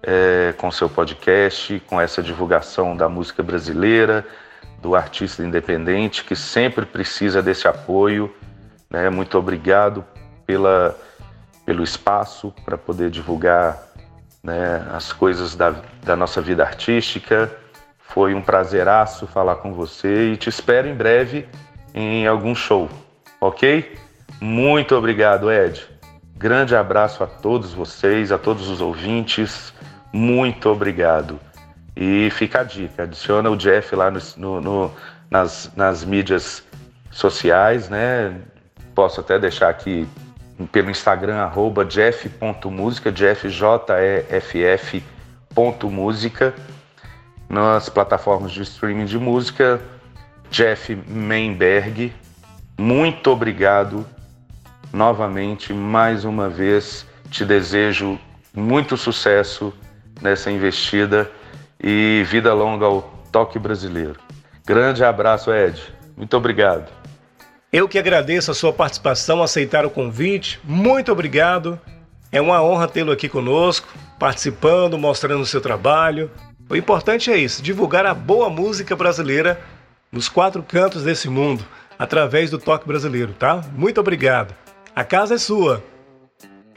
é, 0.01 0.53
com 0.57 0.71
seu 0.71 0.87
podcast, 0.87 1.83
com 1.87 1.99
essa 1.99 2.23
divulgação 2.23 2.95
da 2.95 3.09
música 3.09 3.43
brasileira 3.43 4.25
do 4.81 4.95
artista 4.95 5.43
independente 5.43 6.23
que 6.23 6.33
sempre 6.33 6.85
precisa 6.85 7.43
desse 7.43 7.67
apoio. 7.67 8.33
Né? 8.89 9.09
Muito 9.09 9.37
obrigado 9.37 10.05
pela, 10.45 10.97
pelo 11.65 11.83
espaço 11.83 12.53
para 12.63 12.77
poder 12.77 13.09
divulgar 13.09 13.77
né, 14.41 14.87
as 14.93 15.11
coisas 15.11 15.53
da, 15.53 15.75
da 16.01 16.15
nossa 16.15 16.39
vida 16.41 16.63
artística. 16.63 17.51
Foi 18.09 18.33
um 18.33 18.41
prazeraço 18.41 19.27
falar 19.27 19.57
com 19.57 19.73
você 19.73 20.31
e 20.33 20.37
te 20.37 20.49
espero 20.49 20.87
em 20.87 20.95
breve 20.95 21.47
em 21.93 22.27
algum 22.27 22.55
show, 22.55 22.89
ok? 23.39 23.95
Muito 24.39 24.95
obrigado, 24.95 25.51
Ed. 25.51 25.87
Grande 26.35 26.75
abraço 26.75 27.23
a 27.23 27.27
todos 27.27 27.73
vocês, 27.73 28.31
a 28.31 28.37
todos 28.37 28.69
os 28.69 28.81
ouvintes. 28.81 29.73
Muito 30.13 30.69
obrigado. 30.69 31.39
E 31.95 32.29
fica 32.31 32.61
a 32.61 32.63
dica, 32.63 33.03
adiciona 33.03 33.49
o 33.49 33.57
Jeff 33.57 33.95
lá 33.95 34.11
no, 34.11 34.19
no, 34.37 34.61
no, 34.61 34.91
nas, 35.29 35.71
nas 35.75 36.05
mídias 36.05 36.63
sociais, 37.09 37.89
né? 37.89 38.39
Posso 38.93 39.19
até 39.19 39.39
deixar 39.39 39.69
aqui 39.69 40.07
pelo 40.71 40.89
Instagram, 40.89 41.37
arroba 41.37 41.83
jeff.música, 41.83 43.11
jeff, 43.11 43.49
J-E-F-F, 43.49 45.03
ponto 45.53 45.89
música. 45.89 46.53
Nas 47.49 47.87
plataformas 47.89 48.51
de 48.51 48.61
streaming 48.63 49.05
de 49.05 49.17
música, 49.17 49.81
Jeff 50.49 50.95
Mainberg. 51.07 52.13
Muito 52.77 53.29
obrigado 53.31 54.05
novamente, 54.91 55.73
mais 55.73 56.25
uma 56.25 56.49
vez. 56.49 57.05
Te 57.29 57.45
desejo 57.45 58.19
muito 58.53 58.97
sucesso 58.97 59.73
nessa 60.21 60.51
investida 60.51 61.29
e 61.81 62.23
vida 62.27 62.53
longa 62.53 62.85
ao 62.85 63.01
toque 63.31 63.59
brasileiro. 63.59 64.19
Grande 64.65 65.03
abraço, 65.03 65.51
Ed. 65.53 65.81
Muito 66.15 66.35
obrigado. 66.35 66.91
Eu 67.71 67.87
que 67.87 67.99
agradeço 67.99 68.49
a 68.49 68.53
sua 68.53 68.73
participação, 68.73 69.43
aceitar 69.43 69.85
o 69.85 69.89
convite. 69.89 70.59
Muito 70.63 71.11
obrigado. 71.11 71.79
É 72.31 72.41
uma 72.41 72.61
honra 72.61 72.87
tê-lo 72.87 73.11
aqui 73.11 73.29
conosco, 73.29 73.87
participando, 74.19 74.97
mostrando 74.97 75.41
o 75.41 75.45
seu 75.45 75.61
trabalho. 75.61 76.31
O 76.69 76.75
importante 76.75 77.31
é 77.31 77.37
isso, 77.37 77.61
divulgar 77.61 78.05
a 78.05 78.13
boa 78.13 78.49
música 78.49 78.93
brasileira 78.93 79.57
nos 80.11 80.27
quatro 80.27 80.61
cantos 80.61 81.03
desse 81.03 81.29
mundo, 81.29 81.65
através 81.97 82.49
do 82.51 82.57
toque 82.57 82.85
brasileiro, 82.85 83.33
tá? 83.39 83.63
Muito 83.73 84.01
obrigado. 84.01 84.53
A 84.93 85.03
casa 85.03 85.35
é 85.35 85.37
sua. 85.37 85.81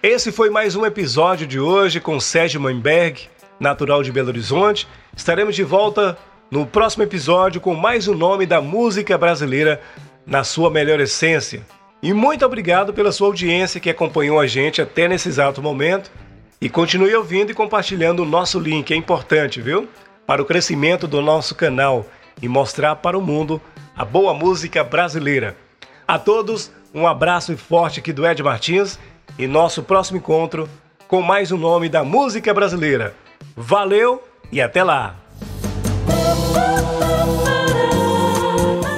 Esse 0.01 0.31
foi 0.31 0.49
mais 0.49 0.77
um 0.77 0.87
episódio 0.87 1.45
de 1.45 1.59
hoje 1.59 1.99
com 1.99 2.21
Sérgio 2.21 2.61
Mainberg 2.61 3.29
natural 3.59 4.03
de 4.05 4.13
Belo 4.13 4.29
Horizonte. 4.29 4.87
Estaremos 5.15 5.57
de 5.57 5.65
volta 5.65 6.17
no 6.51 6.65
próximo 6.65 7.03
episódio 7.03 7.61
com 7.61 7.75
mais 7.75 8.07
um 8.07 8.15
nome 8.15 8.47
da 8.47 8.61
música 8.61 9.19
brasileira 9.19 9.81
na 10.25 10.45
sua 10.45 10.71
melhor 10.71 11.01
essência. 11.01 11.67
E 12.01 12.15
muito 12.15 12.47
obrigado 12.47 12.95
pela 12.95 13.11
sua 13.11 13.27
audiência 13.27 13.81
que 13.81 13.91
acompanhou 13.91 14.39
a 14.39 14.47
gente 14.47 14.81
até 14.81 15.09
nesse 15.09 15.29
exato 15.29 15.61
momento. 15.61 16.11
E 16.61 16.69
continue 16.69 17.15
ouvindo 17.15 17.51
e 17.51 17.55
compartilhando 17.55 18.23
o 18.23 18.27
nosso 18.27 18.59
link, 18.59 18.93
é 18.93 18.97
importante, 18.97 19.63
viu? 19.63 19.89
Para 20.27 20.43
o 20.43 20.45
crescimento 20.45 21.09
do 21.09 21.23
nosso 21.23 21.55
canal 21.55 22.05
e 22.43 22.49
mostrar 22.49 22.97
para 22.97 23.17
o 23.17 23.23
mundo 23.23 23.59
a 23.97 24.05
boa 24.05 24.35
música 24.35 24.85
brasileira. 24.85 25.57
A 26.07 26.19
todos, 26.19 26.71
um 26.95 27.07
abraço 27.07 27.57
forte 27.57 28.01
aqui 28.01 28.13
do 28.13 28.27
Ed 28.27 28.43
Martins 28.43 28.99
e 29.39 29.47
nosso 29.47 29.83
próximo 29.83 30.19
encontro 30.19 30.69
com 31.09 31.23
mais 31.23 31.51
um 31.51 31.57
nome 31.57 31.89
da 31.89 32.05
música 32.05 32.53
brasileira. 32.53 33.15
Valeu 33.57 34.23
e 34.53 34.61
até 34.61 34.85
lá! 34.85 35.17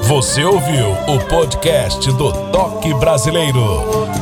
Você 0.02 0.44
ouviu 0.44 0.90
o 1.06 1.28
podcast 1.28 2.10
do 2.12 2.32
Toque 2.50 2.92
Brasileiro. 2.94 4.21